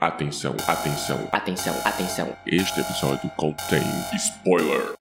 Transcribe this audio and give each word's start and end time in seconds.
Atenção, 0.00 0.54
atenção, 0.68 1.28
Atenção, 1.32 1.74
atenção. 1.84 2.36
este 2.46 2.78
episódio 2.78 3.28
contém 3.36 3.82
spoiler. 4.14 4.94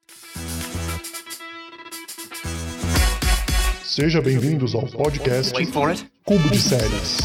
Seja 3.84 4.20
bem-vindos 4.24 4.74
ao 4.74 4.88
podcast 4.88 5.54
Wait 5.54 5.72
for 5.72 5.92
it. 5.92 6.10
Cubo 6.26 6.50
de 6.50 6.60
Séries. 6.60 7.18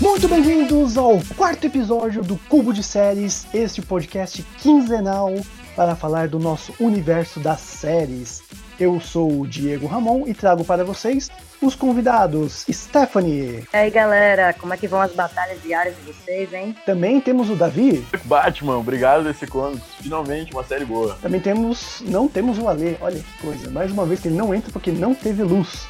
Muito 0.00 0.28
bem-vindos 0.28 0.96
ao 0.96 1.18
quarto 1.36 1.66
episódio 1.66 2.22
do 2.22 2.36
Cubo 2.48 2.72
de 2.72 2.82
Séries, 2.82 3.46
este 3.54 3.80
podcast 3.82 4.42
quinzenal 4.58 5.32
para 5.74 5.96
falar 5.96 6.28
do 6.28 6.38
nosso 6.38 6.74
universo 6.78 7.40
das 7.40 7.60
séries. 7.60 8.42
Eu 8.78 9.00
sou 9.00 9.40
o 9.40 9.46
Diego 9.46 9.86
Ramon 9.86 10.24
e 10.26 10.34
trago 10.34 10.64
para 10.64 10.84
vocês 10.84 11.30
os 11.62 11.74
convidados 11.74 12.64
Stephanie. 12.70 13.64
E 13.72 13.76
aí 13.76 13.90
galera, 13.90 14.52
como 14.52 14.74
é 14.74 14.76
que 14.76 14.88
vão 14.88 15.00
as 15.00 15.12
batalhas 15.12 15.62
diárias 15.62 15.94
de 15.96 16.12
vocês, 16.12 16.52
hein? 16.52 16.76
Também 16.84 17.20
temos 17.20 17.48
o 17.50 17.54
Davi. 17.54 18.04
Batman, 18.24 18.78
obrigado 18.78 19.24
desse 19.24 19.46
Comics. 19.46 19.84
Finalmente 20.00 20.52
uma 20.52 20.64
série 20.64 20.84
boa. 20.84 21.16
Também 21.22 21.40
temos. 21.40 22.02
Não 22.06 22.28
temos 22.28 22.58
o 22.58 22.68
Ale, 22.68 22.96
olha 23.00 23.18
que 23.18 23.38
coisa. 23.38 23.70
Mais 23.70 23.90
uma 23.90 24.04
vez 24.04 24.20
que 24.20 24.28
ele 24.28 24.36
não 24.36 24.54
entra 24.54 24.70
porque 24.72 24.90
não 24.90 25.14
teve 25.14 25.42
luz. 25.42 25.86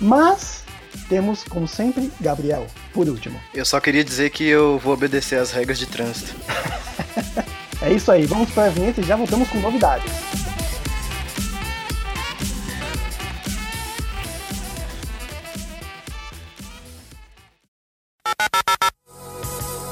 Mas 0.00 0.64
temos, 1.08 1.42
como 1.44 1.66
sempre, 1.66 2.10
Gabriel, 2.20 2.66
por 2.92 3.08
último. 3.08 3.40
Eu 3.52 3.64
só 3.64 3.80
queria 3.80 4.04
dizer 4.04 4.30
que 4.30 4.44
eu 4.44 4.78
vou 4.78 4.94
obedecer 4.94 5.38
às 5.38 5.50
regras 5.50 5.78
de 5.78 5.86
trânsito. 5.86 6.34
É 7.80 7.92
isso 7.92 8.10
aí, 8.10 8.26
vamos 8.26 8.50
para 8.50 8.64
a 8.64 8.70
vinheta 8.70 9.00
e 9.00 9.04
já 9.04 9.14
voltamos 9.14 9.48
com 9.48 9.60
novidades. 9.60 10.10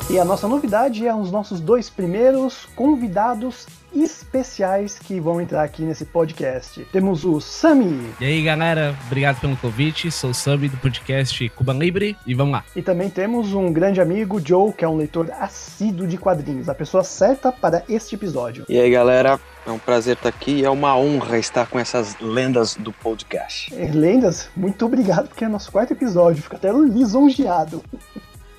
E 0.09 0.21
a 0.21 0.25
nossa 0.25 0.47
novidade 0.47 1.05
é 1.05 1.13
os 1.13 1.33
nossos 1.33 1.59
dois 1.59 1.91
primeiros 1.91 2.65
convidados 2.77 3.67
especiais 3.93 5.01
que 5.01 5.19
vão 5.19 5.41
entrar 5.41 5.65
aqui 5.65 5.83
nesse 5.83 6.05
podcast. 6.05 6.87
Temos 6.93 7.25
o 7.25 7.41
Sami 7.41 8.13
E 8.21 8.25
aí 8.25 8.41
galera, 8.45 8.95
obrigado 9.07 9.41
pelo 9.41 9.57
convite. 9.57 10.13
Sou 10.13 10.31
o 10.31 10.35
Sami 10.35 10.69
do 10.69 10.77
podcast 10.77 11.49
Cuba 11.51 11.73
Libre 11.73 12.17
e 12.25 12.35
vamos 12.35 12.53
lá. 12.53 12.65
e 12.77 12.83
também 12.83 13.11
temos 13.11 13.53
um 13.53 13.73
grande 13.73 14.01
amigo, 14.01 14.41
Joe, 14.45 14.73
que 14.73 14.85
é 14.85 14.89
um 14.89 14.97
leitor 14.97 15.29
assíduo 15.41 16.07
de 16.07 16.17
quadrinhos, 16.17 16.69
a 16.69 16.75
pessoa 16.75 17.03
certa 17.03 17.51
para 17.51 17.83
este 17.89 18.15
episódio. 18.15 18.65
E 18.69 18.79
aí, 18.79 18.89
galera, 18.89 19.41
é 19.67 19.71
um 19.73 19.79
prazer 19.79 20.15
estar 20.17 20.29
aqui 20.29 20.53
e 20.61 20.65
é 20.65 20.71
uma 20.71 20.97
honra 20.97 21.37
estar 21.37 21.67
com 21.67 21.81
essas 21.81 22.17
lendas 22.21 22.77
do 22.77 22.93
podcast. 22.93 23.75
É, 23.75 23.91
Lendas, 23.93 24.49
muito 24.57 24.87
obrigado, 24.87 25.27
porque 25.27 25.45
é 25.45 25.49
nosso 25.49 25.73
quarto 25.73 25.93
episódio, 25.95 26.45
fico 26.45 26.55
até 26.55 26.71
lisonjeado. 26.73 27.83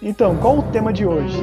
Então, 0.02 0.38
qual 0.38 0.60
o 0.60 0.64
tema 0.72 0.94
de 0.94 1.08
hoje? 1.08 1.42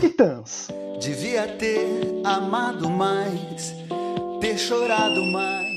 Titãs. 0.00 0.68
Devia 0.98 1.46
ter 1.48 2.22
amado 2.24 2.88
mais, 2.88 3.74
ter 4.40 4.56
chorado 4.56 5.22
mais. 5.26 5.70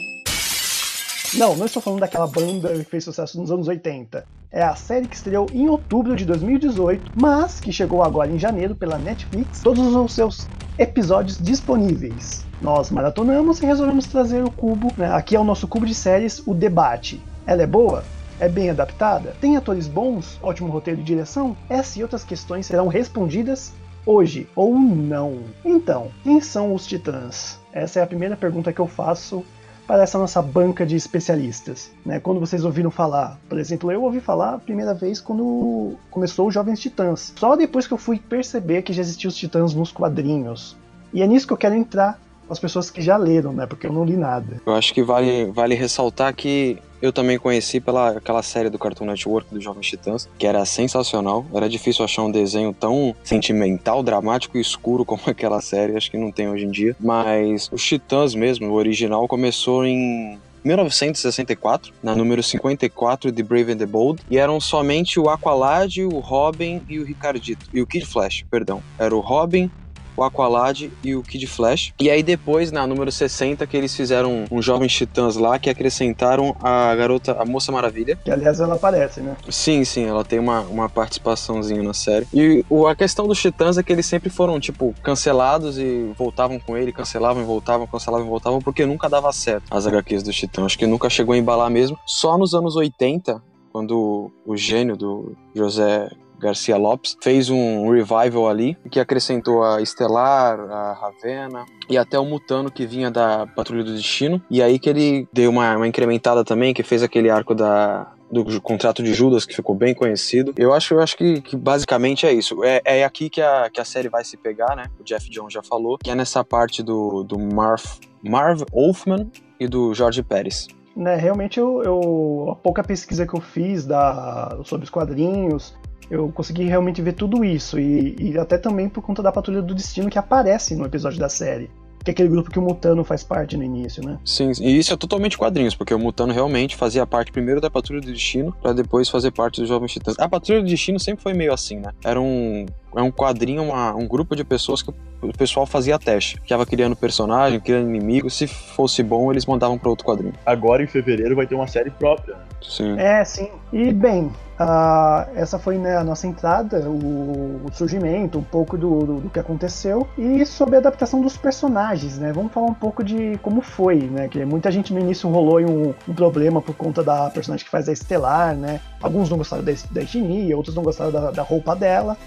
Não, 1.33 1.53
não 1.57 1.65
estou 1.65 1.81
falando 1.81 1.99
daquela 1.99 2.27
banda 2.27 2.69
que 2.69 2.85
fez 2.85 3.03
sucesso 3.03 3.37
nos 3.41 3.51
anos 3.51 3.67
80. 3.67 4.25
É 4.49 4.63
a 4.63 4.73
série 4.73 5.05
que 5.05 5.17
estreou 5.17 5.47
em 5.51 5.67
outubro 5.67 6.15
de 6.15 6.23
2018, 6.23 7.11
mas 7.13 7.59
que 7.59 7.73
chegou 7.73 8.01
agora 8.01 8.31
em 8.31 8.39
janeiro 8.39 8.73
pela 8.73 8.97
Netflix, 8.97 9.59
todos 9.61 9.93
os 9.93 10.13
seus 10.13 10.47
episódios 10.79 11.37
disponíveis. 11.37 12.45
Nós 12.61 12.89
maratonamos 12.89 13.61
e 13.61 13.65
resolvemos 13.65 14.05
trazer 14.05 14.45
o 14.45 14.51
cubo, 14.51 14.93
né? 14.97 15.13
aqui 15.13 15.35
é 15.35 15.39
o 15.39 15.43
nosso 15.43 15.67
cubo 15.67 15.85
de 15.85 15.93
séries, 15.93 16.41
o 16.47 16.53
debate. 16.53 17.21
Ela 17.45 17.63
é 17.63 17.67
boa? 17.67 18.14
É 18.37 18.49
bem 18.49 18.69
adaptada? 18.69 19.33
Tem 19.39 19.55
atores 19.55 19.87
bons? 19.87 20.37
Ótimo 20.43 20.69
roteiro 20.69 20.99
e 20.99 21.03
direção? 21.03 21.55
Essas 21.69 21.95
e 21.95 22.03
outras 22.03 22.23
questões 22.23 22.65
serão 22.65 22.87
respondidas 22.87 23.71
hoje 24.05 24.47
ou 24.53 24.77
não. 24.77 25.39
Então, 25.63 26.11
quem 26.21 26.41
são 26.41 26.73
os 26.73 26.85
Titãs? 26.85 27.59
Essa 27.71 27.99
é 27.99 28.03
a 28.03 28.07
primeira 28.07 28.35
pergunta 28.35 28.73
que 28.73 28.79
eu 28.79 28.87
faço 28.87 29.43
para 29.87 30.03
essa 30.03 30.17
nossa 30.17 30.41
banca 30.41 30.85
de 30.85 30.97
especialistas. 30.97 31.91
Né? 32.05 32.19
Quando 32.19 32.39
vocês 32.41 32.65
ouviram 32.65 32.91
falar, 32.91 33.39
por 33.47 33.57
exemplo, 33.57 33.89
eu 33.89 34.03
ouvi 34.03 34.19
falar 34.19 34.55
a 34.55 34.59
primeira 34.59 34.93
vez 34.93 35.21
quando 35.21 35.95
começou 36.11 36.47
os 36.47 36.53
Jovens 36.53 36.79
Titãs. 36.79 37.33
Só 37.37 37.55
depois 37.55 37.87
que 37.87 37.93
eu 37.93 37.97
fui 37.97 38.19
perceber 38.19 38.81
que 38.81 38.91
já 38.91 39.01
existiam 39.01 39.29
os 39.29 39.37
Titãs 39.37 39.73
nos 39.73 39.93
quadrinhos. 39.93 40.75
E 41.13 41.21
é 41.21 41.27
nisso 41.27 41.47
que 41.47 41.53
eu 41.53 41.57
quero 41.57 41.75
entrar 41.75 42.19
as 42.49 42.59
pessoas 42.59 42.89
que 42.89 43.01
já 43.01 43.17
leram, 43.17 43.53
né? 43.53 43.65
Porque 43.65 43.87
eu 43.87 43.93
não 43.93 44.05
li 44.05 44.15
nada. 44.15 44.61
Eu 44.65 44.73
acho 44.73 44.93
que 44.93 45.03
vale, 45.03 45.45
vale 45.45 45.75
ressaltar 45.75 46.33
que 46.33 46.77
eu 47.01 47.11
também 47.11 47.37
conheci 47.37 47.79
pela 47.79 48.09
aquela 48.09 48.41
série 48.41 48.69
do 48.69 48.79
Cartoon 48.79 49.05
Network 49.05 49.53
dos 49.53 49.63
Jovens 49.63 49.87
Titãs, 49.87 50.29
que 50.37 50.47
era 50.47 50.65
sensacional. 50.65 51.45
Era 51.53 51.69
difícil 51.69 52.03
achar 52.03 52.23
um 52.23 52.31
desenho 52.31 52.73
tão 52.73 53.15
sentimental, 53.23 54.01
dramático 54.01 54.57
e 54.57 54.61
escuro 54.61 55.03
como 55.05 55.21
aquela 55.27 55.61
série, 55.61 55.95
acho 55.95 56.09
que 56.09 56.17
não 56.17 56.31
tem 56.31 56.49
hoje 56.49 56.65
em 56.65 56.71
dia. 56.71 56.95
Mas 56.99 57.69
os 57.71 57.83
Titãs 57.83 58.33
mesmo, 58.33 58.69
o 58.69 58.73
original, 58.73 59.27
começou 59.27 59.85
em 59.85 60.39
1964, 60.63 61.93
na 62.01 62.15
número 62.15 62.41
54 62.41 63.31
de 63.31 63.43
Brave 63.43 63.73
and 63.73 63.77
the 63.77 63.85
Bold, 63.85 64.23
e 64.29 64.39
eram 64.39 64.59
somente 64.59 65.19
o 65.19 65.29
Aqualad, 65.29 66.01
o 66.01 66.19
Robin 66.19 66.81
e 66.89 66.99
o 66.99 67.05
Ricardito. 67.05 67.67
E 67.71 67.81
o 67.81 67.85
Kid 67.85 68.05
Flash, 68.05 68.43
perdão. 68.49 68.81
Era 68.97 69.15
o 69.15 69.19
Robin, 69.19 69.69
o 70.15 70.23
Aqualad 70.23 70.89
e 71.03 71.15
o 71.15 71.21
Kid 71.21 71.47
Flash. 71.47 71.93
E 71.99 72.09
aí 72.09 72.23
depois, 72.23 72.71
na 72.71 72.85
número 72.87 73.11
60, 73.11 73.65
que 73.67 73.75
eles 73.75 73.95
fizeram 73.95 74.45
um 74.51 74.61
Jovens 74.61 74.93
Titãs 74.93 75.35
lá, 75.35 75.57
que 75.59 75.69
acrescentaram 75.69 76.55
a 76.61 76.93
garota, 76.95 77.33
a 77.39 77.45
Moça 77.45 77.71
Maravilha. 77.71 78.17
Que 78.23 78.31
aliás 78.31 78.59
ela 78.59 78.75
aparece, 78.75 79.21
né? 79.21 79.35
Sim, 79.49 79.83
sim, 79.83 80.05
ela 80.05 80.23
tem 80.23 80.39
uma, 80.39 80.61
uma 80.61 80.89
participaçãozinha 80.89 81.83
na 81.83 81.93
série. 81.93 82.27
E 82.33 82.65
o, 82.69 82.87
a 82.87 82.95
questão 82.95 83.27
dos 83.27 83.39
Titãs 83.39 83.77
é 83.77 83.83
que 83.83 83.91
eles 83.91 84.05
sempre 84.05 84.29
foram, 84.29 84.59
tipo, 84.59 84.93
cancelados 85.03 85.77
e 85.77 86.11
voltavam 86.17 86.59
com 86.59 86.77
ele, 86.77 86.91
cancelavam 86.91 87.41
e 87.41 87.45
voltavam, 87.45 87.87
cancelavam 87.87 88.25
e 88.25 88.29
voltavam, 88.29 88.59
porque 88.59 88.85
nunca 88.85 89.09
dava 89.09 89.31
certo 89.31 89.65
as 89.69 89.85
HQs 89.85 90.23
dos 90.23 90.35
Titãs. 90.35 90.65
Acho 90.65 90.77
que 90.77 90.87
nunca 90.87 91.09
chegou 91.09 91.33
a 91.33 91.37
embalar 91.37 91.69
mesmo. 91.69 91.97
Só 92.05 92.37
nos 92.37 92.53
anos 92.53 92.75
80, 92.75 93.41
quando 93.71 94.31
o 94.45 94.55
gênio 94.55 94.95
do 94.95 95.35
José 95.53 96.09
Garcia 96.39 96.77
Lopes 96.77 97.17
fez 97.21 97.49
um 97.49 97.89
revival 97.89 98.47
ali 98.49 98.77
que 98.91 98.99
acrescentou 98.99 99.63
a 99.63 99.81
Estelar, 99.81 100.59
a 100.59 100.93
Ravena 100.93 101.65
e 101.89 101.97
até 101.97 102.19
o 102.19 102.25
Mutano 102.25 102.71
que 102.71 102.85
vinha 102.85 103.09
da 103.09 103.47
Patrulha 103.47 103.83
do 103.83 103.93
Destino. 103.93 104.41
E 104.49 104.61
aí 104.61 104.77
que 104.79 104.89
ele 104.89 105.27
deu 105.31 105.49
uma, 105.49 105.75
uma 105.77 105.87
incrementada 105.87 106.43
também, 106.43 106.73
que 106.73 106.83
fez 106.83 107.01
aquele 107.03 107.29
arco 107.29 107.53
da 107.55 108.11
do 108.31 108.59
contrato 108.59 109.03
de 109.03 109.13
Judas, 109.13 109.45
que 109.45 109.55
ficou 109.55 109.75
bem 109.75 109.93
conhecido. 109.93 110.51
Eu 110.57 110.73
acho, 110.73 110.95
eu 110.95 110.99
acho 110.99 111.15
que, 111.15 111.41
que 111.41 111.55
basicamente 111.55 112.25
é 112.25 112.33
isso. 112.33 112.63
É, 112.63 112.81
é 112.83 113.05
aqui 113.05 113.29
que 113.29 113.39
a, 113.39 113.69
que 113.71 113.79
a 113.79 113.85
série 113.85 114.09
vai 114.09 114.25
se 114.25 114.35
pegar, 114.35 114.75
né? 114.75 114.85
O 114.99 115.03
Jeff 115.03 115.29
Jones 115.29 115.53
já 115.53 115.61
falou, 115.61 115.97
que 115.97 116.09
é 116.09 116.15
nessa 116.15 116.43
parte 116.43 116.81
do, 116.81 117.23
do 117.23 117.37
Marv, 117.39 117.83
Marv 118.23 118.63
Wolfman 118.73 119.29
e 119.59 119.67
do 119.67 119.93
Jorge 119.93 120.23
Pérez. 120.23 120.67
né, 120.95 121.15
realmente 121.15 121.59
eu, 121.59 121.83
eu- 121.83 122.47
a 122.51 122.55
pouca 122.55 122.83
pesquisa 122.83 123.27
que 123.27 123.35
eu 123.35 123.39
fiz 123.41 123.85
da, 123.85 124.57
sobre 124.65 124.85
os 124.85 124.89
quadrinhos, 124.89 125.75
eu 126.09 126.29
consegui 126.31 126.63
realmente 126.65 127.01
ver 127.01 127.13
tudo 127.13 127.43
isso 127.43 127.79
e, 127.79 128.15
e 128.19 128.37
até 128.37 128.57
também 128.57 128.87
por 128.89 129.01
conta 129.01 129.21
da 129.23 129.31
Patrulha 129.31 129.61
do 129.61 129.73
Destino 129.75 130.09
que 130.09 130.17
aparece 130.19 130.75
no 130.75 130.85
episódio 130.85 131.19
da 131.19 131.29
série, 131.29 131.69
que 132.03 132.11
é 132.11 132.13
aquele 132.13 132.29
grupo 132.29 132.51
que 132.51 132.59
o 132.59 132.61
Mutano 132.61 133.03
faz 133.03 133.23
parte 133.23 133.57
no 133.57 133.63
início, 133.63 134.03
né? 134.05 134.19
Sim, 134.23 134.51
e 134.61 134.77
isso 134.77 134.93
é 134.93 134.97
totalmente 134.97 135.37
quadrinhos, 135.37 135.73
porque 135.73 135.93
o 135.93 135.97
Mutano 135.99 136.31
realmente 136.31 136.75
fazia 136.75 137.05
parte 137.07 137.31
primeiro 137.31 137.59
da 137.59 137.69
Patrulha 137.69 137.99
do 138.01 138.11
Destino, 138.11 138.55
pra 138.61 138.73
depois 138.73 139.09
fazer 139.09 139.31
parte 139.31 139.59
dos 139.59 139.67
Jovens 139.69 139.91
Titãs. 139.93 140.15
A 140.19 140.29
Patrulha 140.29 140.61
do 140.61 140.67
Destino 140.67 140.99
sempre 140.99 141.23
foi 141.23 141.33
meio 141.33 141.51
assim, 141.51 141.77
né? 141.79 141.91
Era 142.03 142.21
um, 142.21 142.65
é 142.95 143.01
um 143.01 143.11
quadrinho, 143.11 143.63
uma- 143.63 143.95
um 143.95 144.07
grupo 144.07 144.35
de 144.35 144.43
pessoas 144.43 144.83
que 144.83 144.91
o 145.21 145.33
pessoal 145.35 145.65
fazia 145.65 145.97
teste. 145.97 146.39
Ficava 146.41 146.63
criando 146.67 146.95
personagem, 146.95 147.59
criando 147.59 147.89
inimigo. 147.89 148.29
Se 148.29 148.45
fosse 148.45 149.01
bom, 149.01 149.31
eles 149.31 149.47
mandavam 149.47 149.75
pra 149.75 149.89
outro 149.89 150.05
quadrinho. 150.05 150.33
Agora 150.45 150.83
em 150.83 150.87
fevereiro 150.87 151.35
vai 151.35 151.47
ter 151.47 151.55
uma 151.55 151.65
série 151.65 151.89
própria. 151.89 152.35
Sim. 152.61 152.99
É, 152.99 153.25
sim. 153.25 153.49
E 153.73 153.91
bem, 153.91 154.31
ah, 154.57 155.27
essa 155.35 155.59
foi 155.59 155.77
né, 155.77 155.97
a 155.97 156.03
nossa 156.03 156.25
entrada, 156.27 156.89
o, 156.89 157.61
o 157.65 157.73
surgimento, 157.73 158.39
um 158.39 158.43
pouco 158.43 158.77
do, 158.77 158.99
do, 158.99 159.19
do 159.21 159.29
que 159.29 159.39
aconteceu 159.39 160.07
e 160.17 160.45
sobre 160.45 160.75
a 160.75 160.79
adaptação 160.79 161.21
dos 161.21 161.35
personagens, 161.35 162.17
né? 162.17 162.31
Vamos 162.31 162.53
falar 162.53 162.67
um 162.67 162.73
pouco 162.73 163.03
de 163.03 163.37
como 163.41 163.61
foi, 163.61 163.97
né? 164.03 164.29
Que 164.29 164.45
muita 164.45 164.71
gente 164.71 164.93
no 164.93 164.99
início 164.99 165.29
rolou 165.29 165.59
um, 165.59 165.93
um 166.07 166.13
problema 166.13 166.61
por 166.61 166.73
conta 166.75 167.03
da 167.03 167.29
personagem 167.29 167.65
que 167.65 167.71
faz 167.71 167.89
a 167.89 167.91
Estelar, 167.91 168.55
né? 168.55 168.79
Alguns 169.01 169.29
não 169.29 169.37
gostaram 169.37 169.63
da, 169.63 169.73
da 169.91 170.01
etnia, 170.01 170.55
outros 170.55 170.75
não 170.75 170.83
gostaram 170.83 171.11
da, 171.11 171.31
da 171.31 171.41
roupa 171.41 171.75
dela. 171.75 172.17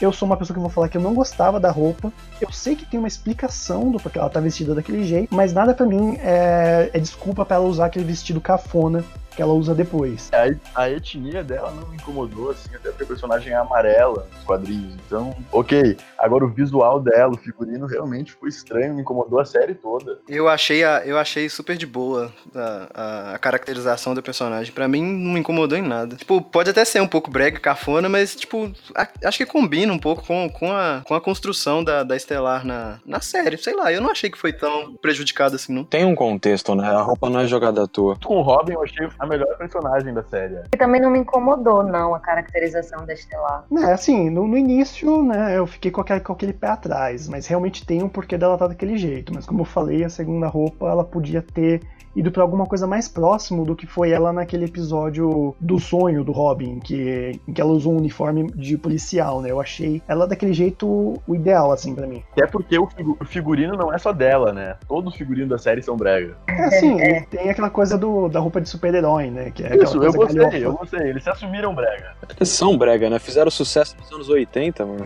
Eu 0.00 0.12
sou 0.12 0.26
uma 0.26 0.36
pessoa 0.36 0.54
que 0.54 0.60
vou 0.60 0.68
falar 0.68 0.88
que 0.88 0.98
eu 0.98 1.00
não 1.00 1.14
gostava 1.14 1.58
da 1.58 1.70
roupa. 1.70 2.12
Eu 2.40 2.52
sei 2.52 2.76
que 2.76 2.84
tem 2.84 2.98
uma 2.98 3.08
explicação 3.08 3.90
do 3.90 3.98
porquê 3.98 4.18
ela 4.18 4.28
tá 4.28 4.40
vestida 4.40 4.74
daquele 4.74 5.04
jeito, 5.04 5.34
mas 5.34 5.54
nada 5.54 5.72
pra 5.72 5.86
mim 5.86 6.18
é, 6.20 6.90
é 6.92 6.98
desculpa 6.98 7.46
pra 7.46 7.56
ela 7.56 7.64
usar 7.64 7.86
aquele 7.86 8.04
vestido 8.04 8.40
cafona 8.40 9.02
que 9.36 9.42
ela 9.42 9.52
usa 9.52 9.74
depois. 9.74 10.30
A, 10.74 10.82
a 10.82 10.90
etnia 10.90 11.44
dela 11.44 11.70
não 11.70 11.86
me 11.88 11.96
incomodou, 11.96 12.50
assim, 12.50 12.74
até 12.74 12.88
porque 12.88 13.04
a 13.04 13.06
personagem 13.06 13.52
é 13.52 13.56
amarela 13.56 14.26
nos 14.34 14.44
quadrinhos. 14.44 14.94
Então, 15.06 15.36
ok. 15.52 15.96
Agora 16.18 16.44
o 16.44 16.48
visual 16.48 16.98
dela, 17.00 17.34
o 17.34 17.36
figurino, 17.36 17.86
realmente 17.86 18.32
ficou 18.32 18.48
estranho, 18.48 18.94
me 18.94 19.02
incomodou 19.02 19.38
a 19.38 19.44
série 19.44 19.74
toda. 19.74 20.18
Eu 20.26 20.48
achei, 20.48 20.82
a, 20.82 21.02
eu 21.04 21.18
achei 21.18 21.48
super 21.50 21.76
de 21.76 21.86
boa 21.86 22.32
a, 22.54 22.88
a, 22.94 23.34
a 23.34 23.38
caracterização 23.38 24.14
do 24.14 24.22
personagem. 24.22 24.72
Pra 24.72 24.88
mim, 24.88 25.02
não 25.02 25.34
me 25.34 25.40
incomodou 25.40 25.76
em 25.76 25.82
nada. 25.82 26.16
Tipo, 26.16 26.40
pode 26.40 26.70
até 26.70 26.84
ser 26.84 27.00
um 27.02 27.06
pouco 27.08 27.30
brega, 27.30 27.60
cafona, 27.60 28.08
mas, 28.08 28.34
tipo, 28.34 28.72
a- 28.94 29.08
acho 29.24 29.36
que 29.38 29.46
combina 29.46 29.92
um 29.92 29.98
pouco 29.98 30.24
com, 30.26 30.48
com, 30.48 30.72
a, 30.72 31.02
com 31.06 31.14
a 31.14 31.20
construção 31.20 31.84
da, 31.84 32.02
da 32.02 32.16
Estelar 32.16 32.64
na, 32.64 32.98
na 33.04 33.20
série. 33.20 33.58
Sei 33.58 33.74
lá, 33.76 33.92
eu 33.92 34.00
não 34.00 34.10
achei 34.10 34.30
que 34.30 34.38
foi 34.38 34.52
tão 34.52 34.94
prejudicado 34.94 35.56
assim, 35.56 35.74
não. 35.74 35.84
Tem 35.84 36.06
um 36.06 36.14
contexto, 36.14 36.74
né? 36.74 36.88
A 36.88 37.02
roupa 37.02 37.28
não 37.28 37.40
é 37.40 37.46
jogada 37.46 37.82
à 37.82 37.86
toa. 37.86 38.16
Com 38.24 38.38
o 38.38 38.42
Robin, 38.42 38.72
eu 38.72 38.82
achei 38.82 39.06
a 39.26 39.28
melhor 39.28 39.56
personagem 39.56 40.14
da 40.14 40.22
série. 40.22 40.60
E 40.72 40.76
também 40.76 41.00
não 41.00 41.10
me 41.10 41.18
incomodou, 41.18 41.82
não, 41.82 42.14
a 42.14 42.20
caracterização 42.20 43.04
da 43.04 43.12
Estelar. 43.12 43.64
É, 43.78 43.92
assim, 43.92 44.30
no, 44.30 44.46
no 44.46 44.56
início, 44.56 45.22
né, 45.22 45.58
eu 45.58 45.66
fiquei 45.66 45.90
com 45.90 46.00
aquele, 46.00 46.20
com 46.20 46.32
aquele 46.32 46.52
pé 46.52 46.68
atrás, 46.68 47.28
mas 47.28 47.46
realmente 47.46 47.84
tem 47.84 48.02
um 48.02 48.08
porquê 48.08 48.38
dela 48.38 48.54
estar 48.54 48.68
daquele 48.68 48.96
jeito. 48.96 49.34
Mas 49.34 49.46
como 49.46 49.60
eu 49.60 49.64
falei, 49.64 50.04
a 50.04 50.08
segunda 50.08 50.46
roupa, 50.46 50.88
ela 50.88 51.04
podia 51.04 51.42
ter 51.42 51.82
ido 52.16 52.32
pra 52.32 52.42
alguma 52.42 52.64
coisa 52.66 52.86
mais 52.86 53.06
próximo 53.08 53.64
do 53.64 53.76
que 53.76 53.86
foi 53.86 54.10
ela 54.10 54.32
naquele 54.32 54.64
episódio 54.64 55.54
do 55.60 55.78
sonho 55.78 56.24
do 56.24 56.32
Robin, 56.32 56.80
que, 56.80 57.38
em 57.46 57.52
que 57.52 57.60
ela 57.60 57.70
usou 57.70 57.92
um 57.92 57.98
uniforme 57.98 58.50
de 58.54 58.76
policial, 58.78 59.42
né? 59.42 59.50
Eu 59.50 59.60
achei 59.60 60.02
ela 60.08 60.26
daquele 60.26 60.52
jeito 60.54 60.86
o 61.26 61.34
ideal, 61.34 61.70
assim, 61.70 61.94
pra 61.94 62.06
mim. 62.06 62.22
Até 62.32 62.46
porque 62.46 62.78
o, 62.78 62.86
figu- 62.86 63.16
o 63.20 63.24
figurino 63.24 63.76
não 63.76 63.92
é 63.92 63.98
só 63.98 64.12
dela, 64.12 64.52
né? 64.52 64.76
Todos 64.88 65.12
os 65.12 65.18
figurinos 65.18 65.50
da 65.50 65.58
série 65.58 65.82
são 65.82 65.96
brega. 65.96 66.36
É 66.48 66.64
assim, 66.64 66.98
ele 67.00 67.20
tem 67.26 67.50
aquela 67.50 67.68
coisa 67.70 67.98
do, 67.98 68.28
da 68.28 68.40
roupa 68.40 68.60
de 68.60 68.68
super-herói, 68.68 69.30
né? 69.30 69.50
Que 69.50 69.64
é 69.64 69.76
Isso, 69.76 70.02
eu 70.02 70.12
gostei, 70.12 70.36
galhofa. 70.36 70.56
eu 70.56 70.72
gostei. 70.72 71.10
Eles 71.10 71.22
se 71.22 71.28
assumiram 71.30 71.74
brega. 71.74 72.14
Eles 72.34 72.48
são 72.48 72.78
brega, 72.78 73.10
né? 73.10 73.18
Fizeram 73.18 73.50
sucesso 73.50 73.94
nos 74.00 74.10
anos 74.10 74.28
80, 74.30 74.86
mano. 74.86 75.04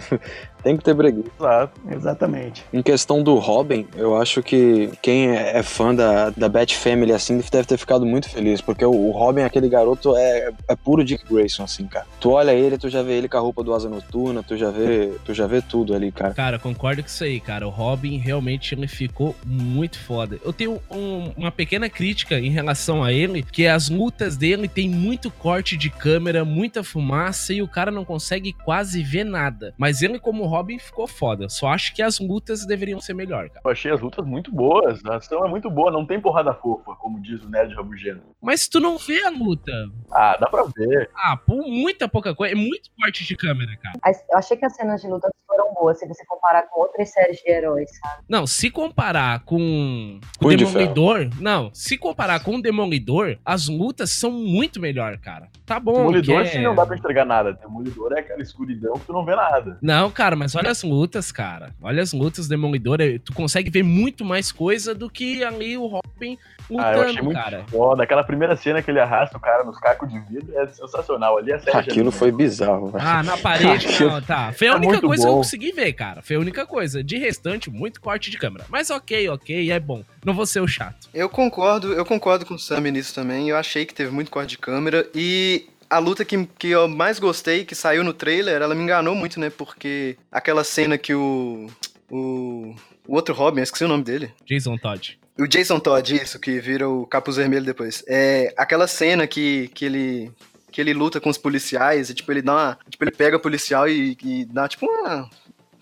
Tem 0.62 0.76
que 0.76 0.84
ter 0.84 0.94
brega. 0.94 1.22
Exato. 1.38 1.80
Exatamente. 1.90 2.64
Em 2.72 2.82
questão 2.82 3.22
do 3.22 3.36
Robin, 3.36 3.86
eu 3.96 4.16
acho 4.16 4.42
que 4.42 4.90
quem 5.02 5.30
é 5.36 5.50
é 5.58 5.62
fã 5.62 5.94
da, 5.94 6.30
da 6.30 6.48
Bat 6.48 6.76
Family, 6.76 7.12
assim, 7.12 7.38
deve 7.50 7.66
ter 7.66 7.76
ficado 7.78 8.06
muito 8.06 8.28
feliz, 8.28 8.60
porque 8.60 8.84
o, 8.84 8.90
o 8.92 9.10
Robin, 9.10 9.42
aquele 9.42 9.68
garoto, 9.68 10.16
é, 10.16 10.50
é 10.68 10.76
puro 10.76 11.04
Dick 11.04 11.24
Grayson, 11.30 11.64
assim, 11.64 11.86
cara. 11.86 12.06
Tu 12.20 12.30
olha 12.30 12.52
ele, 12.52 12.78
tu 12.78 12.88
já 12.88 13.02
vê 13.02 13.14
ele 13.14 13.28
com 13.28 13.36
a 13.36 13.40
roupa 13.40 13.62
do 13.64 13.74
Asa 13.74 13.88
Noturna, 13.88 14.42
tu 14.42 14.56
já 14.56 14.70
vê, 14.70 15.12
tu 15.24 15.34
já 15.34 15.46
vê 15.46 15.60
tudo 15.60 15.94
ali, 15.94 16.12
cara. 16.12 16.34
Cara, 16.34 16.58
concordo 16.58 17.02
com 17.02 17.08
isso 17.08 17.24
aí, 17.24 17.40
cara. 17.40 17.66
O 17.66 17.70
Robin 17.70 18.16
realmente 18.18 18.74
ele 18.74 18.86
ficou 18.86 19.34
muito 19.44 19.98
foda. 19.98 20.38
Eu 20.44 20.52
tenho 20.52 20.80
um- 20.90 21.32
uma 21.36 21.50
pequena 21.50 21.88
crítica 21.88 22.38
em 22.38 22.50
relação 22.50 23.02
a 23.02 23.12
ele, 23.12 23.42
que 23.42 23.66
as 23.66 23.88
lutas 23.88 24.36
dele 24.36 24.68
tem 24.68 24.88
muito 24.88 25.30
corte 25.30 25.76
de 25.76 25.90
câmera, 25.90 26.44
muita 26.44 26.84
fumaça 26.84 27.52
e 27.52 27.62
o 27.62 27.68
cara 27.68 27.90
não 27.90 28.04
consegue 28.04 28.52
quase 28.52 29.02
ver 29.02 29.24
nada. 29.24 29.74
Mas 29.76 30.02
ele 30.02 30.18
como 30.18 30.46
Robin 30.50 30.78
ficou 30.78 31.06
foda. 31.06 31.48
Só 31.48 31.68
acho 31.68 31.94
que 31.94 32.02
as 32.02 32.18
lutas 32.18 32.66
deveriam 32.66 33.00
ser 33.00 33.14
melhor, 33.14 33.48
cara. 33.48 33.60
Eu 33.64 33.70
achei 33.70 33.90
as 33.92 34.00
lutas 34.00 34.24
muito 34.26 34.52
boas. 34.52 35.00
A 35.06 35.16
ação 35.16 35.44
é 35.46 35.48
muito 35.48 35.70
boa, 35.70 35.90
não 35.90 36.04
tem 36.04 36.20
porrada 36.20 36.52
fofa, 36.52 36.94
como 36.96 37.20
diz 37.22 37.42
o 37.42 37.48
Nerd 37.48 37.74
Rabugento. 37.74 38.22
Mas 38.42 38.68
tu 38.68 38.80
não 38.80 38.98
vê 38.98 39.22
a 39.24 39.30
luta. 39.30 39.72
Ah, 40.12 40.36
dá 40.38 40.46
pra 40.48 40.64
ver. 40.76 41.10
Ah, 41.14 41.36
por 41.36 41.62
muita 41.66 42.08
pouca 42.08 42.34
coisa. 42.34 42.52
É 42.54 42.56
muito 42.56 42.90
corte 43.00 43.24
de 43.24 43.36
câmera, 43.36 43.70
cara. 43.82 43.98
Eu 44.30 44.38
achei 44.38 44.56
que 44.56 44.64
as 44.66 44.74
cenas 44.74 45.00
de 45.00 45.08
luta 45.08 45.28
foram 45.46 45.72
boas, 45.74 45.98
se 45.98 46.06
você 46.06 46.24
comparar 46.26 46.62
com 46.68 46.80
outras 46.80 47.10
séries 47.12 47.38
de 47.38 47.50
heróis, 47.50 47.90
sabe? 47.98 48.22
Não, 48.28 48.46
se 48.46 48.70
comparar 48.70 49.40
com 49.44 50.20
o 50.40 50.48
de 50.50 50.56
Demolidor, 50.56 51.28
não, 51.40 51.70
se 51.74 51.96
comparar 51.98 52.40
com 52.42 52.56
o 52.56 52.62
Demolidor, 52.62 53.36
as 53.44 53.66
lutas 53.68 54.10
são 54.10 54.30
muito 54.30 54.80
melhor, 54.80 55.18
cara. 55.18 55.48
Tá 55.66 55.78
bom. 55.80 55.94
Demolidor, 55.94 56.42
que 56.42 56.48
é- 56.48 56.52
sim, 56.52 56.62
não 56.62 56.74
dá 56.74 56.86
pra 56.86 56.96
enxergar 56.96 57.24
nada. 57.24 57.52
Demolidor 57.52 58.12
é 58.12 58.20
aquela 58.20 58.42
escuridão 58.42 58.94
que 58.94 59.06
tu 59.06 59.12
não 59.12 59.24
vê 59.24 59.34
nada. 59.34 59.78
Não, 59.82 60.10
cara, 60.10 60.36
mas 60.40 60.54
olha 60.56 60.70
as 60.70 60.82
lutas, 60.82 61.30
cara. 61.30 61.70
Olha 61.82 62.02
as 62.02 62.12
lutas 62.14 62.46
do 62.46 62.50
Demolidor. 62.50 62.98
é- 63.00 63.18
Tu 63.18 63.32
consegue 63.34 63.68
ver 63.70 63.82
muito 63.84 64.24
mais 64.24 64.50
coisa 64.50 64.94
do 64.94 65.10
que 65.10 65.44
ali 65.44 65.76
o 65.76 65.86
Robin 65.86 66.38
Ah, 66.70 66.72
eu 66.72 66.78
achei 66.78 67.00
lutando, 67.08 67.24
muito 67.24 67.36
cara. 67.36 67.64
foda. 67.70 68.02
Aquela 68.02 68.24
primeira 68.24 68.56
cena 68.56 68.80
que 68.82 68.90
ele 68.90 68.98
arrasta 69.00 69.36
o 69.36 69.40
cara 69.40 69.62
nos 69.64 69.78
cacos 69.78 70.08
de 70.08 70.18
vidro 70.20 70.58
é 70.58 70.66
sensacional. 70.68 71.36
Ali 71.36 71.52
a 71.52 71.58
série 71.58 71.72
já 71.72 71.78
Aquilo 71.80 72.10
foi 72.10 72.32
bizarro, 72.32 72.86
velho. 72.90 73.04
Ah, 73.06 73.22
na 73.22 73.36
parede, 73.36 73.86
Aquilo- 73.86 74.10
não, 74.10 74.22
tá. 74.22 74.52
Foi 74.52 74.68
a 74.68 74.70
É 74.72 74.74
única 74.76 74.92
muito 74.92 75.06
coisa 75.06 75.22
que 75.24 75.28
eu 75.28 75.32
bom. 75.32 75.38
consegui 75.38 75.72
ver, 75.72 75.92
cara. 75.92 76.22
Foi 76.22 76.36
a 76.36 76.38
única 76.40 76.64
coisa. 76.66 77.04
De 77.04 77.18
restante, 77.18 77.68
muito 77.70 78.00
corte 78.00 78.30
de 78.30 78.38
câmera. 78.38 78.64
Mas 78.70 78.88
ok, 78.90 79.28
ok, 79.28 79.70
é 79.70 79.78
bom. 79.78 80.02
Não 80.24 80.32
vou 80.32 80.46
ser 80.46 80.60
o 80.60 80.66
chato. 80.66 81.08
Eu 81.12 81.28
concordo, 81.28 81.92
eu 81.92 82.04
concordo 82.04 82.46
com 82.46 82.54
o 82.54 82.58
Sam 82.58 82.80
nisso 82.80 83.14
também. 83.14 83.48
Eu 83.50 83.56
achei 83.56 83.84
que 83.84 83.92
teve 83.94 84.10
muito 84.10 84.30
corte 84.30 84.50
de 84.50 84.58
câmera 84.58 85.06
e 85.14 85.66
a 85.90 85.98
luta 85.98 86.24
que, 86.24 86.46
que 86.58 86.68
eu 86.68 86.86
mais 86.88 87.18
gostei, 87.18 87.64
que 87.64 87.74
saiu 87.74 88.04
no 88.04 88.14
trailer, 88.14 88.62
ela 88.62 88.74
me 88.74 88.82
enganou 88.82 89.14
muito, 89.14 89.40
né? 89.40 89.50
Porque 89.50 90.16
aquela 90.30 90.62
cena 90.62 90.96
que 90.96 91.12
o. 91.12 91.68
O, 92.08 92.74
o 93.06 93.14
outro 93.14 93.34
Robin, 93.34 93.60
esqueci 93.60 93.84
o 93.84 93.88
nome 93.88 94.04
dele. 94.04 94.32
Jason 94.46 94.76
Todd. 94.76 95.18
O 95.38 95.46
Jason 95.46 95.78
Todd, 95.78 96.14
isso, 96.14 96.38
que 96.40 96.60
vira 96.60 96.88
o 96.88 97.06
capuz 97.06 97.36
vermelho 97.36 97.64
depois. 97.64 98.04
É 98.06 98.52
aquela 98.56 98.86
cena 98.86 99.26
que, 99.26 99.68
que 99.74 99.84
ele. 99.84 100.32
Que 100.70 100.80
ele 100.80 100.94
luta 100.94 101.20
com 101.20 101.28
os 101.28 101.38
policiais 101.38 102.10
e, 102.10 102.14
tipo, 102.14 102.30
ele 102.30 102.42
dá 102.42 102.52
uma. 102.52 102.78
Tipo, 102.88 103.04
ele 103.04 103.10
pega 103.10 103.36
o 103.36 103.40
policial 103.40 103.88
e, 103.88 104.16
e 104.22 104.44
dá, 104.44 104.68
tipo, 104.68 104.86
uma. 104.86 105.28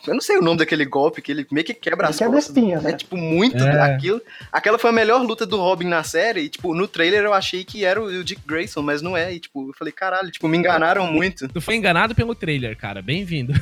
Eu 0.07 0.15
não 0.15 0.21
sei 0.21 0.39
o 0.39 0.43
nome 0.43 0.59
daquele 0.59 0.85
golpe, 0.85 1.21
que 1.21 1.33
ele 1.33 1.47
meio 1.51 1.65
que 1.67 1.75
quebra 1.75 2.07
Ele 2.07 2.11
as 2.11 2.19
quebra 2.19 2.39
espinha, 2.39 2.81
né? 2.81 2.91
É, 2.91 2.93
tipo, 2.97 3.17
muito 3.17 3.63
É. 3.63 3.81
aquilo. 3.95 4.21
Aquela 4.53 4.79
foi 4.79 4.91
a 4.91 4.93
melhor 4.93 5.23
luta 5.23 5.45
do 5.45 5.57
Robin 5.57 5.87
na 5.87 6.03
série. 6.03 6.43
E, 6.43 6.49
tipo, 6.49 6.75
no 6.75 6.87
trailer 6.87 7.25
eu 7.25 7.35
achei 7.35 7.65
que 7.65 7.85
era 7.85 8.01
o, 8.01 8.07
o 8.07 8.25
Dick 8.25 8.41
Grayson, 8.47 8.83
mas 8.83 9.03
não 9.03 9.17
é. 9.17 9.35
E, 9.35 9.41
tipo, 9.41 9.69
eu 9.69 9.75
falei, 9.75 9.93
caralho, 9.93 10.31
tipo, 10.31 10.47
me 10.49 10.57
enganaram 10.57 11.07
muito. 11.07 11.49
Tu 11.49 11.61
foi 11.61 11.77
enganado 11.77 12.15
pelo 12.15 12.35
trailer, 12.35 12.77
cara. 12.77 13.03
Bem-vindo. 13.03 13.53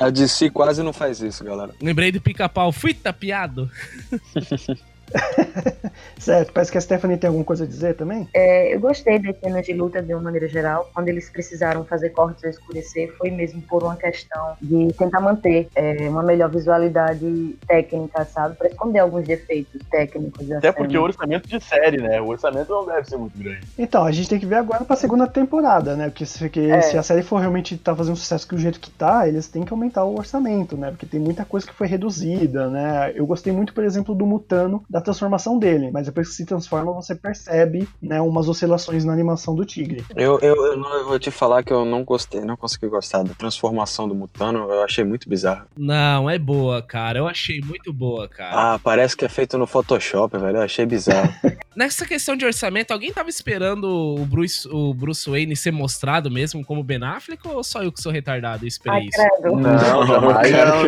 A 0.00 0.10
DC 0.10 0.50
quase 0.50 0.82
não 0.82 0.92
faz 0.92 1.20
isso, 1.20 1.44
galera. 1.44 1.74
Lembrei 1.80 2.10
do 2.10 2.20
pica-pau. 2.20 2.72
Fui 2.72 2.92
tapeado. 2.92 3.70
Certo, 6.18 6.52
parece 6.52 6.70
que 6.72 6.78
a 6.78 6.80
Stephanie 6.80 7.16
tem 7.16 7.28
alguma 7.28 7.44
coisa 7.44 7.64
a 7.64 7.66
dizer 7.66 7.94
também? 7.94 8.28
É, 8.34 8.74
eu 8.74 8.80
gostei 8.80 9.18
das 9.18 9.38
cenas 9.38 9.64
de 9.64 9.72
luta 9.72 10.02
de 10.02 10.12
uma 10.12 10.22
maneira 10.22 10.48
geral. 10.48 10.90
Quando 10.92 11.08
eles 11.08 11.30
precisaram 11.30 11.84
fazer 11.84 12.10
cortes 12.10 12.44
a 12.44 12.48
escurecer, 12.50 13.14
foi 13.16 13.30
mesmo 13.30 13.62
por 13.62 13.82
uma 13.82 13.96
questão 13.96 14.54
de 14.60 14.92
tentar 14.94 15.20
manter 15.20 15.68
é, 15.74 16.08
uma 16.08 16.22
melhor 16.22 16.50
visualidade 16.50 17.56
técnica, 17.66 18.24
sabe? 18.24 18.56
Pra 18.56 18.68
esconder 18.68 18.98
alguns 18.98 19.24
defeitos 19.26 19.80
técnicos. 19.90 20.46
da 20.46 20.58
Até 20.58 20.72
porque 20.72 20.92
cena. 20.92 21.00
o 21.00 21.04
orçamento 21.04 21.48
de 21.48 21.60
série, 21.64 21.98
né? 22.02 22.20
O 22.20 22.26
orçamento 22.28 22.68
não 22.70 22.84
deve 22.86 23.08
ser 23.08 23.16
muito 23.16 23.38
grande. 23.38 23.60
Então, 23.78 24.04
a 24.04 24.10
gente 24.12 24.28
tem 24.28 24.38
que 24.40 24.46
ver 24.46 24.56
agora 24.56 24.84
pra 24.84 24.96
segunda 24.96 25.26
temporada, 25.26 25.94
né? 25.96 26.08
Porque 26.08 26.26
se, 26.26 26.38
porque 26.38 26.60
É. 26.60 26.80
se 26.80 26.98
a 26.98 27.02
série 27.02 27.22
for 27.22 27.38
realmente 27.38 27.76
tá 27.78 27.94
fazendo 27.94 28.16
sucesso 28.16 28.48
do 28.48 28.58
jeito 28.58 28.80
que 28.80 28.90
tá, 28.90 29.28
eles 29.28 29.46
têm 29.48 29.64
que 29.64 29.72
aumentar 29.72 30.04
o 30.04 30.16
orçamento, 30.18 30.76
né? 30.76 30.90
Porque 30.90 31.06
tem 31.06 31.20
muita 31.20 31.44
coisa 31.44 31.66
que 31.66 31.74
foi 31.74 31.86
reduzida, 31.86 32.68
né? 32.68 33.12
Eu 33.14 33.26
gostei 33.26 33.52
muito, 33.52 33.72
por 33.72 33.84
exemplo, 33.84 34.14
do 34.14 34.26
Mutano, 34.26 34.82
da 34.90 34.97
transformação 35.00 35.58
dele, 35.58 35.90
mas 35.92 36.06
depois 36.06 36.28
que 36.28 36.34
se 36.34 36.44
transforma, 36.44 36.92
você 36.92 37.14
percebe, 37.14 37.88
né, 38.02 38.20
umas 38.20 38.48
oscilações 38.48 39.04
na 39.04 39.12
animação 39.12 39.54
do 39.54 39.64
tigre. 39.64 40.04
Eu, 40.16 40.38
eu, 40.40 40.54
eu, 40.56 40.76
não- 40.76 40.94
eu 40.98 41.06
vou 41.06 41.18
te 41.18 41.30
falar 41.30 41.62
que 41.62 41.72
eu 41.72 41.84
não 41.84 42.04
gostei, 42.04 42.40
não 42.40 42.56
consegui 42.56 42.88
gostar 42.88 43.22
da 43.22 43.34
transformação 43.34 44.08
do 44.08 44.14
Mutano, 44.14 44.70
eu 44.70 44.82
achei 44.82 45.04
muito 45.04 45.28
bizarro. 45.28 45.66
Não, 45.76 46.28
é 46.28 46.38
boa, 46.38 46.80
cara. 46.82 47.18
Eu 47.18 47.26
achei 47.28 47.60
muito 47.60 47.92
boa, 47.92 48.28
cara. 48.28 48.74
Ah, 48.74 48.78
parece 48.78 49.16
que 49.16 49.24
é 49.24 49.28
feito 49.28 49.56
no 49.58 49.66
Photoshop, 49.66 50.36
velho, 50.38 50.58
eu 50.58 50.62
achei 50.62 50.84
bizarro. 50.86 51.32
Nessa 51.76 52.04
questão 52.06 52.34
de 52.36 52.44
orçamento, 52.44 52.90
alguém 52.92 53.12
tava 53.12 53.28
esperando 53.30 53.84
o 53.88 54.24
Bruce, 54.26 54.68
o 54.68 54.92
Bruce 54.92 55.28
Wayne 55.30 55.54
ser 55.56 55.70
mostrado 55.70 56.30
mesmo 56.30 56.64
como 56.64 56.82
Ben 56.82 57.02
Affleck 57.02 57.46
ou 57.46 57.62
só 57.62 57.82
eu 57.82 57.92
que 57.92 58.02
sou 58.02 58.10
retardado 58.10 58.64
e 58.64 58.68
esperei 58.68 58.98
Ai, 59.00 59.06
isso? 59.06 59.16
credo. 59.40 59.56
Não. 59.56 59.60
Não, 59.60 60.06
não, 60.06 60.20
não, 60.20 60.32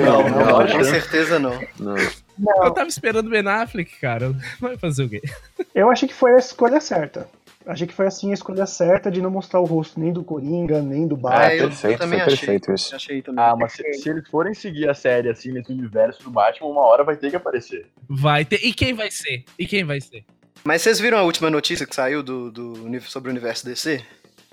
não, 0.00 0.28
não, 0.30 0.66
com 0.66 0.76
não. 0.78 0.84
certeza 0.84 1.38
não. 1.38 1.58
Não. 1.78 1.94
Eu 2.46 2.64
Não, 2.64 2.74
tava 2.74 2.88
esperando 2.88 3.28
Ben 3.30 3.46
Affleck, 3.46 3.98
cara. 4.00 4.34
Vai 4.60 4.76
fazer 4.76 5.04
o 5.04 5.08
quê? 5.08 5.20
Eu 5.74 5.90
achei 5.90 6.08
que 6.08 6.14
foi 6.14 6.34
a 6.34 6.38
escolha 6.38 6.80
certa. 6.80 7.28
Achei 7.66 7.86
que 7.86 7.92
foi 7.92 8.06
assim 8.06 8.30
a 8.30 8.34
escolha 8.34 8.64
certa 8.66 9.10
de 9.10 9.20
não 9.20 9.30
mostrar 9.30 9.60
o 9.60 9.64
rosto 9.64 10.00
nem 10.00 10.12
do 10.12 10.24
Coringa, 10.24 10.80
nem 10.80 11.06
do 11.06 11.16
Batman. 11.16 11.52
eu 11.54 11.68
perfeito, 11.68 11.98
também 11.98 12.18
foi 12.18 12.32
achei. 12.32 12.46
perfeito 12.46 12.72
isso. 12.72 12.96
Achei 12.96 13.20
também. 13.22 13.44
Ah, 13.44 13.54
mas 13.54 13.72
se, 13.74 13.92
se 13.94 14.08
eles 14.08 14.26
forem 14.28 14.54
seguir 14.54 14.88
a 14.88 14.94
série 14.94 15.28
assim 15.28 15.52
nesse 15.52 15.70
universo 15.70 16.22
do 16.22 16.30
Batman, 16.30 16.68
uma 16.68 16.80
hora 16.80 17.04
vai 17.04 17.16
ter 17.16 17.28
que 17.30 17.36
aparecer. 17.36 17.86
Vai 18.08 18.44
ter. 18.46 18.64
E 18.64 18.72
quem 18.72 18.94
vai 18.94 19.10
ser? 19.10 19.44
E 19.58 19.66
quem 19.66 19.84
vai 19.84 20.00
ser? 20.00 20.24
Mas 20.64 20.80
vocês 20.82 20.98
viram 20.98 21.18
a 21.18 21.22
última 21.22 21.50
notícia 21.50 21.86
que 21.86 21.94
saiu 21.94 22.22
do, 22.22 22.50
do, 22.50 23.00
sobre 23.02 23.28
o 23.28 23.32
universo 23.32 23.64
DC? 23.66 24.02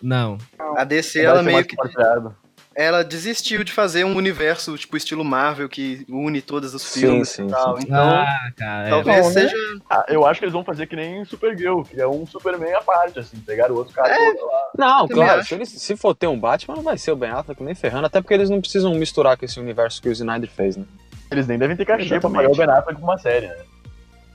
Não. 0.03 0.38
A 0.75 0.84
DC, 0.84 1.20
Vai 1.20 1.27
ela 1.32 1.41
meio 1.44 1.65
que. 1.65 1.75
compartilhado. 1.75 2.36
Ela 2.80 3.04
desistiu 3.04 3.64
de 3.64 3.72
fazer 3.72 4.04
um 4.06 4.16
universo, 4.16 4.78
tipo, 4.78 4.96
estilo 4.96 5.26
Marvel, 5.26 5.68
que 5.68 6.06
une 6.08 6.44
todos 6.44 6.76
os 6.76 6.84
Sim, 6.84 7.00
filmes 7.00 7.30
sim, 7.30 7.48
e 7.48 7.50
tal. 7.50 7.76
sim. 7.78 7.86
Então, 7.88 7.98
ah, 8.12 8.52
cara. 8.56 8.88
é- 8.88 8.90
talvez 8.92 9.26
né? 9.26 9.32
seja. 9.32 9.56
Ah, 9.90 10.06
eu 10.08 10.24
acho 10.28 10.40
que 10.40 10.46
eles 10.46 10.54
vão 10.54 10.64
fazer 10.64 10.86
que 10.86 10.96
nem 10.96 11.26
Supergirl, 11.26 11.82
que 11.82 12.00
é 12.00 12.08
um 12.08 12.28
Superman 12.28 12.72
à 12.76 12.82
parte, 12.82 13.18
assim, 13.18 13.38
pegar 13.40 13.72
o 13.72 13.76
outro 13.78 13.96
cara 13.96 14.14
É. 14.16 14.30
e 14.30 14.34
lá. 14.40 14.70
Não, 14.78 15.08
claro, 15.08 15.44
se, 15.44 15.56
eles- 15.56 15.70
se 15.70 15.96
for 15.98 16.14
ter 16.14 16.28
um 16.28 16.40
Batman, 16.40 16.76
não 16.76 16.84
vai 16.84 17.00
ser 17.00 17.12
o 17.12 17.16
Ben 17.16 17.32
Affleck 17.32 17.64
nem 17.64 17.74
ferrando, 17.74 18.06
até 18.06 18.22
porque 18.22 18.36
eles 18.36 18.48
não 18.50 18.62
precisam 18.62 18.94
misturar 18.94 19.36
com 19.38 19.44
esse 19.46 19.60
universo 19.60 20.00
que 20.00 20.10
o 20.10 20.12
Snyder 20.12 20.50
fez, 20.50 20.78
né? 20.78 20.86
Eles 21.32 21.48
nem 21.48 21.58
devem 21.58 21.76
ter 21.76 21.84
cachê 21.84 22.06
pra 22.08 22.18
Exatamente. 22.18 22.36
pagar 22.36 22.52
o 22.52 22.56
Ben 22.56 22.70
Affleck 22.78 23.00
com 23.02 23.08
uma 23.08 23.18
série, 23.18 23.48
né? 23.48 23.58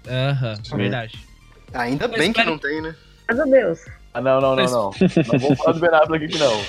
Aham, 0.08 0.56
Sim. 0.64 0.76
verdade. 0.78 1.26
Ainda 1.72 2.08
Mas 2.08 2.18
bem 2.18 2.32
que 2.32 2.42
não 2.42 2.58
tem, 2.58 2.82
né? 2.82 2.92
Graças 3.28 3.46
a 3.46 3.48
Deus. 3.48 3.78
Ah, 4.12 4.20
não, 4.20 4.40
não, 4.40 4.56
não, 4.56 4.56
Mas- 4.56 4.72
não. 4.72 4.90
Não 5.32 5.38
vou 5.38 5.54
falar 5.56 5.72
do 5.74 5.80
Ben 5.80 5.90
Affleck 5.94 6.24
aqui, 6.24 6.38
não. 6.38 6.60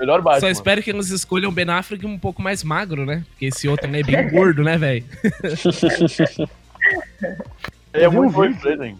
Melhor 0.00 0.18
Só 0.18 0.22
Batman. 0.30 0.50
espero 0.50 0.82
que 0.82 0.90
eles 0.90 1.10
escolham 1.10 1.50
o 1.50 1.52
Ben 1.52 1.68
Affleck 1.68 2.04
um 2.06 2.18
pouco 2.18 2.40
mais 2.42 2.64
magro, 2.64 3.04
né? 3.06 3.24
Porque 3.30 3.46
esse 3.46 3.68
outro 3.68 3.86
é 3.94 4.02
bem 4.02 4.28
gordo, 4.30 4.62
né, 4.64 4.76
velho? 4.78 5.04
É 7.92 8.08
um 8.08 8.12
muito 8.12 8.40
vídeo. 8.40 8.54
frustrating. 8.60 8.96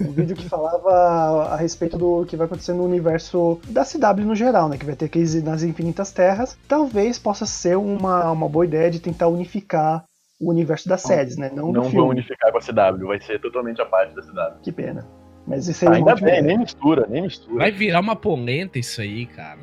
Um 0.00 0.12
vídeo 0.12 0.34
que 0.34 0.48
falava 0.48 1.52
a 1.52 1.56
respeito 1.56 1.96
do 1.96 2.24
que 2.26 2.36
vai 2.36 2.46
acontecer 2.46 2.72
no 2.72 2.84
universo 2.84 3.60
da 3.68 3.84
CW 3.84 4.24
no 4.24 4.34
geral, 4.34 4.68
né? 4.68 4.76
Que 4.76 4.84
vai 4.84 4.96
ter 4.96 5.08
crise 5.08 5.42
nas 5.42 5.62
infinitas 5.62 6.10
terras. 6.10 6.58
Talvez 6.66 7.18
possa 7.18 7.46
ser 7.46 7.76
uma, 7.76 8.30
uma 8.32 8.48
boa 8.48 8.64
ideia 8.64 8.90
de 8.90 8.98
tentar 8.98 9.28
unificar 9.28 10.04
o 10.40 10.50
universo 10.50 10.88
das 10.88 11.02
séries, 11.02 11.36
né? 11.36 11.50
Não, 11.54 11.70
Não 11.72 11.82
vão 11.90 12.08
unificar 12.08 12.50
com 12.50 12.58
a 12.58 12.60
CW, 12.60 13.06
vai 13.06 13.20
ser 13.20 13.40
totalmente 13.40 13.80
a 13.80 13.84
parte 13.86 14.14
da 14.14 14.22
CW. 14.22 14.60
Que 14.62 14.72
pena. 14.72 15.06
Mas 15.46 15.68
isso 15.68 15.84
aí 15.86 15.92
Ah, 15.94 15.96
ainda 15.96 16.14
bem, 16.16 16.42
nem 16.42 16.58
mistura, 16.58 17.06
nem 17.08 17.22
mistura. 17.22 17.58
Vai 17.58 17.70
virar 17.70 18.00
uma 18.00 18.16
polenta 18.16 18.78
isso 18.78 19.00
aí, 19.00 19.26
cara. 19.26 19.58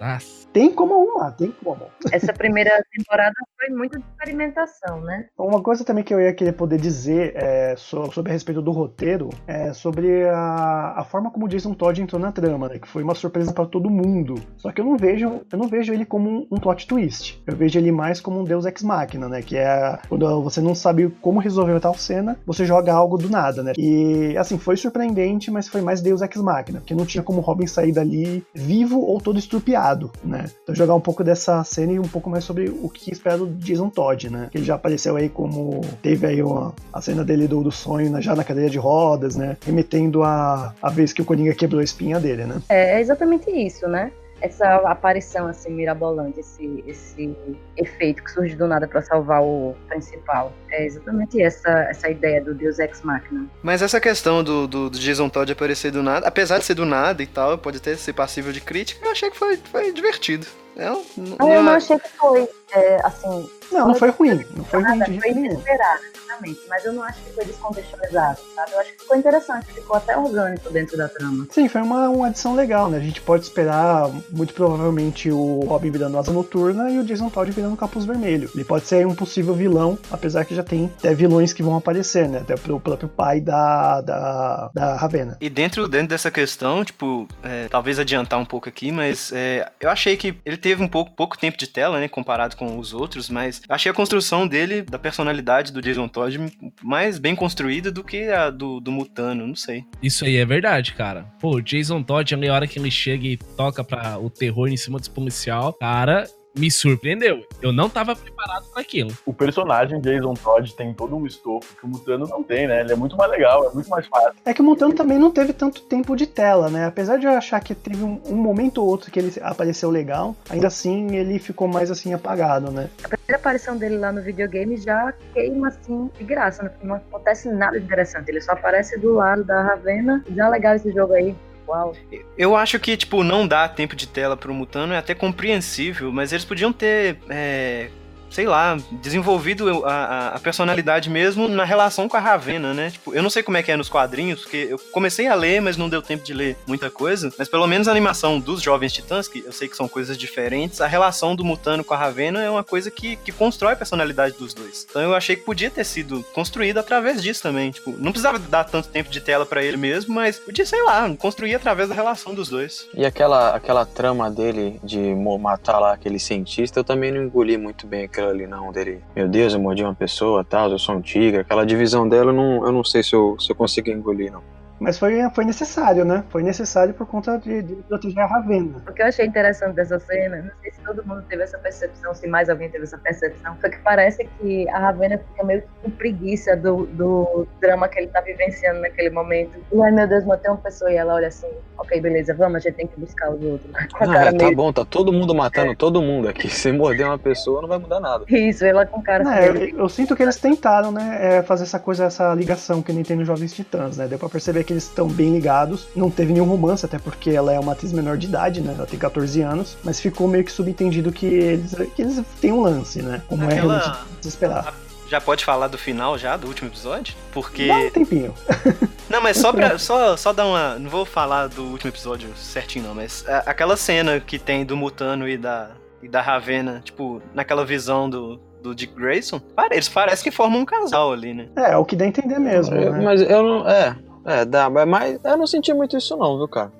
Nossa. 0.00 0.48
Tem 0.52 0.72
como 0.74 0.94
arrumar, 0.94 1.32
tem 1.32 1.52
como 1.52 1.72
arrumar. 1.72 1.90
Essa 2.10 2.32
primeira 2.32 2.82
temporada 2.90 3.34
foi 3.70 3.78
muito 3.78 3.98
de 3.98 4.04
experimentação, 4.04 5.00
né? 5.02 5.26
Uma 5.38 5.62
coisa 5.62 5.84
também 5.84 6.02
que 6.04 6.12
eu 6.12 6.20
ia 6.20 6.32
querer 6.32 6.52
poder 6.52 6.78
dizer 6.80 7.32
é, 7.36 7.74
so- 7.76 8.10
sobre 8.12 8.30
a 8.30 8.32
respeito 8.32 8.60
do 8.60 8.70
roteiro 8.72 9.30
é 9.46 9.72
sobre 9.72 10.28
a, 10.28 10.94
a 10.96 11.04
forma 11.04 11.30
como 11.30 11.46
o 11.46 11.48
Jason 11.48 11.72
Todd 11.74 12.00
entrou 12.02 12.20
na 12.20 12.32
trama, 12.32 12.68
né? 12.68 12.78
Que 12.78 12.88
foi 12.88 13.02
uma 13.02 13.14
surpresa 13.14 13.52
para 13.52 13.66
todo 13.66 13.90
mundo. 13.90 14.34
Só 14.56 14.72
que 14.72 14.80
eu 14.80 14.84
não 14.84 14.96
vejo, 14.96 15.40
eu 15.50 15.58
não 15.58 15.68
vejo 15.68 15.92
ele 15.92 16.04
como 16.04 16.46
um, 16.50 16.58
plot 16.58 16.86
twist. 16.86 17.42
Eu 17.46 17.56
vejo 17.56 17.78
ele 17.78 17.92
mais 17.92 18.20
como 18.20 18.40
um 18.40 18.44
Deus 18.44 18.66
ex 18.66 18.82
machina, 18.82 19.28
né? 19.28 19.42
Que 19.42 19.56
é 19.56 19.98
quando 20.08 20.42
você 20.42 20.60
não 20.60 20.74
sabe 20.74 21.08
como 21.20 21.40
resolver 21.40 21.78
tal 21.80 21.94
cena, 21.94 22.38
você 22.46 22.64
joga 22.64 22.92
algo 22.92 23.16
do 23.16 23.30
nada, 23.30 23.62
né? 23.62 23.72
E 23.78 24.36
assim 24.36 24.58
foi 24.58 24.76
surpreendente, 24.76 25.50
mas 25.50 25.68
foi 25.68 25.80
mais 25.80 26.00
Deus 26.00 26.22
ex 26.22 26.36
machina, 26.36 26.80
porque 26.80 26.94
não 26.94 27.06
tinha 27.06 27.22
como 27.22 27.40
Robin 27.40 27.66
sair 27.66 27.92
dali 27.92 28.44
vivo 28.54 29.00
ou 29.00 29.20
todo 29.20 29.38
estrupiado, 29.38 30.10
né? 30.24 30.44
Então 30.62 30.74
jogar 30.74 30.94
um 30.94 31.00
pouco 31.00 31.22
dessa 31.22 31.62
cena 31.64 31.92
e 31.92 31.98
um 31.98 32.08
pouco 32.08 32.28
mais 32.28 32.44
sobre 32.44 32.68
o 32.68 32.88
que 32.88 33.12
espera 33.12 33.38
do 33.38 33.46
Jason 33.60 33.88
Todd, 33.90 34.30
né? 34.30 34.48
Que 34.50 34.58
ele 34.58 34.64
já 34.64 34.74
apareceu 34.74 35.16
aí 35.16 35.28
como 35.28 35.80
teve 36.02 36.26
aí 36.26 36.42
uma, 36.42 36.74
a 36.92 37.00
cena 37.00 37.24
dele 37.24 37.46
do, 37.46 37.62
do 37.62 37.70
sonho 37.72 38.10
na- 38.10 38.20
já 38.20 38.34
na 38.34 38.44
cadeira 38.44 38.70
de 38.70 38.78
rodas, 38.78 39.36
né? 39.36 39.56
Remetendo 39.64 40.22
a, 40.22 40.74
a 40.82 40.90
vez 40.90 41.12
que 41.12 41.22
o 41.22 41.24
Coringa 41.24 41.54
quebrou 41.54 41.80
a 41.80 41.84
espinha 41.84 42.18
dele, 42.18 42.44
né? 42.44 42.60
É, 42.68 42.96
é 42.96 43.00
exatamente 43.00 43.50
isso, 43.50 43.86
né? 43.88 44.10
Essa 44.42 44.76
aparição 44.86 45.46
assim 45.48 45.70
mirabolante, 45.70 46.40
esse, 46.40 46.82
esse 46.86 47.36
efeito 47.76 48.24
que 48.24 48.30
surge 48.30 48.56
do 48.56 48.66
nada 48.66 48.88
pra 48.88 49.02
salvar 49.02 49.42
o 49.42 49.74
principal. 49.86 50.50
É 50.70 50.86
exatamente 50.86 51.42
essa, 51.42 51.68
essa 51.90 52.08
ideia 52.08 52.42
do 52.42 52.54
Deus 52.54 52.78
Ex 52.78 53.02
Machina. 53.02 53.44
Mas 53.62 53.82
essa 53.82 54.00
questão 54.00 54.42
do, 54.42 54.66
do, 54.66 54.88
do 54.88 54.98
Jason 54.98 55.28
Todd 55.28 55.52
aparecer 55.52 55.90
do 55.92 56.02
nada, 56.02 56.26
apesar 56.26 56.56
de 56.58 56.64
ser 56.64 56.72
do 56.72 56.86
nada 56.86 57.22
e 57.22 57.26
tal, 57.26 57.58
pode 57.58 57.76
até 57.76 57.94
ser 57.96 58.14
passível 58.14 58.50
de 58.50 58.62
crítica, 58.62 59.04
eu 59.04 59.12
achei 59.12 59.30
que 59.30 59.36
foi, 59.36 59.58
foi 59.58 59.92
divertido. 59.92 60.46
Eu, 60.74 61.04
não- 61.18 61.36
Ah, 61.38 61.44
eu 61.44 61.54
não 61.56 61.62
não- 61.64 61.72
achei 61.72 61.98
que 61.98 62.08
foi, 62.16 62.48
é, 62.72 63.00
assim, 63.04 63.48
Não, 63.72 63.88
não 63.88 63.94
foi 63.94 64.10
ruim. 64.10 64.44
Não 64.56 64.64
foi 64.64 64.82
ruim 64.82 64.98
de 64.98 65.04
foi 65.04 65.20
jeito 65.20 65.34
nenhum. 65.34 65.52
inesperado, 65.52 66.00
exatamente. 66.14 66.60
Mas 66.68 66.84
eu 66.84 66.92
não 66.92 67.02
acho 67.02 67.20
que 67.22 67.30
foi 67.32 67.44
descontextualizado, 67.44 68.38
sabe? 68.54 68.72
Eu 68.72 68.80
acho 68.80 68.92
que 68.92 69.02
ficou 69.02 69.16
interessante, 69.16 69.66
ficou 69.72 69.96
até 69.96 70.16
orgânico 70.16 70.70
dentro 70.70 70.96
da 70.96 71.08
trama. 71.08 71.46
Sim, 71.50 71.68
foi 71.68 71.82
uma, 71.82 72.08
uma 72.08 72.26
adição 72.28 72.54
legal, 72.54 72.88
né? 72.90 72.98
A 72.98 73.00
gente 73.00 73.20
pode 73.20 73.44
esperar, 73.44 74.08
muito 74.30 74.54
provavelmente, 74.54 75.30
o 75.30 75.60
Robin 75.66 75.90
virando 75.90 76.18
asa 76.18 76.32
noturna 76.32 76.90
e 76.90 76.98
o 76.98 77.04
Jason 77.04 77.28
Todd 77.28 77.50
virando 77.52 77.76
capuz 77.76 78.04
vermelho. 78.04 78.50
Ele 78.54 78.64
pode 78.64 78.86
ser 78.86 79.06
um 79.06 79.14
possível 79.14 79.54
vilão, 79.54 79.98
apesar 80.10 80.44
que 80.44 80.54
já 80.54 80.62
tem 80.62 80.92
até 80.98 81.14
vilões 81.14 81.52
que 81.52 81.62
vão 81.62 81.76
aparecer, 81.76 82.28
né? 82.28 82.38
Até 82.38 82.56
pro 82.56 82.80
próprio 82.80 83.08
pai 83.08 83.40
da, 83.40 84.00
da, 84.00 84.70
da 84.74 84.96
Ravena. 84.96 85.36
E 85.40 85.48
dentro, 85.48 85.86
dentro 85.88 86.08
dessa 86.08 86.30
questão, 86.30 86.84
tipo, 86.84 87.28
é, 87.42 87.68
talvez 87.68 87.98
adiantar 87.98 88.38
um 88.38 88.44
pouco 88.44 88.68
aqui, 88.68 88.90
mas 88.90 89.32
é, 89.32 89.70
eu 89.80 89.90
achei 89.90 90.16
que 90.16 90.34
ele 90.44 90.56
teve 90.56 90.82
um 90.82 90.88
pouco, 90.88 91.10
pouco 91.12 91.38
tempo 91.38 91.56
de 91.56 91.66
tela, 91.66 92.00
né, 92.00 92.08
comparado 92.08 92.56
com 92.60 92.78
os 92.78 92.92
outros, 92.92 93.30
mas 93.30 93.62
achei 93.66 93.90
a 93.90 93.94
construção 93.94 94.46
dele, 94.46 94.82
da 94.82 94.98
personalidade 94.98 95.72
do 95.72 95.80
Jason 95.80 96.06
Todd, 96.06 96.38
mais 96.82 97.18
bem 97.18 97.34
construída 97.34 97.90
do 97.90 98.04
que 98.04 98.28
a 98.28 98.50
do, 98.50 98.78
do 98.80 98.92
Mutano, 98.92 99.46
não 99.46 99.56
sei. 99.56 99.86
Isso 100.02 100.26
aí 100.26 100.36
é 100.36 100.44
verdade, 100.44 100.92
cara. 100.92 101.22
Pô, 101.40 101.56
o 101.56 101.62
Jason 101.62 102.02
Todd, 102.02 102.34
a 102.34 102.52
hora 102.52 102.66
que 102.66 102.78
ele 102.78 102.90
chega 102.90 103.26
e 103.26 103.38
toca 103.38 103.82
pra 103.82 104.18
o 104.18 104.28
terror 104.28 104.68
em 104.68 104.76
cima 104.76 104.98
dos 104.98 105.08
policial, 105.08 105.72
cara, 105.72 106.28
me 106.56 106.70
surpreendeu. 106.70 107.44
Eu 107.62 107.72
não 107.72 107.88
tava 107.88 108.14
preparado 108.16 108.66
pra 108.72 108.82
aquilo. 108.82 109.10
O 109.24 109.32
personagem 109.32 110.00
Jason 110.00 110.34
Todd 110.34 110.74
tem 110.74 110.92
todo 110.92 111.16
um 111.16 111.26
estofo 111.26 111.76
que 111.76 111.84
o 111.84 111.88
Mutano 111.88 112.26
não 112.26 112.42
tem, 112.42 112.66
né? 112.66 112.80
Ele 112.80 112.92
é 112.92 112.96
muito 112.96 113.16
mais 113.16 113.30
legal, 113.30 113.68
é 113.68 113.74
muito 113.74 113.88
mais 113.88 114.06
fácil. 114.06 114.32
É 114.44 114.52
que 114.52 114.60
o 114.60 114.64
Mutano 114.64 114.94
também 114.94 115.18
não 115.18 115.30
teve 115.30 115.52
tanto 115.52 115.82
tempo 115.82 116.16
de 116.16 116.26
tela, 116.26 116.68
né? 116.68 116.86
Apesar 116.86 117.18
de 117.18 117.26
eu 117.26 117.32
achar 117.32 117.60
que 117.60 117.74
teve 117.74 118.02
um, 118.02 118.20
um 118.26 118.36
momento 118.36 118.78
ou 118.78 118.88
outro 118.88 119.10
que 119.10 119.18
ele 119.18 119.32
apareceu 119.42 119.90
legal, 119.90 120.34
ainda 120.48 120.66
assim 120.66 121.14
ele 121.16 121.38
ficou 121.38 121.68
mais 121.68 121.90
assim 121.90 122.12
apagado, 122.12 122.70
né? 122.70 122.88
A 123.04 123.08
primeira 123.08 123.36
aparição 123.36 123.76
dele 123.76 123.98
lá 123.98 124.12
no 124.12 124.22
videogame 124.22 124.76
já 124.76 125.12
queima 125.32 125.68
assim 125.68 126.10
de 126.18 126.24
graça, 126.24 126.62
né? 126.62 126.70
não 126.82 126.96
acontece 126.96 127.48
nada 127.48 127.78
de 127.78 127.84
interessante. 127.84 128.28
Ele 128.28 128.40
só 128.40 128.52
aparece 128.52 128.98
do 128.98 129.14
lado 129.14 129.44
da 129.44 129.62
Ravena. 129.62 130.24
Já 130.34 130.48
legal 130.48 130.74
esse 130.74 130.90
jogo 130.92 131.12
aí. 131.12 131.34
Uau. 131.70 131.94
Eu 132.36 132.56
acho 132.56 132.80
que, 132.80 132.96
tipo, 132.96 133.22
não 133.22 133.46
dar 133.46 133.68
tempo 133.68 133.94
de 133.94 134.08
tela 134.08 134.36
pro 134.36 134.52
Mutano 134.52 134.92
é 134.92 134.98
até 134.98 135.14
compreensível, 135.14 136.10
mas 136.10 136.32
eles 136.32 136.44
podiam 136.44 136.72
ter, 136.72 137.18
é, 137.28 137.90
sei 138.30 138.46
lá, 138.46 138.76
desenvolvido 138.92 139.84
a, 139.84 140.34
a- 140.36 140.38
personalidade 140.40 141.10
mesmo 141.10 141.48
na 141.48 141.64
relação 141.64 142.08
com 142.08 142.16
a 142.16 142.20
Ravena, 142.20 142.72
né? 142.72 142.90
Tipo, 142.90 143.14
eu 143.14 143.22
não 143.22 143.30
sei 143.30 143.42
como 143.42 143.56
é 143.56 143.62
que 143.62 143.70
é 143.70 143.76
nos 143.76 143.88
quadrinhos, 143.88 144.40
porque 144.40 144.68
eu 144.70 144.78
comecei 144.92 145.26
a 145.26 145.34
ler, 145.34 145.60
mas 145.60 145.76
não 145.76 145.88
deu 145.88 146.00
tempo 146.00 146.24
de 146.24 146.32
ler 146.32 146.56
muita 146.66 146.90
coisa. 146.90 147.32
Mas 147.38 147.48
pelo 147.48 147.66
menos 147.66 147.88
a 147.88 147.90
animação 147.90 148.38
dos 148.40 148.62
Jovens 148.62 148.92
Titãs, 148.92 149.28
que 149.28 149.40
eu 149.44 149.52
sei 149.52 149.68
que 149.68 149.76
são 149.76 149.88
coisas 149.88 150.16
diferentes, 150.16 150.80
a 150.80 150.86
relação 150.86 151.34
do 151.36 151.44
Mutano 151.44 151.84
com 151.84 151.92
a 151.94 151.96
Ravena 151.96 152.42
é 152.42 152.48
uma 152.50 152.64
coisa 152.64 152.90
que, 152.90 153.16
que 153.16 153.32
constrói 153.32 153.72
a 153.74 153.76
personalidade 153.76 154.36
dos 154.38 154.54
dois. 154.54 154.86
Então 154.88 155.02
eu 155.02 155.14
achei 155.14 155.36
que 155.36 155.42
podia 155.42 155.70
ter 155.70 155.84
sido 155.84 156.24
construído 156.32 156.78
através 156.78 157.22
disso 157.22 157.42
também. 157.42 157.70
Tipo, 157.70 157.90
não 157.98 158.12
precisava 158.12 158.38
dar 158.38 158.64
tanto 158.64 158.88
tempo 158.88 159.10
de 159.10 159.20
tela 159.20 159.44
pra 159.44 159.62
ele 159.62 159.76
mesmo, 159.76 160.14
mas 160.14 160.38
podia, 160.38 160.64
sei 160.64 160.82
lá, 160.82 161.08
construir 161.18 161.54
através 161.54 161.88
da 161.88 161.94
relação 161.94 162.34
dos 162.34 162.48
dois. 162.48 162.86
E 162.94 163.04
aquela, 163.04 163.54
aquela 163.54 163.84
trama 163.84 164.30
dele 164.30 164.80
de 164.82 164.98
matar 165.40 165.78
lá 165.78 165.92
aquele 165.92 166.18
cientista, 166.18 166.80
eu 166.80 166.84
também 166.84 167.10
não 167.12 167.22
engoli 167.24 167.56
muito 167.58 167.86
bem 167.86 168.04
aquilo 168.20 168.28
ali, 168.28 168.46
não. 168.46 168.70
Dele, 168.70 169.02
meu 169.16 169.28
Deus, 169.28 169.54
eu 169.54 169.60
mordi 169.60 169.82
uma 169.82 169.94
pessoa, 169.94 170.44
tal, 170.44 170.70
eu 170.70 170.78
sou 170.78 170.96
um 170.96 171.00
tigre. 171.00 171.40
Aquela 171.40 171.64
divisão 171.64 172.08
dela, 172.08 172.30
eu 172.30 172.34
não, 172.34 172.66
eu 172.66 172.72
não 172.72 172.84
sei 172.84 173.02
se 173.02 173.14
eu, 173.14 173.36
se 173.38 173.50
eu 173.50 173.56
consigo 173.56 173.90
engolir, 173.90 174.30
não. 174.30 174.42
Mas 174.80 174.98
foi, 174.98 175.20
foi 175.34 175.44
necessário, 175.44 176.04
né? 176.04 176.24
Foi 176.30 176.42
necessário 176.42 176.94
por 176.94 177.06
conta 177.06 177.38
de, 177.38 177.62
de 177.62 177.74
proteger 177.82 178.18
a 178.22 178.26
Ravena. 178.26 178.82
O 178.88 178.92
que 178.92 179.02
eu 179.02 179.06
achei 179.06 179.26
interessante 179.26 179.74
dessa 179.74 179.98
cena, 180.00 180.38
não 180.38 180.50
sei 180.62 180.72
se 180.72 180.80
todo 180.80 181.06
mundo 181.06 181.22
teve 181.28 181.42
essa 181.42 181.58
percepção, 181.58 182.14
se 182.14 182.26
mais 182.26 182.48
alguém 182.48 182.70
teve 182.70 182.84
essa 182.84 182.96
percepção, 182.96 183.54
foi 183.60 183.70
que 183.70 183.78
parece 183.78 184.26
que 184.38 184.68
a 184.70 184.78
Ravena 184.78 185.18
fica 185.18 185.44
meio 185.44 185.60
que 185.62 185.68
com 185.82 185.90
preguiça 185.90 186.56
do, 186.56 186.86
do 186.86 187.46
drama 187.60 187.88
que 187.88 187.98
ele 187.98 188.08
tá 188.08 188.20
vivenciando 188.22 188.80
naquele 188.80 189.10
momento. 189.10 189.52
E 189.70 189.82
ai 189.82 189.90
meu 189.92 190.08
Deus, 190.08 190.24
matei 190.24 190.50
uma 190.50 190.56
pessoa 190.56 190.90
e 190.90 190.96
ela 190.96 191.14
olha 191.14 191.28
assim, 191.28 191.48
ok, 191.78 192.00
beleza, 192.00 192.32
vamos, 192.34 192.56
a 192.56 192.58
gente 192.60 192.74
tem 192.76 192.86
que 192.86 192.98
buscar 192.98 193.30
os 193.30 193.42
outros. 193.42 193.70
Ah, 194.00 194.06
cara 194.06 194.28
é, 194.30 194.32
tá 194.32 194.44
meio- 194.44 194.56
bom, 194.56 194.72
tá 194.72 194.82
todo 194.84 195.12
mundo 195.12 195.34
matando 195.34 195.74
todo 195.76 196.00
mundo 196.00 196.28
aqui. 196.28 196.48
Se 196.48 196.72
morder 196.72 197.06
uma 197.06 197.18
pessoa, 197.18 197.60
não 197.60 197.68
vai 197.68 197.78
mudar 197.78 198.00
nada. 198.00 198.24
Isso, 198.28 198.64
ela 198.64 198.86
com 198.86 199.02
cara 199.02 199.22
Não, 199.22 199.30
assim, 199.30 199.70
eu, 199.72 199.78
eu 199.80 199.88
sinto 199.90 200.16
que 200.16 200.22
eles 200.22 200.36
tentaram, 200.36 200.90
né, 200.90 201.18
é, 201.20 201.42
fazer 201.42 201.64
essa 201.64 201.78
coisa, 201.78 202.04
essa 202.04 202.32
ligação 202.34 202.80
que 202.80 202.92
nem 202.92 203.02
tem 203.04 203.16
nos 203.16 203.26
Jovens 203.26 203.52
Titãs, 203.52 203.98
né? 203.98 204.08
Deu 204.08 204.18
pra 204.18 204.28
perceber 204.28 204.64
que 204.64 204.69
eles 204.72 204.84
estão 204.84 205.08
bem 205.08 205.32
ligados. 205.32 205.88
Não 205.94 206.10
teve 206.10 206.32
nenhum 206.32 206.44
romance, 206.46 206.84
até 206.84 206.98
porque 206.98 207.30
ela 207.30 207.52
é 207.52 207.58
uma 207.58 207.72
atriz 207.72 207.92
menor 207.92 208.16
de 208.16 208.26
idade, 208.26 208.60
né? 208.60 208.74
Ela 208.76 208.86
tem 208.86 208.98
14 208.98 209.40
anos, 209.42 209.76
mas 209.84 210.00
ficou 210.00 210.26
meio 210.28 210.44
que 210.44 210.52
subentendido 210.52 211.10
que 211.12 211.26
eles, 211.26 211.74
que 211.94 212.02
eles 212.02 212.22
têm 212.40 212.52
um 212.52 212.60
lance, 212.60 213.02
né? 213.02 213.22
Como 213.28 213.42
é 213.44 213.46
Aquela- 213.54 213.78
realmente 213.78 213.98
de 214.18 214.22
se 214.22 214.28
esperar. 214.28 214.74
Já 215.08 215.20
pode 215.20 215.44
falar 215.44 215.66
do 215.66 215.76
final 215.76 216.16
já, 216.16 216.36
do 216.36 216.46
último 216.46 216.68
episódio? 216.70 217.14
Porque. 217.32 217.66
Dá 217.66 217.76
um 217.78 217.90
tempinho. 217.90 218.32
Não, 219.10 219.20
mas 219.20 219.36
só 219.38 219.52
pra. 219.52 219.76
Só, 219.76 220.16
só 220.16 220.32
dar 220.32 220.46
uma. 220.46 220.78
Não 220.78 220.88
vou 220.88 221.04
falar 221.04 221.48
do 221.48 221.64
último 221.64 221.90
episódio 221.90 222.28
certinho, 222.36 222.84
não, 222.86 222.94
mas 222.94 223.24
a- 223.28 223.38
aquela 223.44 223.76
cena 223.76 224.20
que 224.20 224.38
tem 224.38 224.64
do 224.64 224.76
Mutano 224.76 225.28
e 225.28 225.36
da, 225.36 225.70
e 226.00 226.08
da 226.08 226.20
Ravena, 226.20 226.80
tipo, 226.84 227.20
naquela 227.34 227.64
visão 227.64 228.08
do, 228.08 228.40
do 228.62 228.72
Dick 228.72 228.94
Grayson, 228.94 229.40
eles 229.72 229.88
parecem 229.88 230.22
que 230.22 230.30
formam 230.30 230.60
um 230.60 230.64
casal 230.64 231.12
ali, 231.12 231.34
né? 231.34 231.48
É, 231.56 231.72
é 231.72 231.76
o 231.76 231.84
que 231.84 231.96
dá 231.96 232.04
a 232.04 232.08
entender 232.08 232.38
mesmo, 232.38 232.76
Eu- 232.76 232.92
né? 232.92 233.00
mas 233.02 233.20
eu 233.20 233.42
não. 233.42 233.68
É, 233.68 233.96
é, 234.30 234.44
dá, 234.44 234.68
mas 234.70 235.18
eu 235.24 235.36
não 235.36 235.46
senti 235.46 235.72
muito 235.74 235.96
isso, 235.96 236.16
não, 236.16 236.38
viu, 236.38 236.48
cara? 236.48 236.72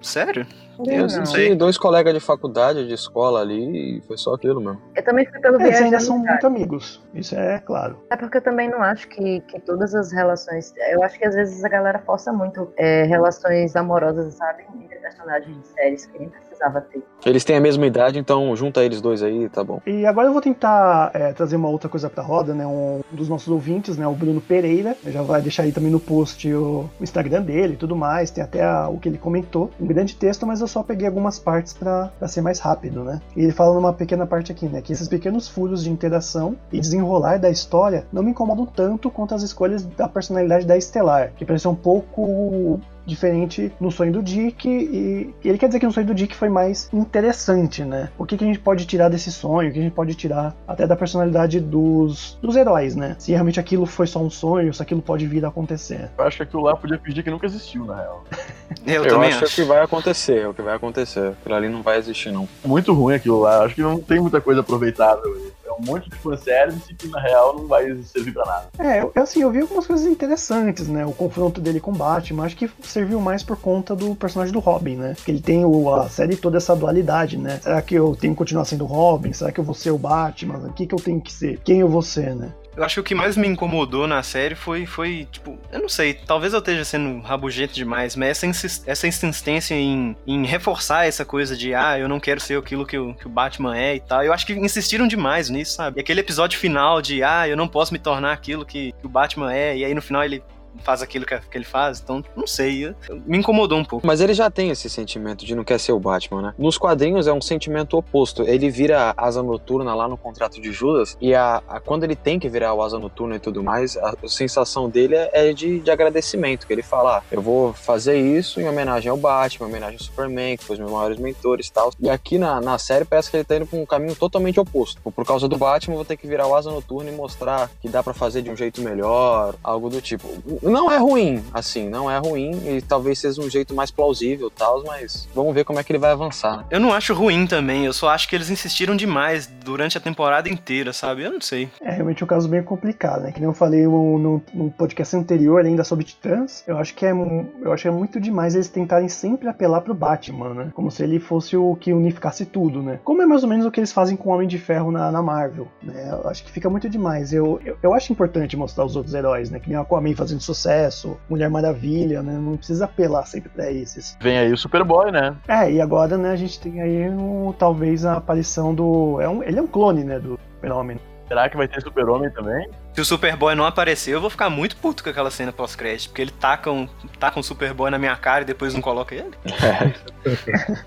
Sério? 0.00 0.46
Eu 0.86 0.98
Não. 1.00 1.04
assisti 1.04 1.54
dois 1.54 1.76
colegas 1.76 2.14
de 2.14 2.20
faculdade, 2.20 2.86
de 2.88 2.94
escola 2.94 3.40
ali, 3.40 3.98
e 3.98 4.00
foi 4.02 4.16
só 4.16 4.32
aquilo 4.32 4.60
mesmo. 4.60 4.80
Eu 4.96 5.04
também 5.04 5.26
fui 5.26 5.38
pelo 5.38 5.56
Eles 5.56 5.68
viés 5.68 5.82
ainda 5.82 5.98
da 5.98 6.02
são 6.02 6.18
muito 6.18 6.46
amigos. 6.46 7.02
Isso 7.12 7.34
é 7.36 7.58
claro. 7.58 7.98
É 8.08 8.16
porque 8.16 8.38
eu 8.38 8.42
também 8.42 8.70
não 8.70 8.82
acho 8.82 9.06
que, 9.08 9.40
que 9.40 9.60
todas 9.60 9.94
as 9.94 10.10
relações. 10.10 10.72
Eu 10.90 11.02
acho 11.02 11.18
que 11.18 11.26
às 11.26 11.34
vezes 11.34 11.62
a 11.62 11.68
galera 11.68 11.98
força 11.98 12.32
muito 12.32 12.72
é, 12.78 13.02
relações 13.02 13.76
amorosas, 13.76 14.32
sabe? 14.34 14.64
Entre 14.82 14.96
personagens 15.00 15.54
de 15.60 15.66
séries 15.68 16.06
que 16.06 16.18
nem 16.18 16.28
precisava 16.60 16.80
ter. 16.82 17.02
Eles 17.26 17.44
têm 17.44 17.56
a 17.56 17.60
mesma 17.60 17.86
idade, 17.86 18.18
então 18.18 18.54
junta 18.54 18.82
eles 18.84 19.00
dois 19.00 19.22
aí, 19.22 19.48
tá 19.48 19.64
bom. 19.64 19.80
E 19.86 20.06
agora 20.06 20.28
eu 20.28 20.32
vou 20.32 20.40
tentar 20.40 21.10
é, 21.14 21.32
trazer 21.32 21.56
uma 21.56 21.68
outra 21.68 21.88
coisa 21.88 22.08
pra 22.08 22.22
roda, 22.22 22.54
né? 22.54 22.66
Um 22.66 23.00
dos 23.12 23.28
nossos 23.28 23.48
ouvintes, 23.48 23.96
né? 23.96 24.06
O 24.06 24.14
Bruno 24.14 24.40
Pereira. 24.40 24.96
Eu 25.04 25.12
já 25.12 25.22
vai 25.22 25.40
deixar 25.42 25.64
aí 25.64 25.72
também 25.72 25.90
no 25.90 26.00
post 26.00 26.52
o, 26.52 26.88
Instagram 27.00 27.42
dele 27.42 27.74
e 27.74 27.76
tudo 27.76 27.96
mais. 27.96 28.30
Tem 28.30 28.42
até 28.44 28.62
a- 28.64 28.88
o 28.88 28.98
que 28.98 29.08
ele 29.08 29.18
comentou. 29.18 29.70
Um 29.80 29.86
grande 29.86 30.14
texto, 30.14 30.46
mas 30.46 30.60
eu 30.60 30.66
só 30.66 30.82
peguei 30.82 31.06
algumas 31.06 31.38
partes 31.38 31.72
pra 31.72 32.10
pra 32.18 32.28
ser 32.28 32.40
mais 32.40 32.58
rápido, 32.58 33.02
né? 33.04 33.20
E 33.36 33.42
ele 33.42 33.52
fala 33.52 33.74
numa 33.74 33.92
pequena 33.92 34.26
parte 34.26 34.52
aqui, 34.52 34.66
né? 34.66 34.80
Que 34.80 34.92
esses 34.92 35.08
pequenos 35.08 35.48
furos 35.48 35.82
de 35.84 35.90
interação 35.90 36.56
e 36.72 36.80
desenrolar 36.80 37.38
da 37.38 37.50
história 37.50 38.04
não 38.12 38.22
me 38.22 38.30
incomodam 38.30 38.66
tanto 38.66 39.10
quanto 39.10 39.34
as 39.34 39.42
escolhas 39.42 39.84
da 39.84 40.08
personalidade 40.08 40.66
da 40.66 40.76
Estelar, 40.76 41.32
que 41.36 41.44
parece 41.44 41.68
um 41.68 41.74
pouco 41.74 42.80
diferente 43.10 43.72
no 43.80 43.90
sonho 43.90 44.12
do 44.12 44.22
Dick 44.22 44.68
e 44.68 45.34
ele 45.44 45.58
quer 45.58 45.66
dizer 45.66 45.80
que 45.80 45.86
no 45.86 45.92
sonho 45.92 46.06
do 46.06 46.14
Dick 46.14 46.34
foi 46.34 46.48
mais 46.48 46.88
interessante, 46.92 47.84
né? 47.84 48.08
O 48.16 48.24
que, 48.24 48.36
que 48.36 48.44
a 48.44 48.46
gente 48.46 48.58
pode 48.58 48.86
tirar 48.86 49.08
desse 49.08 49.30
sonho, 49.30 49.68
o 49.68 49.72
que 49.72 49.78
a 49.78 49.82
gente 49.82 49.92
pode 49.92 50.14
tirar 50.14 50.54
até 50.66 50.86
da 50.86 50.96
personalidade 50.96 51.60
dos, 51.60 52.38
dos 52.40 52.56
heróis, 52.56 52.94
né? 52.96 53.16
Se 53.18 53.32
realmente 53.32 53.60
aquilo 53.60 53.84
foi 53.84 54.06
só 54.06 54.20
um 54.20 54.30
sonho, 54.30 54.72
se 54.72 54.82
aquilo 54.82 55.02
pode 55.02 55.26
vir 55.26 55.44
a 55.44 55.48
acontecer. 55.48 56.10
Eu 56.16 56.24
acho 56.24 56.38
que 56.38 56.42
aquilo 56.44 56.62
lá 56.62 56.76
podia 56.76 56.98
pedir 56.98 57.22
que 57.22 57.30
nunca 57.30 57.46
existiu, 57.46 57.84
na 57.84 57.96
real. 57.96 58.24
Eu, 58.86 59.04
Eu, 59.04 59.08
também 59.08 59.28
acho, 59.30 59.44
acho. 59.44 59.54
que 59.56 59.62
vai 59.64 59.82
acontecer, 59.82 60.42
é 60.42 60.48
o 60.48 60.54
que 60.54 60.62
vai 60.62 60.74
acontecer. 60.74 61.32
Aquilo 61.40 61.54
ali 61.54 61.68
não 61.68 61.82
vai 61.82 61.98
existir, 61.98 62.30
não. 62.32 62.48
Muito 62.64 62.92
ruim 62.94 63.14
aquilo 63.14 63.40
lá. 63.40 63.64
Acho 63.64 63.74
que 63.74 63.82
não 63.82 64.00
tem 64.00 64.20
muita 64.20 64.40
coisa 64.40 64.60
aproveitável. 64.60 65.52
É 65.70 65.72
um 65.72 65.84
monte 65.84 66.10
de 66.10 66.16
fanservice 66.16 66.92
que, 66.94 67.06
na 67.06 67.20
real, 67.20 67.56
não 67.56 67.66
vai 67.66 67.94
servir 68.02 68.32
pra 68.32 68.44
nada. 68.44 68.68
É, 68.78 69.02
eu, 69.02 69.12
assim, 69.14 69.42
eu 69.42 69.50
vi 69.50 69.60
algumas 69.60 69.86
coisas 69.86 70.04
interessantes, 70.04 70.88
né? 70.88 71.06
O 71.06 71.12
confronto 71.12 71.60
dele 71.60 71.78
com 71.78 71.92
o 71.92 71.94
Batman, 71.94 72.44
acho 72.44 72.56
que 72.56 72.68
serviu 72.82 73.20
mais 73.20 73.42
por 73.44 73.56
conta 73.56 73.94
do 73.94 74.14
personagem 74.16 74.52
do 74.52 74.58
Robin, 74.58 74.96
né? 74.96 75.14
Que 75.24 75.30
ele 75.30 75.40
tem 75.40 75.64
o, 75.64 75.94
a 75.94 76.08
série 76.08 76.36
toda 76.36 76.56
essa 76.56 76.74
dualidade, 76.74 77.36
né? 77.38 77.60
Será 77.62 77.80
que 77.80 77.94
eu 77.94 78.16
tenho 78.16 78.34
que 78.34 78.38
continuar 78.38 78.64
sendo 78.64 78.84
Robin? 78.84 79.32
Será 79.32 79.52
que 79.52 79.60
eu 79.60 79.64
vou 79.64 79.74
ser 79.74 79.90
o 79.90 79.98
Batman? 79.98 80.58
O 80.58 80.72
que, 80.72 80.86
que 80.86 80.94
eu 80.94 81.00
tenho 81.00 81.20
que 81.20 81.32
ser? 81.32 81.60
Quem 81.64 81.80
eu 81.80 81.88
vou 81.88 82.02
ser, 82.02 82.34
né? 82.34 82.52
Eu 82.76 82.84
acho 82.84 82.94
que 82.94 83.00
o 83.00 83.04
que 83.04 83.14
mais 83.14 83.36
me 83.36 83.48
incomodou 83.48 84.06
na 84.06 84.22
série 84.22 84.54
foi, 84.54 84.86
foi 84.86 85.26
tipo, 85.30 85.58
eu 85.72 85.80
não 85.80 85.88
sei, 85.88 86.14
talvez 86.14 86.52
eu 86.52 86.60
esteja 86.60 86.84
sendo 86.84 87.20
rabugento 87.20 87.74
demais, 87.74 88.14
mas 88.14 88.42
essa, 88.42 88.82
essa 88.86 89.08
insistência 89.08 89.74
em, 89.74 90.16
em 90.26 90.46
reforçar 90.46 91.06
essa 91.06 91.24
coisa 91.24 91.56
de, 91.56 91.74
ah, 91.74 91.98
eu 91.98 92.08
não 92.08 92.20
quero 92.20 92.40
ser 92.40 92.58
aquilo 92.58 92.86
que 92.86 92.96
o, 92.96 93.12
que 93.14 93.26
o 93.26 93.30
Batman 93.30 93.76
é 93.76 93.96
e 93.96 94.00
tal. 94.00 94.22
Eu 94.22 94.32
acho 94.32 94.46
que 94.46 94.52
insistiram 94.52 95.08
demais 95.08 95.50
nisso, 95.50 95.74
sabe? 95.74 95.98
E 95.98 96.00
aquele 96.00 96.20
episódio 96.20 96.58
final 96.58 97.02
de, 97.02 97.22
ah, 97.22 97.48
eu 97.48 97.56
não 97.56 97.66
posso 97.66 97.92
me 97.92 97.98
tornar 97.98 98.32
aquilo 98.32 98.64
que, 98.64 98.92
que 98.92 99.06
o 99.06 99.08
Batman 99.08 99.52
é, 99.52 99.76
e 99.76 99.84
aí 99.84 99.94
no 99.94 100.02
final 100.02 100.22
ele 100.22 100.42
faz 100.82 101.02
aquilo 101.02 101.26
que, 101.26 101.38
ele 101.54 101.64
faz, 101.64 102.00
então, 102.00 102.24
não 102.36 102.46
sei, 102.46 102.94
me 103.26 103.38
incomodou 103.38 103.78
um 103.78 103.84
pouco. 103.84 104.06
Mas 104.06 104.20
ele 104.20 104.32
já 104.34 104.50
tem 104.50 104.70
esse 104.70 104.88
sentimento 104.88 105.44
de 105.44 105.54
não 105.54 105.64
quer 105.64 105.78
ser 105.78 105.92
o 105.92 105.98
Batman, 106.00 106.42
né? 106.42 106.54
Nos 106.58 106.78
quadrinhos 106.78 107.26
é 107.26 107.32
um 107.32 107.40
sentimento 107.40 107.96
oposto. 107.96 108.42
Ele 108.42 108.70
vira 108.70 109.12
asa 109.16 109.42
noturna 109.42 109.94
lá 109.94 110.08
no 110.08 110.16
contrato 110.16 110.60
de 110.60 110.72
Judas, 110.72 111.16
e 111.20 111.34
a, 111.34 111.62
a- 111.68 111.80
quando 111.80 112.04
ele 112.04 112.16
tem 112.16 112.38
que 112.38 112.48
virar 112.48 112.72
o 112.74 112.82
asa 112.82 112.98
noturna 112.98 113.36
e 113.36 113.38
tudo 113.40 113.62
mais, 113.62 113.96
a, 113.96 114.14
a 114.22 114.28
sensação 114.28 114.88
dele 114.88 115.14
é, 115.16 115.30
é 115.50 115.52
de, 115.52 115.80
de 115.80 115.90
agradecimento. 115.90 116.66
Que 116.66 116.72
ele 116.72 116.82
fala: 116.82 117.18
ah, 117.18 117.22
eu 117.30 117.40
vou 117.42 117.72
fazer 117.72 118.18
isso 118.18 118.60
em 118.60 118.68
homenagem 118.68 119.10
ao 119.10 119.16
Batman, 119.16 119.66
em 119.66 119.70
homenagem 119.70 119.96
ao 119.98 120.04
Superman, 120.04 120.56
que 120.56 120.64
foi 120.64 120.74
os 120.74 120.80
meus 120.80 120.90
maiores 120.92 121.18
mentores 121.18 121.66
e 121.68 121.72
tal. 121.72 121.90
E 122.00 122.08
aqui 122.08 122.38
na, 122.38 122.60
na 122.60 122.78
série 122.78 123.04
parece 123.04 123.30
que 123.30 123.36
ele 123.36 123.44
tá 123.44 123.56
indo 123.56 123.66
pra 123.66 123.78
um 123.78 123.86
caminho 123.86 124.14
totalmente 124.14 124.58
oposto. 124.60 124.96
Tipo, 124.96 125.10
Por 125.12 125.24
causa 125.26 125.48
do 125.48 125.56
Batman, 125.56 125.96
vou 125.96 126.04
ter 126.04 126.16
que 126.16 126.26
virar 126.26 126.46
o 126.46 126.54
asa 126.54 126.70
noturna 126.70 127.10
e 127.10 127.14
mostrar 127.14 127.70
que 127.80 127.88
dá 127.88 128.02
pra 128.02 128.14
fazer 128.14 128.42
de 128.42 128.50
um 128.50 128.56
jeito 128.56 128.80
melhor, 128.82 129.54
algo 129.62 129.88
do 129.90 130.00
tipo. 130.00 130.28
Não 130.62 130.90
é 130.90 130.98
ruim, 130.98 131.42
assim, 131.52 131.88
não 131.88 132.10
é 132.10 132.18
ruim, 132.18 132.50
e 132.66 132.82
talvez 132.82 133.18
seja 133.18 133.40
um 133.40 133.48
jeito 133.48 133.74
mais 133.74 133.90
plausível 133.90 134.48
e 134.48 134.58
tal, 134.58 134.84
mas 134.84 135.28
vamos 135.34 135.54
ver 135.54 135.64
como 135.64 135.78
é 135.78 135.84
que 135.84 135.92
ele 135.92 135.98
vai 135.98 136.10
avançar, 136.10 136.58
né? 136.58 136.64
Eu 136.70 136.80
não 136.80 136.92
acho 136.92 137.14
ruim 137.14 137.46
também, 137.46 137.84
eu 137.84 137.92
só 137.92 138.08
acho 138.08 138.28
que 138.28 138.34
eles 138.34 138.50
insistiram 138.50 138.94
demais 138.94 139.46
durante 139.46 139.96
a 139.96 140.00
temporada 140.00 140.48
inteira, 140.48 140.92
sabe? 140.92 141.22
Eu 141.22 141.32
não 141.32 141.40
sei. 141.40 141.68
É 141.80 141.90
realmente 141.90 142.22
um 142.22 142.26
caso 142.26 142.48
bem 142.48 142.62
complicado, 142.62 143.22
né? 143.22 143.32
Que 143.32 143.40
nem 143.40 143.48
eu 143.48 143.54
falei 143.54 143.84
no, 143.84 144.18
no, 144.18 144.42
no 144.52 144.70
podcast 144.70 145.16
anterior 145.16 145.64
ainda 145.64 145.84
sobre 145.84 146.04
Titãs, 146.04 146.62
eu 146.66 146.78
acho 146.78 146.94
que 146.94 147.06
é 147.06 147.10
eu 147.10 147.72
acho 147.72 147.82
que 147.82 147.88
é 147.88 147.92
muito 147.92 148.20
demais 148.20 148.54
eles 148.54 148.68
tentarem 148.68 149.08
sempre 149.08 149.48
apelar 149.48 149.80
pro 149.80 149.94
Batman, 149.94 150.54
né? 150.54 150.70
Como 150.74 150.90
se 150.90 151.02
ele 151.02 151.18
fosse 151.18 151.56
o 151.56 151.74
que 151.76 151.92
unificasse 151.92 152.44
tudo, 152.44 152.82
né? 152.82 153.00
Como 153.04 153.22
é 153.22 153.26
mais 153.26 153.42
ou 153.42 153.48
menos 153.48 153.66
o 153.66 153.70
que 153.70 153.80
eles 153.80 153.92
fazem 153.92 154.16
com 154.16 154.30
o 154.30 154.32
Homem 154.32 154.48
de 154.48 154.58
Ferro 154.58 154.90
na, 154.90 155.10
na 155.10 155.22
Marvel, 155.22 155.68
né? 155.82 156.08
Eu 156.10 156.28
acho 156.28 156.44
que 156.44 156.50
fica 156.50 156.68
muito 156.68 156.88
demais. 156.88 157.32
Eu, 157.32 157.60
eu, 157.64 157.76
eu 157.82 157.94
acho 157.94 158.12
importante 158.12 158.56
mostrar 158.56 158.84
os 158.84 158.96
outros 158.96 159.14
heróis, 159.14 159.50
né? 159.50 159.58
Que 159.58 159.68
nem 159.68 159.78
o 159.78 159.82
Aquaman 159.82 160.14
fazendo 160.14 160.40
sucesso, 160.54 161.18
Mulher 161.28 161.48
Maravilha, 161.48 162.22
né? 162.22 162.32
Não 162.32 162.56
precisa 162.56 162.84
apelar 162.84 163.26
sempre 163.26 163.48
pra 163.48 163.70
esses. 163.70 164.16
Vem 164.20 164.38
aí 164.38 164.52
o 164.52 164.56
Superboy, 164.56 165.10
né? 165.10 165.36
É, 165.48 165.70
e 165.70 165.80
agora, 165.80 166.16
né, 166.16 166.30
a 166.30 166.36
gente 166.36 166.58
tem 166.60 166.80
aí 166.80 167.08
um, 167.08 167.52
talvez 167.52 168.04
a 168.04 168.16
aparição 168.16 168.74
do. 168.74 169.20
É 169.20 169.28
um, 169.28 169.42
ele 169.42 169.58
é 169.58 169.62
um 169.62 169.66
clone, 169.66 170.04
né, 170.04 170.18
do 170.18 170.38
Fenômeno. 170.60 171.00
Será 171.30 171.48
que 171.48 171.56
vai 171.56 171.68
ter 171.68 171.80
Super-Homem 171.80 172.28
também? 172.32 172.68
Se 172.92 173.00
o 173.00 173.04
Superboy 173.04 173.54
não 173.54 173.64
aparecer, 173.64 174.12
eu 174.12 174.20
vou 174.20 174.28
ficar 174.28 174.50
muito 174.50 174.74
puto 174.76 175.04
com 175.04 175.10
aquela 175.10 175.30
cena 175.30 175.52
pós-crédito, 175.52 176.08
porque 176.08 176.22
ele 176.22 176.32
taca 176.32 176.72
um, 176.72 176.88
taca 177.20 177.38
um 177.38 177.42
Superboy 177.42 177.88
na 177.88 177.98
minha 178.00 178.16
cara 178.16 178.42
e 178.42 178.44
depois 178.44 178.74
não 178.74 178.80
coloca 178.80 179.14
ele. 179.14 179.30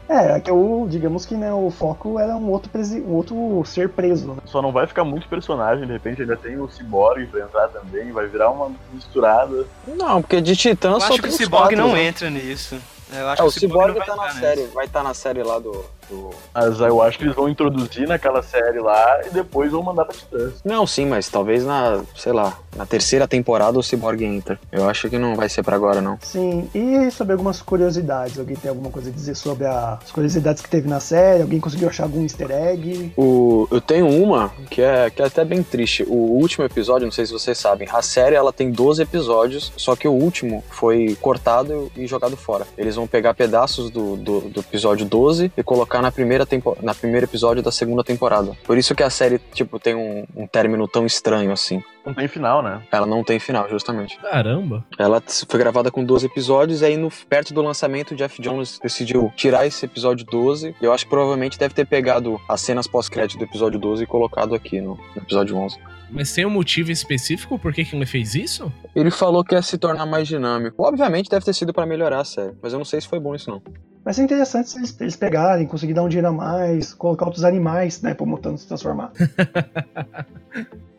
É, 0.10 0.38
que 0.43 0.51
o, 0.51 0.86
digamos 0.89 1.25
que 1.25 1.34
né, 1.36 1.53
o 1.53 1.71
foco 1.71 2.19
era 2.19 2.36
um 2.36 2.49
outro, 2.49 2.69
presi- 2.69 2.99
um 2.99 3.13
outro 3.13 3.63
ser 3.65 3.88
preso, 3.88 4.34
né? 4.34 4.41
Só 4.43 4.62
não 4.62 4.73
vai 4.73 4.86
ficar 4.86 5.06
muito 5.06 5.29
personagem, 5.29 5.88
de 5.88 5.93
repente 5.93 6.21
ainda 6.21 6.36
tem 6.36 6.60
o 6.60 6.67
Cyborg 6.69 7.25
pra 7.27 7.39
entrar 7.39 7.69
também, 7.69 8.12
vai 8.12 8.27
virar 8.27 8.49
uma 8.51 8.69
misturada. 8.91 9.65
Não, 9.88 10.21
porque 10.21 10.41
de 10.41 10.58
Titã 10.58 10.91
Eu 10.91 10.99
só 10.99 11.08
acho 11.13 11.21
que 11.21 11.29
o 11.29 11.32
Cyborg 11.32 11.73
não 11.73 11.93
né? 11.93 12.03
entra 12.03 12.29
nisso. 12.29 12.77
Eu 13.15 13.27
acho 13.29 13.41
É, 13.41 13.45
o 13.45 13.49
que 13.51 13.58
o 13.58 13.60
Cyborg 13.62 13.93
Cyborg 13.93 14.06
tá 14.08 14.15
vai 14.15 14.25
na 14.25 14.32
entrar 14.34 14.41
série, 14.49 14.67
vai 14.73 14.86
estar 14.86 15.03
na 15.03 15.13
série 15.13 15.43
lá 15.43 15.58
do, 15.60 15.71
do- 15.71 15.86
Mas 16.53 16.79
eu 16.79 17.01
acho 17.01 17.17
que 17.17 17.23
eles 17.25 17.35
vão 17.35 17.49
introduzir 17.49 18.07
naquela 18.07 18.41
série 18.43 18.79
lá 18.79 19.21
e 19.25 19.29
depois 19.29 19.71
vão 19.71 19.81
mandar 19.83 20.05
pra 20.05 20.15
Titãs. 20.15 20.53
Não, 20.63 20.85
sim, 20.85 21.05
mas 21.05 21.27
talvez 21.29 21.63
na, 21.65 22.01
sei 22.15 22.31
lá, 22.31 22.57
na 22.75 22.85
terceira 22.85 23.27
temporada 23.27 23.77
o 23.77 23.83
Cyborg 23.83 24.23
entra. 24.23 24.59
Eu 24.71 24.89
acho 24.89 25.09
que 25.09 25.17
não 25.17 25.35
vai 25.35 25.49
ser 25.49 25.63
pra 25.63 25.75
agora, 25.75 26.01
não. 26.01 26.17
Sim, 26.21 26.69
e 26.73 27.09
sobre 27.11 27.33
algumas 27.33 27.61
curiosidades. 27.61 28.37
Alguém 28.39 28.55
tem 28.55 28.69
alguma 28.69 28.89
coisa 28.89 29.09
a 29.09 29.13
dizer 29.13 29.35
sobre 29.35 29.65
a- 29.65 29.99
as 30.03 30.11
curiosidades 30.11 30.61
que 30.61 30.69
teve 30.69 30.87
na 30.87 30.99
série? 30.99 31.41
Alguém 31.41 31.59
conseguiu 31.59 31.89
achar 31.89 32.03
algum 32.03 32.23
easter 32.23 32.51
egg? 32.51 33.13
O, 33.17 33.67
eu 33.71 33.81
tenho 33.81 34.07
uma 34.07 34.49
que 34.69 34.81
é, 34.81 35.09
que 35.09 35.21
é 35.21 35.25
até 35.25 35.43
bem 35.43 35.63
triste. 35.63 36.03
O 36.07 36.13
último 36.39 36.65
episódio, 36.65 37.05
não 37.05 37.11
sei 37.11 37.25
se 37.25 37.31
vocês 37.33 37.57
sabem, 37.57 37.87
a 37.91 38.01
série 38.01 38.35
ela 38.35 38.53
tem 38.53 38.71
12 38.71 39.01
episódios, 39.01 39.71
só 39.77 39.95
que 39.95 40.07
o 40.07 40.11
último 40.11 40.63
foi 40.69 41.17
cortado 41.21 41.91
e 41.95 42.05
jogado 42.07 42.35
fora. 42.37 42.65
Eles 42.77 42.95
vão 42.95 43.07
pegar 43.07 43.33
pedaços 43.33 43.89
do, 43.89 44.15
do, 44.15 44.41
do 44.41 44.59
episódio 44.59 45.05
12 45.05 45.51
e 45.57 45.63
colocar 45.63 46.01
na 46.03 46.11
primeira 46.11 46.45
tempo, 46.45 46.77
na 46.81 46.93
primeiro 46.93 47.25
episódio 47.25 47.63
da 47.63 47.71
segunda 47.71 48.03
temporada. 48.03 48.51
Por 48.65 48.77
isso 48.77 48.93
que 48.93 49.01
a 49.01 49.09
série, 49.09 49.39
tipo, 49.53 49.79
tem 49.79 49.95
um, 49.95 50.25
um 50.35 50.45
término 50.45 50.85
tão 50.85 51.05
estranho 51.05 51.51
assim. 51.51 51.81
Não 52.05 52.13
tem 52.13 52.27
final, 52.27 52.61
né? 52.61 52.81
Ela 52.91 53.07
não 53.07 53.23
tem 53.23 53.39
final, 53.39 53.69
justamente. 53.69 54.19
Caramba. 54.19 54.85
Ela 54.99 55.23
foi 55.47 55.57
gravada 55.57 55.89
com 55.89 56.03
12 56.03 56.25
episódios, 56.25 56.81
e 56.81 56.85
aí 56.85 56.97
no, 56.97 57.09
perto 57.29 57.53
do 57.53 57.61
lançamento, 57.61 58.11
o 58.11 58.15
Jeff 58.17 58.41
Jones 58.41 58.77
decidiu 58.83 59.31
tirar 59.37 59.65
esse 59.65 59.85
episódio 59.85 60.25
12. 60.25 60.75
Eu 60.81 60.91
acho 60.91 61.05
que 61.05 61.09
provavelmente 61.09 61.57
deve 61.57 61.73
ter 61.73 61.87
pegado 61.87 62.37
as 62.49 62.59
cenas 62.59 62.85
pós-crédito 62.85 63.37
do 63.37 63.45
episódio 63.45 63.79
12 63.79 64.03
e 64.03 64.05
colocado 64.05 64.53
aqui 64.53 64.81
no, 64.81 64.99
no 65.15 65.21
episódio 65.21 65.55
11. 65.55 65.79
Mas 66.11 66.33
tem 66.33 66.45
um 66.45 66.49
motivo 66.49 66.91
específico 66.91 67.57
por 67.57 67.73
que, 67.73 67.85
que 67.85 67.95
ele 67.95 68.05
fez 68.05 68.35
isso? 68.35 68.71
Ele 68.93 69.09
falou 69.09 69.43
que 69.43 69.55
ia 69.55 69.61
se 69.61 69.77
tornar 69.77 70.05
mais 70.05 70.27
dinâmico. 70.27 70.83
Obviamente 70.83 71.29
deve 71.29 71.45
ter 71.45 71.53
sido 71.53 71.73
pra 71.73 71.85
melhorar 71.85 72.19
a 72.19 72.25
série, 72.25 72.53
mas 72.61 72.73
eu 72.73 72.77
não 72.77 72.85
sei 72.85 72.99
se 72.99 73.07
foi 73.07 73.19
bom 73.19 73.33
isso 73.33 73.49
não. 73.49 73.61
Vai 74.03 74.13
ser 74.13 74.23
interessante 74.23 74.69
se 74.69 74.77
eles, 74.77 74.99
eles 74.99 75.15
pegarem, 75.15 75.65
conseguir 75.65 75.93
dar 75.93 76.03
um 76.03 76.09
dinheiro 76.09 76.27
a 76.27 76.31
mais, 76.31 76.93
colocar 76.93 77.25
outros 77.25 77.43
animais, 77.43 78.01
né, 78.01 78.13
pro 78.13 78.25
mutante 78.25 78.61
se 78.61 78.67
transformar. 78.67 79.11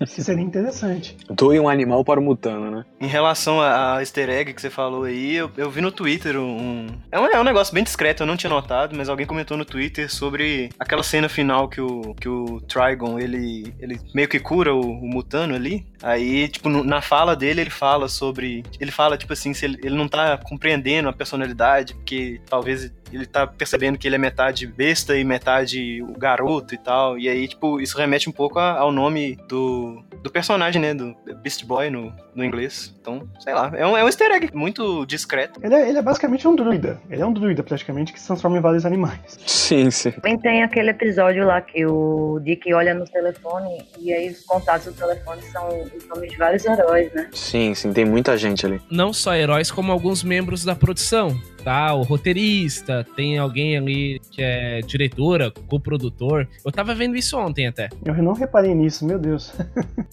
Isso 0.00 0.22
seria 0.22 0.42
interessante. 0.42 1.16
Doe 1.28 1.58
um 1.60 1.68
animal 1.68 2.04
para 2.04 2.18
o 2.20 2.22
Mutano, 2.22 2.70
né? 2.70 2.84
Em 3.00 3.06
relação 3.06 3.60
a, 3.60 3.96
a 3.96 4.00
easter 4.00 4.30
egg 4.30 4.54
que 4.54 4.60
você 4.60 4.70
falou 4.70 5.04
aí, 5.04 5.34
eu, 5.36 5.50
eu 5.56 5.70
vi 5.70 5.80
no 5.80 5.92
Twitter 5.92 6.38
um. 6.38 6.86
É 7.10 7.18
um, 7.20 7.26
é 7.26 7.40
um 7.40 7.44
negócio 7.44 7.74
bem 7.74 7.84
discreto, 7.84 8.22
eu 8.22 8.26
não 8.26 8.36
tinha 8.36 8.48
notado, 8.50 8.96
mas 8.96 9.08
alguém 9.08 9.26
comentou 9.26 9.56
no 9.56 9.64
Twitter 9.64 10.10
sobre 10.10 10.70
aquela 10.78 11.02
cena 11.02 11.28
final 11.28 11.68
que 11.68 11.80
o, 11.80 12.14
que 12.14 12.28
o 12.28 12.60
Trigon 12.62 13.18
ele, 13.18 13.74
ele 13.78 14.00
meio 14.14 14.28
que 14.28 14.38
cura 14.40 14.74
o, 14.74 14.80
o 14.80 15.06
Mutano 15.06 15.54
ali. 15.54 15.86
Aí, 16.02 16.48
tipo, 16.48 16.68
no- 16.68 16.84
na 16.84 17.02
fala 17.02 17.36
dele, 17.36 17.60
ele 17.60 17.70
fala 17.70 18.08
sobre. 18.08 18.62
Ele 18.80 18.90
fala, 18.90 19.18
tipo 19.18 19.32
assim, 19.32 19.52
se 19.52 19.64
ele, 19.66 19.78
ele 19.82 19.96
não 19.96 20.08
tá 20.08 20.38
compreendendo 20.38 21.08
a 21.08 21.12
personalidade, 21.12 21.94
porque 21.94 22.40
talvez 22.48 22.90
ele 23.12 23.26
tá 23.26 23.46
percebendo 23.46 23.98
que 23.98 24.06
ele 24.08 24.14
é 24.16 24.18
metade 24.18 24.66
besta 24.66 25.16
e 25.16 25.24
metade 25.24 26.02
o 26.02 26.12
garoto 26.18 26.74
e 26.74 26.78
tal. 26.78 27.18
E 27.18 27.28
aí, 27.28 27.46
tipo, 27.48 27.80
isso 27.80 27.96
remete 27.96 28.28
um 28.28 28.32
pouco 28.32 28.58
a- 28.58 28.78
ao 28.78 28.90
nome 28.92 29.38
do, 29.48 30.02
do 30.22 30.30
personagem, 30.30 30.80
né? 30.80 30.94
Do 30.94 31.14
Beast 31.42 31.64
Boy 31.64 31.90
no, 31.90 32.12
no 32.34 32.44
inglês. 32.44 32.94
Então, 33.00 33.28
sei 33.40 33.54
lá. 33.54 33.70
É 33.74 33.86
um, 33.86 33.96
é 33.96 34.04
um 34.04 34.06
easter 34.06 34.30
egg 34.32 34.50
muito 34.54 35.04
discreto. 35.06 35.60
Ele 35.62 35.74
é, 35.74 35.88
ele 35.88 35.98
é 35.98 36.02
basicamente 36.02 36.46
um 36.46 36.54
druida. 36.54 37.00
Ele 37.10 37.22
é 37.22 37.26
um 37.26 37.32
druida, 37.32 37.62
praticamente, 37.62 38.12
que 38.12 38.20
se 38.20 38.26
transforma 38.26 38.58
em 38.58 38.60
vários 38.60 38.84
animais. 38.86 39.20
Sim, 39.70 39.90
sim. 39.90 40.10
Também 40.10 40.36
tem 40.38 40.62
aquele 40.64 40.90
episódio 40.90 41.46
lá 41.46 41.60
que 41.60 41.86
o 41.86 42.40
Dick 42.42 42.72
olha 42.74 42.92
no 42.92 43.04
telefone 43.04 43.84
e 44.00 44.12
aí 44.12 44.28
os 44.30 44.40
contatos 44.44 44.86
do 44.86 44.92
telefone 44.94 45.40
são 45.42 45.68
os 45.96 46.06
nomes 46.08 46.30
de 46.32 46.36
vários 46.36 46.64
heróis, 46.64 47.12
né? 47.14 47.28
Sim, 47.32 47.72
sim, 47.74 47.92
tem 47.92 48.04
muita 48.04 48.36
gente 48.36 48.66
ali. 48.66 48.80
Não 48.90 49.12
só 49.12 49.34
heróis, 49.34 49.70
como 49.70 49.92
alguns 49.92 50.24
membros 50.24 50.64
da 50.64 50.74
produção. 50.74 51.40
Tá, 51.62 51.94
o 51.94 52.02
roteirista, 52.02 53.06
tem 53.14 53.38
alguém 53.38 53.76
ali 53.76 54.20
que 54.30 54.42
é 54.42 54.80
diretora, 54.80 55.52
co-produtor. 55.66 56.48
Eu 56.64 56.72
tava 56.72 56.94
vendo 56.94 57.16
isso 57.16 57.38
ontem 57.38 57.66
até. 57.66 57.88
Eu 58.04 58.14
não 58.22 58.32
reparei 58.32 58.74
nisso, 58.74 59.04
meu 59.04 59.18
Deus. 59.18 59.52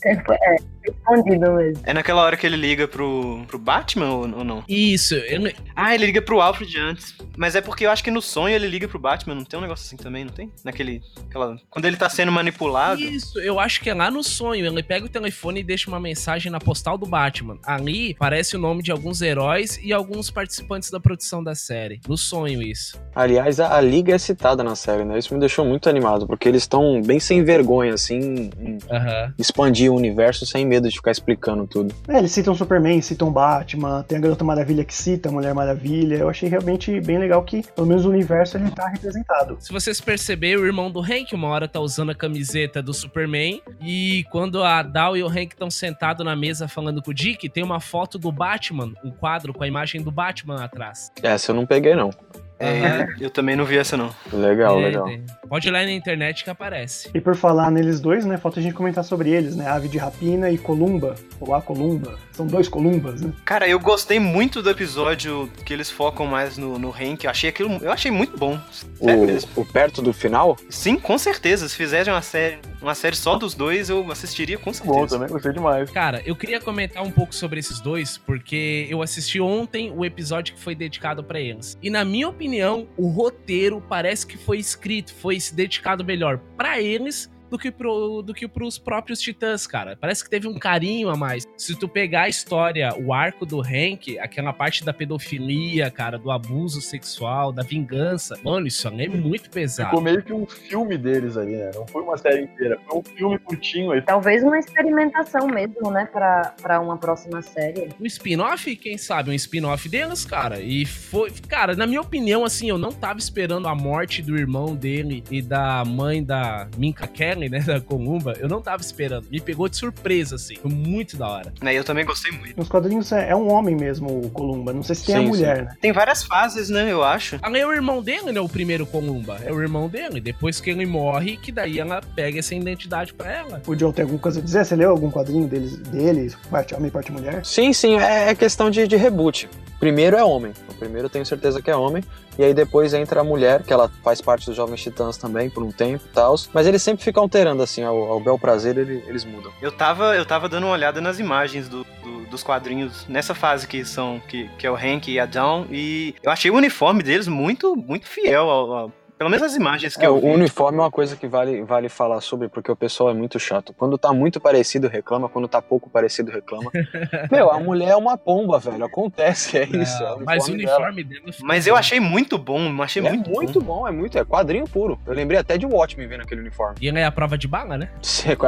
É, 0.05 0.55
escondido 0.87 1.53
mesmo. 1.53 1.83
É 1.83 1.93
naquela 1.93 2.23
hora 2.23 2.37
que 2.37 2.45
ele 2.45 2.55
liga 2.55 2.87
pro, 2.87 3.43
pro 3.47 3.57
Batman 3.57 4.09
ou, 4.11 4.21
ou 4.21 4.43
não? 4.43 4.63
Isso, 4.67 5.15
eu, 5.15 5.41
Ah, 5.75 5.93
ele 5.93 6.05
liga 6.05 6.21
pro 6.21 6.39
Alfred 6.39 6.77
antes. 6.79 7.15
Mas 7.37 7.55
é 7.55 7.61
porque 7.61 7.85
eu 7.85 7.91
acho 7.91 8.03
que 8.03 8.09
no 8.11 8.21
sonho 8.21 8.55
ele 8.55 8.67
liga 8.67 8.87
pro 8.87 8.99
Batman. 8.99 9.35
Não 9.35 9.45
tem 9.45 9.59
um 9.59 9.61
negócio 9.61 9.85
assim 9.85 9.95
também, 9.95 10.25
não 10.25 10.33
tem? 10.33 10.51
Naquele. 10.65 11.01
Aquela, 11.29 11.55
quando 11.69 11.85
ele 11.85 11.95
tá 11.95 12.09
sendo 12.09 12.31
manipulado. 12.31 12.99
Isso, 13.01 13.39
eu 13.39 13.59
acho 13.59 13.79
que 13.79 13.89
é 13.89 13.93
lá 13.93 14.09
no 14.09 14.23
sonho. 14.23 14.65
Ele 14.65 14.83
pega 14.83 15.05
o 15.05 15.09
telefone 15.09 15.59
e 15.59 15.63
deixa 15.63 15.89
uma 15.89 15.99
mensagem 15.99 16.51
na 16.51 16.59
postal 16.59 16.97
do 16.97 17.05
Batman. 17.05 17.59
Ali 17.63 18.13
aparece 18.15 18.55
o 18.55 18.59
nome 18.59 18.81
de 18.81 18.91
alguns 18.91 19.21
heróis 19.21 19.79
e 19.83 19.93
alguns 19.93 20.31
participantes 20.31 20.89
da 20.89 20.99
produção 20.99 21.43
da 21.43 21.53
série. 21.53 22.01
No 22.07 22.17
sonho, 22.17 22.61
isso. 22.61 22.99
Aliás, 23.15 23.59
a, 23.59 23.77
a 23.77 23.81
Liga 23.81 24.15
é 24.15 24.17
citada 24.17 24.63
na 24.63 24.75
série, 24.75 25.05
né? 25.05 25.19
Isso 25.19 25.33
me 25.33 25.39
deixou 25.39 25.63
muito 25.63 25.87
animado, 25.89 26.25
porque 26.25 26.49
eles 26.49 26.63
estão 26.63 27.01
bem 27.01 27.19
sem 27.19 27.43
vergonha, 27.43 27.93
assim, 27.93 28.49
em 28.59 28.77
Aham. 28.89 29.33
expandir 29.37 29.91
o 29.91 29.95
universo 29.95 30.45
sem 30.45 30.65
medo 30.65 30.89
de 30.89 30.95
ficar 30.95 31.11
explicando 31.11 31.67
tudo. 31.67 31.93
É, 32.07 32.17
eles 32.17 32.31
citam 32.31 32.55
Superman, 32.55 33.01
citam 33.01 33.31
Batman, 33.31 34.03
tem 34.07 34.17
a 34.17 34.21
Garota 34.21 34.43
Maravilha 34.43 34.83
que 34.83 34.93
cita 34.93 35.29
a 35.29 35.31
Mulher 35.31 35.53
Maravilha. 35.53 36.15
Eu 36.15 36.29
achei 36.29 36.49
realmente 36.49 36.99
bem 37.01 37.17
legal 37.17 37.26
que, 37.43 37.63
pelo 37.73 37.87
menos, 37.87 38.05
o 38.05 38.09
universo 38.09 38.57
ele 38.57 38.69
tá 38.71 38.87
representado. 38.87 39.57
Se 39.59 39.71
vocês 39.71 39.99
perceberem, 39.99 40.57
o 40.57 40.65
irmão 40.65 40.91
do 40.91 41.01
Hank, 41.01 41.33
uma 41.33 41.47
hora 41.47 41.67
tá 41.67 41.79
usando 41.79 42.11
a 42.11 42.15
camiseta 42.15 42.81
do 42.81 42.93
Superman. 42.93 43.61
E 43.81 44.25
quando 44.31 44.63
a 44.63 44.81
Dal 44.81 45.15
e 45.17 45.23
o 45.23 45.27
Hank 45.27 45.53
estão 45.53 45.69
sentados 45.69 46.25
na 46.25 46.35
mesa 46.35 46.67
falando 46.67 47.01
com 47.01 47.11
o 47.11 47.13
Dick, 47.13 47.49
tem 47.49 47.63
uma 47.63 47.79
foto 47.79 48.17
do 48.17 48.31
Batman, 48.31 48.93
um 49.03 49.11
quadro 49.11 49.53
com 49.53 49.63
a 49.63 49.67
imagem 49.67 50.01
do 50.01 50.11
Batman 50.11 50.63
atrás. 50.63 51.11
Essa 51.21 51.51
eu 51.51 51.55
não 51.55 51.65
peguei, 51.65 51.95
não. 51.95 52.11
É, 52.59 53.07
eu 53.19 53.29
também 53.29 53.55
não 53.55 53.65
vi 53.65 53.77
essa, 53.77 53.95
não. 53.95 54.09
Legal, 54.33 54.79
É, 54.79 54.83
legal. 54.85 55.05
tem. 55.05 55.23
Pode 55.47 55.67
ir 55.67 55.71
lá 55.71 55.83
na 55.83 55.91
internet 55.91 56.43
que 56.43 56.49
aparece. 56.49 57.09
E 57.13 57.21
por 57.21 57.35
falar 57.35 57.69
neles 57.69 57.99
dois, 57.99 58.25
né, 58.25 58.37
falta 58.37 58.59
a 58.59 58.63
gente 58.63 58.73
comentar 58.73 59.03
sobre 59.03 59.29
eles, 59.29 59.55
né? 59.55 59.67
Ave 59.67 59.87
de 59.87 59.97
Rapina 59.97 60.49
e 60.49 60.57
Columba, 60.57 61.15
ou 61.39 61.53
a 61.53 61.61
Columba. 61.61 62.17
São 62.31 62.45
dois 62.47 62.67
Columbas, 62.67 63.21
né? 63.21 63.31
Cara, 63.45 63.67
eu 63.67 63.79
gostei 63.79 64.19
muito 64.19 64.61
do 64.61 64.69
episódio 64.69 65.49
que 65.65 65.73
eles 65.73 65.89
focam 65.89 66.25
mais 66.25 66.57
no, 66.57 66.77
no 66.79 66.89
Hank. 66.89 67.23
Eu 67.23 67.31
achei 67.31 67.49
aquilo. 67.49 67.77
Eu 67.81 67.91
achei 67.91 68.11
muito 68.11 68.37
bom. 68.37 68.59
O, 68.99 69.61
o 69.61 69.65
perto 69.65 70.01
do 70.01 70.11
final? 70.13 70.57
Sim, 70.69 70.97
com 70.97 71.17
certeza. 71.17 71.67
Se 71.69 71.75
fizerem 71.75 72.13
uma 72.13 72.21
série, 72.21 72.57
uma 72.81 72.95
série 72.95 73.15
só 73.15 73.37
dos 73.37 73.53
dois, 73.53 73.89
eu 73.89 74.09
assistiria 74.11 74.57
com 74.57 74.71
Tá 74.71 74.83
Bom, 74.83 74.93
certeza. 74.93 75.15
também 75.15 75.29
gostei 75.29 75.51
demais. 75.53 75.89
Cara, 75.89 76.21
eu 76.25 76.35
queria 76.35 76.59
comentar 76.61 77.03
um 77.03 77.11
pouco 77.11 77.33
sobre 77.33 77.59
esses 77.59 77.79
dois, 77.79 78.17
porque 78.17 78.87
eu 78.89 79.01
assisti 79.01 79.39
ontem 79.39 79.91
o 79.95 80.05
episódio 80.05 80.53
que 80.53 80.59
foi 80.61 80.75
dedicado 80.75 81.23
pra 81.23 81.39
eles. 81.39 81.77
E 81.81 81.89
na 81.89 82.05
minha 82.05 82.29
opinião, 82.29 82.87
o 82.95 83.07
roteiro 83.09 83.81
parece 83.81 84.25
que 84.25 84.37
foi 84.37 84.59
escrito, 84.59 85.13
foi 85.13 85.39
se 85.39 85.55
dedicado 85.55 86.03
melhor 86.05 86.39
pra 86.55 86.79
eles 86.81 87.29
do 87.49 87.57
que, 87.57 87.71
pro, 87.71 88.21
do 88.21 88.33
que 88.33 88.47
pros 88.47 88.77
próprios 88.77 89.19
titãs, 89.19 89.65
cara. 89.65 89.97
Parece 89.99 90.23
que 90.23 90.29
teve 90.29 90.47
um 90.47 90.57
carinho 90.57 91.09
a 91.09 91.15
mais. 91.15 91.45
Se 91.57 91.77
tu 91.77 91.87
pegar 91.87 92.23
a 92.23 92.29
história, 92.29 92.93
o 92.97 93.13
arco 93.13 93.45
do 93.45 93.61
Hank, 93.61 94.17
aquela 94.19 94.53
parte 94.53 94.83
da 94.83 94.93
pedofilia, 94.93 95.89
cara, 95.89 96.17
do 96.17 96.31
abuso 96.31 96.81
sexual, 96.81 97.51
da 97.51 97.63
vingança, 97.63 98.37
mano, 98.43 98.67
isso 98.67 98.87
é 98.87 99.07
muito 99.07 99.49
pesado. 99.49 99.89
Ficou 99.89 100.03
meio 100.03 100.21
que 100.21 100.33
um 100.33 100.45
filme 100.45 100.97
deles 100.97 101.37
ali, 101.37 101.55
né? 101.55 101.71
Não 101.73 101.87
foi 101.87 102.01
uma 102.01 102.17
série 102.17 102.43
inteira, 102.43 102.79
foi 102.87 102.99
um 102.99 103.03
filme 103.03 103.39
curtinho 103.39 103.91
aí. 103.91 104.01
Talvez 104.01 104.43
uma 104.43 104.57
experimentação 104.57 105.47
mesmo, 105.47 105.91
né, 105.91 106.05
pra, 106.05 106.53
pra 106.61 106.79
uma 106.79 106.97
próxima 106.97 107.41
série. 107.41 107.89
Um 107.99 108.05
spin-off, 108.05 108.75
quem 108.75 108.97
sabe? 108.97 109.31
Um 109.31 109.33
spin-off 109.33 109.87
deles, 109.89 110.25
cara. 110.25 110.59
E 110.59 110.85
foi. 110.85 111.31
Cara, 111.47 111.75
na 111.75 111.87
minha 111.87 112.01
opinião, 112.01 112.43
assim, 112.43 112.69
eu 112.69 112.77
não 112.77 112.91
tava 112.91 113.19
esperando 113.19 113.67
a 113.67 113.75
morte 113.75 114.21
do 114.21 114.37
irmão 114.37 114.75
dele 114.75 115.23
e 115.29 115.41
da 115.41 115.83
mãe 115.85 116.23
da 116.23 116.67
Minka 116.77 117.07
Né? 117.37 117.59
Da 117.59 117.79
Columba. 117.79 118.33
Eu 118.39 118.47
não 118.47 118.61
tava 118.61 118.81
esperando. 118.81 119.27
Me 119.29 119.39
pegou 119.39 119.69
de 119.69 119.77
surpresa, 119.77 120.35
assim. 120.35 120.55
Foi 120.55 120.71
muito 120.71 121.15
da 121.15 121.27
hora. 121.27 121.53
Né, 121.61 121.73
eu 121.73 121.83
também 121.83 122.05
gostei 122.05 122.31
muito. 122.31 122.57
Nos 122.57 122.67
quadrinhos 122.67 123.11
é, 123.11 123.29
é 123.29 123.35
um 123.35 123.51
homem 123.51 123.75
mesmo, 123.75 124.25
o 124.25 124.29
Columba. 124.29 124.73
Não 124.73 124.83
sei 124.83 124.95
se 124.95 125.05
tem 125.05 125.15
a 125.15 125.19
Sim, 125.19 125.27
mulher, 125.27 125.65
né? 125.65 125.75
Tem 125.79 125.91
várias 125.91 126.23
fases, 126.23 126.69
né? 126.69 126.91
Eu 126.91 127.03
acho. 127.03 127.37
Ali 127.41 127.59
é 127.59 127.67
o 127.67 127.73
irmão 127.73 128.01
dele, 128.01 128.31
né? 128.31 128.39
O 128.39 128.49
primeiro 128.49 128.85
Columba. 128.85 129.37
É 129.45 129.51
o 129.51 129.61
irmão 129.61 129.87
dele. 129.87 130.19
Depois 130.19 130.59
que 130.59 130.69
ele 130.69 130.85
morre, 130.85 131.37
que 131.37 131.51
daí 131.51 131.79
ela 131.79 132.01
pega 132.15 132.39
essa 132.39 132.55
identidade 132.55 133.13
pra 133.13 133.31
ela. 133.31 133.61
O 133.67 133.75
John 133.75 133.91
tem 133.91 134.03
alguma 134.03 134.19
coisa 134.19 134.39
a 134.39 134.43
dizer? 134.43 134.65
Você 134.65 134.75
leu 134.75 134.89
algum 134.89 135.11
quadrinho 135.11 135.47
deles, 135.47 135.77
dele, 135.77 136.33
parte 136.49 136.73
homem, 136.73 136.89
parte 136.89 137.11
mulher? 137.11 137.45
Sim, 137.45 137.73
sim, 137.73 137.97
é, 137.97 138.29
é 138.29 138.35
questão 138.35 138.69
de, 138.69 138.87
de 138.87 138.95
reboot. 138.95 139.49
Primeiro 139.79 140.17
é 140.17 140.23
homem. 140.23 140.53
O 140.69 140.73
primeiro 140.73 141.05
eu 141.05 141.09
tenho 141.09 141.25
certeza 141.25 141.61
que 141.61 141.69
é 141.69 141.75
homem. 141.75 142.03
E 142.37 142.43
aí 142.43 142.53
depois 142.53 142.93
entra 142.93 143.21
a 143.21 143.23
mulher, 143.23 143.63
que 143.63 143.73
ela 143.73 143.89
faz 144.03 144.21
parte 144.21 144.45
dos 144.45 144.55
Jovens 144.55 144.81
Titãs 144.83 145.17
também, 145.17 145.49
por 145.49 145.63
um 145.63 145.71
tempo 145.71 146.03
e 146.05 146.13
tal. 146.13 146.35
Mas 146.53 146.67
eles 146.67 146.81
sempre 146.83 147.03
ficam 147.03 147.23
alterando, 147.23 147.63
assim, 147.63 147.83
ao, 147.83 147.95
ao 148.11 148.19
bel 148.19 148.37
prazer, 148.37 148.77
ele- 148.77 149.03
eles 149.07 149.25
mudam. 149.25 149.51
Eu 149.61 149.71
tava, 149.71 150.15
eu 150.15 150.25
tava 150.25 150.47
dando 150.47 150.65
uma 150.65 150.73
olhada 150.73 151.01
nas 151.01 151.17
imagens 151.19 151.67
do- 151.67 151.83
do- 152.03 152.25
dos 152.27 152.43
quadrinhos 152.43 153.05
nessa 153.07 153.33
fase 153.33 153.67
que 153.67 153.83
são 153.85 154.21
que, 154.27 154.47
que 154.59 154.67
é 154.67 154.71
o 154.71 154.75
Hank 154.75 155.09
e 155.11 155.19
a 155.19 155.25
Dawn 155.25 155.65
e 155.71 156.13
eu 156.21 156.29
achei 156.31 156.51
o 156.51 156.55
uniforme 156.55 157.01
deles 157.01 157.27
muito 157.27 157.75
muito 157.75 158.05
fiel 158.05 158.49
ao, 158.49 158.71
ao- 158.73 158.91
pelo 159.17 159.29
menos 159.29 159.43
as 159.43 159.55
imagens 159.55 159.95
que 159.97 160.03
É, 160.05 160.07
eu 160.07 160.15
o 160.17 160.21
vi. 160.21 160.27
uniforme 160.27 160.77
é 160.77 160.81
uma 160.81 160.91
coisa 160.91 161.15
que 161.15 161.27
vale, 161.27 161.61
vale 161.63 161.89
falar 161.89 162.21
sobre, 162.21 162.47
porque 162.49 162.71
o 162.71 162.75
pessoal 162.75 163.09
é 163.09 163.13
muito 163.13 163.39
chato. 163.39 163.73
Quando 163.73 163.97
tá 163.97 164.13
muito 164.13 164.39
parecido, 164.39 164.87
reclama. 164.87 165.27
Quando 165.27 165.47
tá 165.47 165.61
pouco 165.61 165.89
parecido, 165.89 166.31
reclama. 166.31 166.69
Meu, 167.31 167.49
a 167.51 167.59
mulher 167.59 167.89
é 167.89 167.95
uma 167.95 168.17
pomba, 168.17 168.59
velho. 168.59 168.85
Acontece, 168.85 169.57
é 169.57 169.63
isso. 169.65 170.03
é 170.03 170.07
Ah, 170.07 170.17
mas 170.25 170.43
o 170.47 170.51
dela. 170.51 170.57
uniforme 170.57 171.03
dele. 171.03 171.31
ficou 171.31 171.47
Mas 171.47 171.65
eu 171.67 171.75
achei 171.75 171.99
muito 171.99 172.37
bom, 172.37 172.59
eu 172.69 172.83
achei 172.83 173.05
É 173.05 173.09
muito, 173.09 173.29
muito, 173.29 173.59
bom. 173.61 173.79
bom, 173.81 173.87
é 173.87 173.91
muito. 173.91 174.17
É 174.17 174.23
quadrinho 174.25 174.65
puro. 174.67 174.99
Eu 175.05 175.13
lembrei 175.13 175.39
até 175.39 175.57
de 175.57 175.65
Watchmen 175.65 176.07
vendo 176.07 176.21
aquele 176.21 176.41
uniforme. 176.41 176.75
E 176.81 176.87
ele 176.87 176.99
é 176.99 177.05
a 177.05 177.11
prova 177.11 177.37
de 177.37 177.47
bala, 177.47 177.77
né? 177.77 177.89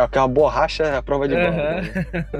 Aquela 0.03 0.27
borracha 0.27 0.83
é 0.83 0.97
a 0.97 1.01
prova 1.01 1.27
de 1.27 1.35
bala. 1.35 1.47
Aham. 1.49 1.81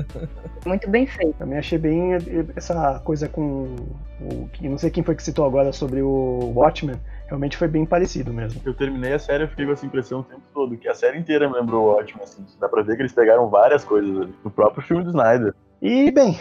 Muito 0.66 0.90
bem 0.90 1.08
feito. 1.08 1.34
Também 1.38 1.58
achei 1.58 1.78
bem 1.78 2.12
essa 2.56 3.00
coisa 3.04 3.28
com 3.30 3.76
o 4.22 4.50
não 4.62 4.78
sei 4.78 4.90
quem 4.90 5.02
foi 5.04 5.16
que 5.16 5.24
citou 5.24 5.46
agora 5.46 5.72
sobre 5.72 6.02
o 6.02 6.52
Watchmen. 6.56 6.96
Realmente 7.30 7.56
foi 7.56 7.68
bem 7.68 7.86
parecido 7.86 8.34
mesmo. 8.34 8.60
Eu 8.66 8.74
terminei 8.74 9.14
a 9.14 9.20
série, 9.20 9.44
eu 9.44 9.48
fiquei 9.48 9.64
com 9.64 9.72
essa 9.72 9.86
impressão 9.86 10.22
o 10.22 10.24
tempo 10.24 10.42
todo, 10.52 10.76
que 10.76 10.90
a 10.90 10.96
série 10.96 11.20
inteira 11.20 11.48
me 11.48 11.54
lembrou 11.54 11.86
ótimo, 11.86 12.24
assim. 12.24 12.44
Dá 12.60 12.68
pra 12.68 12.82
ver 12.82 12.96
que 12.96 13.04
eles 13.04 13.14
pegaram 13.14 13.48
várias 13.48 13.84
coisas 13.86 14.10
ali. 14.20 14.34
No 14.44 14.50
próprio 14.50 14.82
filme 14.82 15.04
do 15.04 15.12
Snyder. 15.12 15.54
E 15.80 16.10
bem, 16.10 16.40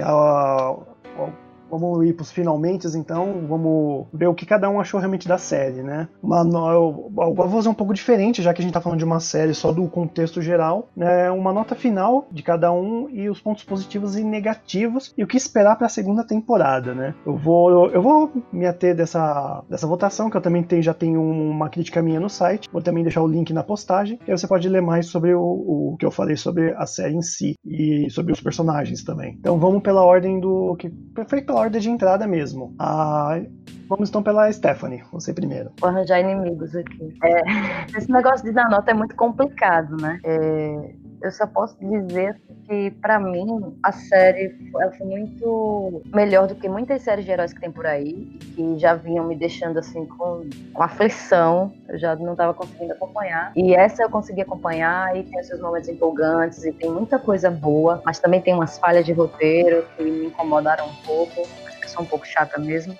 ah, 0.00 0.76
ah, 1.18 1.28
vamos 1.78 2.06
ir 2.06 2.12
pros 2.14 2.30
finalmente, 2.30 2.86
então. 2.96 3.44
Vamos 3.48 4.06
ver 4.12 4.26
o 4.26 4.34
que 4.34 4.46
cada 4.46 4.68
um 4.68 4.80
achou 4.80 4.98
realmente 5.00 5.28
da 5.28 5.38
série, 5.38 5.82
né? 5.82 6.08
Uma, 6.22 6.42
eu, 6.72 7.10
eu 7.16 7.34
vou 7.34 7.48
fazer 7.50 7.68
um 7.68 7.74
pouco 7.74 7.94
diferente, 7.94 8.42
já 8.42 8.52
que 8.52 8.60
a 8.60 8.64
gente 8.64 8.74
tá 8.74 8.80
falando 8.80 8.98
de 8.98 9.04
uma 9.04 9.20
série 9.20 9.54
só 9.54 9.72
do 9.72 9.86
contexto 9.88 10.40
geral, 10.42 10.88
né? 10.96 11.30
Uma 11.30 11.52
nota 11.52 11.74
final 11.74 12.26
de 12.30 12.42
cada 12.42 12.72
um 12.72 13.08
e 13.10 13.28
os 13.28 13.40
pontos 13.40 13.64
positivos 13.64 14.16
e 14.16 14.24
negativos 14.24 15.12
e 15.16 15.24
o 15.24 15.26
que 15.26 15.36
esperar 15.36 15.76
para 15.76 15.86
a 15.86 15.90
segunda 15.90 16.24
temporada, 16.24 16.94
né? 16.94 17.14
Eu 17.26 17.36
vou, 17.36 17.70
eu, 17.70 17.90
eu 17.92 18.02
vou 18.02 18.30
me 18.52 18.66
ater 18.66 18.94
dessa, 18.94 19.62
dessa 19.68 19.86
votação, 19.86 20.30
que 20.30 20.36
eu 20.36 20.40
também 20.40 20.62
tenho, 20.62 20.82
já 20.82 20.94
tenho 20.94 21.20
uma 21.20 21.68
crítica 21.68 22.02
minha 22.02 22.20
no 22.20 22.28
site. 22.28 22.68
Vou 22.72 22.82
também 22.82 23.02
deixar 23.02 23.22
o 23.22 23.28
link 23.28 23.52
na 23.52 23.62
postagem, 23.62 24.18
e 24.26 24.30
aí 24.30 24.38
você 24.38 24.46
pode 24.46 24.68
ler 24.68 24.82
mais 24.82 25.06
sobre 25.06 25.34
o, 25.34 25.42
o 25.42 25.96
que 25.98 26.06
eu 26.06 26.10
falei 26.10 26.36
sobre 26.36 26.72
a 26.74 26.86
série 26.86 27.14
em 27.14 27.22
si 27.22 27.54
e 27.64 28.08
sobre 28.10 28.32
os 28.32 28.40
personagens 28.40 29.02
também. 29.02 29.36
Então 29.38 29.58
vamos 29.58 29.82
pela 29.82 30.02
ordem 30.02 30.40
do 30.40 30.76
que 30.76 30.92
foi 31.26 31.42
pela 31.42 31.60
ordem 31.64 31.80
de 31.80 31.90
entrada 31.90 32.26
mesmo. 32.26 32.74
A, 32.78 33.40
vamos 33.88 34.08
então 34.08 34.22
pela 34.22 34.52
Stephanie, 34.52 35.02
você 35.12 35.32
primeiro. 35.32 35.70
Vou 35.80 35.90
arranjar 35.90 36.20
inimigos 36.20 36.74
aqui. 36.74 37.14
É, 37.22 37.98
esse 37.98 38.10
negócio 38.10 38.44
de 38.44 38.52
dar 38.52 38.68
nota 38.68 38.90
é 38.90 38.94
muito 38.94 39.14
complicado, 39.14 39.96
né? 39.96 40.20
É, 40.24 40.94
eu 41.24 41.32
só 41.32 41.46
posso 41.46 41.74
dizer 41.80 42.38
que, 42.66 42.90
pra 43.00 43.18
mim, 43.18 43.74
a 43.82 43.90
série 43.90 44.54
ela 44.78 44.92
foi 44.92 45.06
muito 45.06 46.02
melhor 46.14 46.46
do 46.46 46.54
que 46.54 46.68
muitas 46.68 47.00
séries 47.00 47.24
de 47.24 47.30
heróis 47.30 47.52
que 47.52 47.60
tem 47.60 47.72
por 47.72 47.86
aí, 47.86 48.12
que 48.54 48.78
já 48.78 48.94
vinham 48.94 49.24
me 49.24 49.34
deixando 49.34 49.78
assim 49.78 50.04
com, 50.04 50.46
com 50.74 50.82
aflição. 50.82 51.72
Eu 51.88 51.98
já 51.98 52.14
não 52.14 52.32
estava 52.32 52.52
conseguindo 52.52 52.92
acompanhar. 52.92 53.52
E 53.56 53.74
essa 53.74 54.02
eu 54.02 54.10
consegui 54.10 54.42
acompanhar 54.42 55.16
e 55.16 55.22
tem 55.22 55.42
seus 55.42 55.62
momentos 55.62 55.88
empolgantes 55.88 56.62
e 56.62 56.72
tem 56.72 56.90
muita 56.90 57.18
coisa 57.18 57.50
boa, 57.50 58.02
mas 58.04 58.18
também 58.18 58.42
tem 58.42 58.52
umas 58.52 58.78
falhas 58.78 59.06
de 59.06 59.12
roteiro 59.12 59.86
que 59.96 60.04
me 60.04 60.26
incomodaram 60.26 60.86
um 60.86 60.94
pouco, 61.06 61.40
acho 61.66 61.78
que 61.78 61.86
eu 61.86 61.88
sou 61.88 62.02
um 62.02 62.06
pouco 62.06 62.26
chata 62.26 62.60
mesmo. 62.60 62.94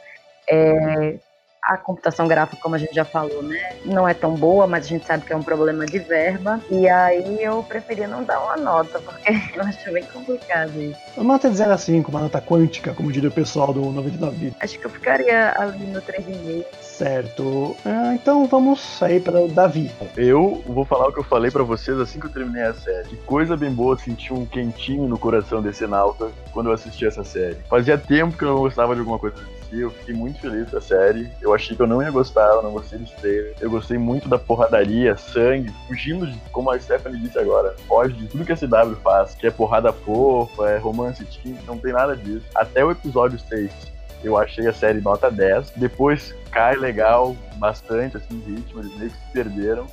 É, 0.49 1.19
A 1.65 1.77
computação 1.77 2.29
gráfica, 2.29 2.61
como 2.61 2.75
a 2.75 2.79
gente 2.79 2.95
já 2.95 3.05
falou, 3.05 3.43
né, 3.43 3.77
não 3.85 4.07
é 4.07 4.15
tão 4.15 4.35
boa, 4.35 4.67
mas 4.67 4.85
a 4.85 4.89
gente 4.89 5.07
sabe 5.07 5.25
que 5.25 5.33
é 5.33 5.37
um 5.37 5.43
problema 5.43 5.87
de 5.87 5.99
verba. 5.99 6.61
E 6.71 6.89
aí 6.89 7.43
eu 7.43 7.63
preferia 7.63 8.07
não 8.07 8.23
dar 8.23 8.41
uma 8.41 8.57
nota, 8.57 9.01
porque 9.01 9.33
eu 9.57 9.63
acho 9.63 9.93
bem 9.93 10.05
complicado 10.05 10.81
isso. 10.81 10.99
Uma 11.17 11.35
nota 11.35 11.49
de 11.49 11.57
0 11.57 11.73
a 11.73 11.79
5, 11.79 12.11
uma 12.11 12.21
nota 12.21 12.41
quântica, 12.41 12.93
como 12.93 13.11
diria 13.11 13.29
o 13.29 13.33
pessoal 13.33 13.73
do 13.73 13.81
99 13.81 14.37
bits. 14.37 14.57
Acho 14.61 14.79
que 14.79 14.85
eu 14.85 14.91
ficaria 14.91 15.55
ali 15.59 15.87
no 15.87 16.01
3,5. 16.03 16.65
Certo. 16.97 17.77
Ah, 17.85 18.15
então 18.15 18.47
vamos 18.47 19.03
aí 19.03 19.19
para 19.19 19.41
o 19.41 19.49
Davi. 19.49 19.91
Eu 20.17 20.63
vou 20.65 20.85
falar 20.85 21.09
o 21.09 21.13
que 21.13 21.19
eu 21.19 21.25
falei 21.25 21.51
pra 21.51 21.65
vocês 21.65 21.99
assim 21.99 22.21
que 22.21 22.27
eu 22.27 22.31
terminei 22.31 22.63
a 22.63 22.73
série. 22.73 23.09
Que 23.09 23.17
coisa 23.17 23.57
bem 23.57 23.73
boa 23.73 23.99
sentir 23.99 24.33
um 24.33 24.47
quentinho 24.47 25.09
no 25.09 25.19
coração 25.19 25.61
desse 25.61 25.87
nauta 25.89 26.31
quando 26.53 26.69
eu 26.69 26.73
assisti 26.73 27.05
essa 27.05 27.25
série. 27.25 27.57
Fazia 27.69 27.99
tempo 27.99 28.39
que 28.39 28.45
eu 28.45 28.51
não 28.51 28.59
gostava 28.59 28.95
de 28.95 29.01
alguma 29.01 29.19
coisa 29.19 29.35
assim. 29.37 29.81
Eu 29.81 29.91
fiquei 29.91 30.15
muito 30.15 30.39
feliz 30.39 30.71
com 30.71 30.77
a 30.77 30.81
série. 30.81 31.29
Eu 31.43 31.53
achei 31.53 31.75
que 31.75 31.83
eu 31.83 31.87
não 31.89 32.01
ia 32.01 32.13
gostar, 32.13 32.49
eu 32.53 32.63
não 32.63 32.71
gostei 32.71 33.01
dos 33.01 33.11
trailers. 33.11 33.61
Eu 33.61 33.71
gostei 33.71 33.99
muito 33.99 34.29
da 34.29 34.39
porradaria, 34.39 35.17
sangue, 35.17 35.75
fugindo 35.89 36.29
de, 36.29 36.39
como 36.53 36.71
a 36.71 36.79
Stephanie 36.79 37.19
disse 37.19 37.41
agora, 37.41 37.75
foge 37.89 38.15
de 38.15 38.29
tudo 38.29 38.45
que 38.45 38.53
a 38.53 38.57
CW 38.57 38.95
faz, 39.03 39.35
que 39.35 39.49
é 39.49 39.51
porrada 39.51 39.93
fofa, 39.93 40.71
é 40.71 40.79
romance 40.79 41.25
teen, 41.25 41.59
não 41.67 41.77
tem 41.77 41.93
nada 41.93 42.17
disso. 42.17 42.47
Até 42.55 42.85
o 42.85 42.93
episódio 42.93 43.37
6 43.37 43.94
eu 44.25 44.37
achei 44.37 44.67
a 44.67 44.73
série 44.73 45.01
nota 45.01 45.31
10. 45.31 45.73
Depois 45.77 46.35
cai 46.51 46.77
legal, 46.77 47.37
bastante, 47.57 48.17
assim, 48.17 48.39
de 48.41 48.55
ritmo, 48.55 48.81
eles 48.81 48.97
meio 48.97 49.11
que 49.11 49.17
se 49.17 49.33
perderam. 49.33 49.87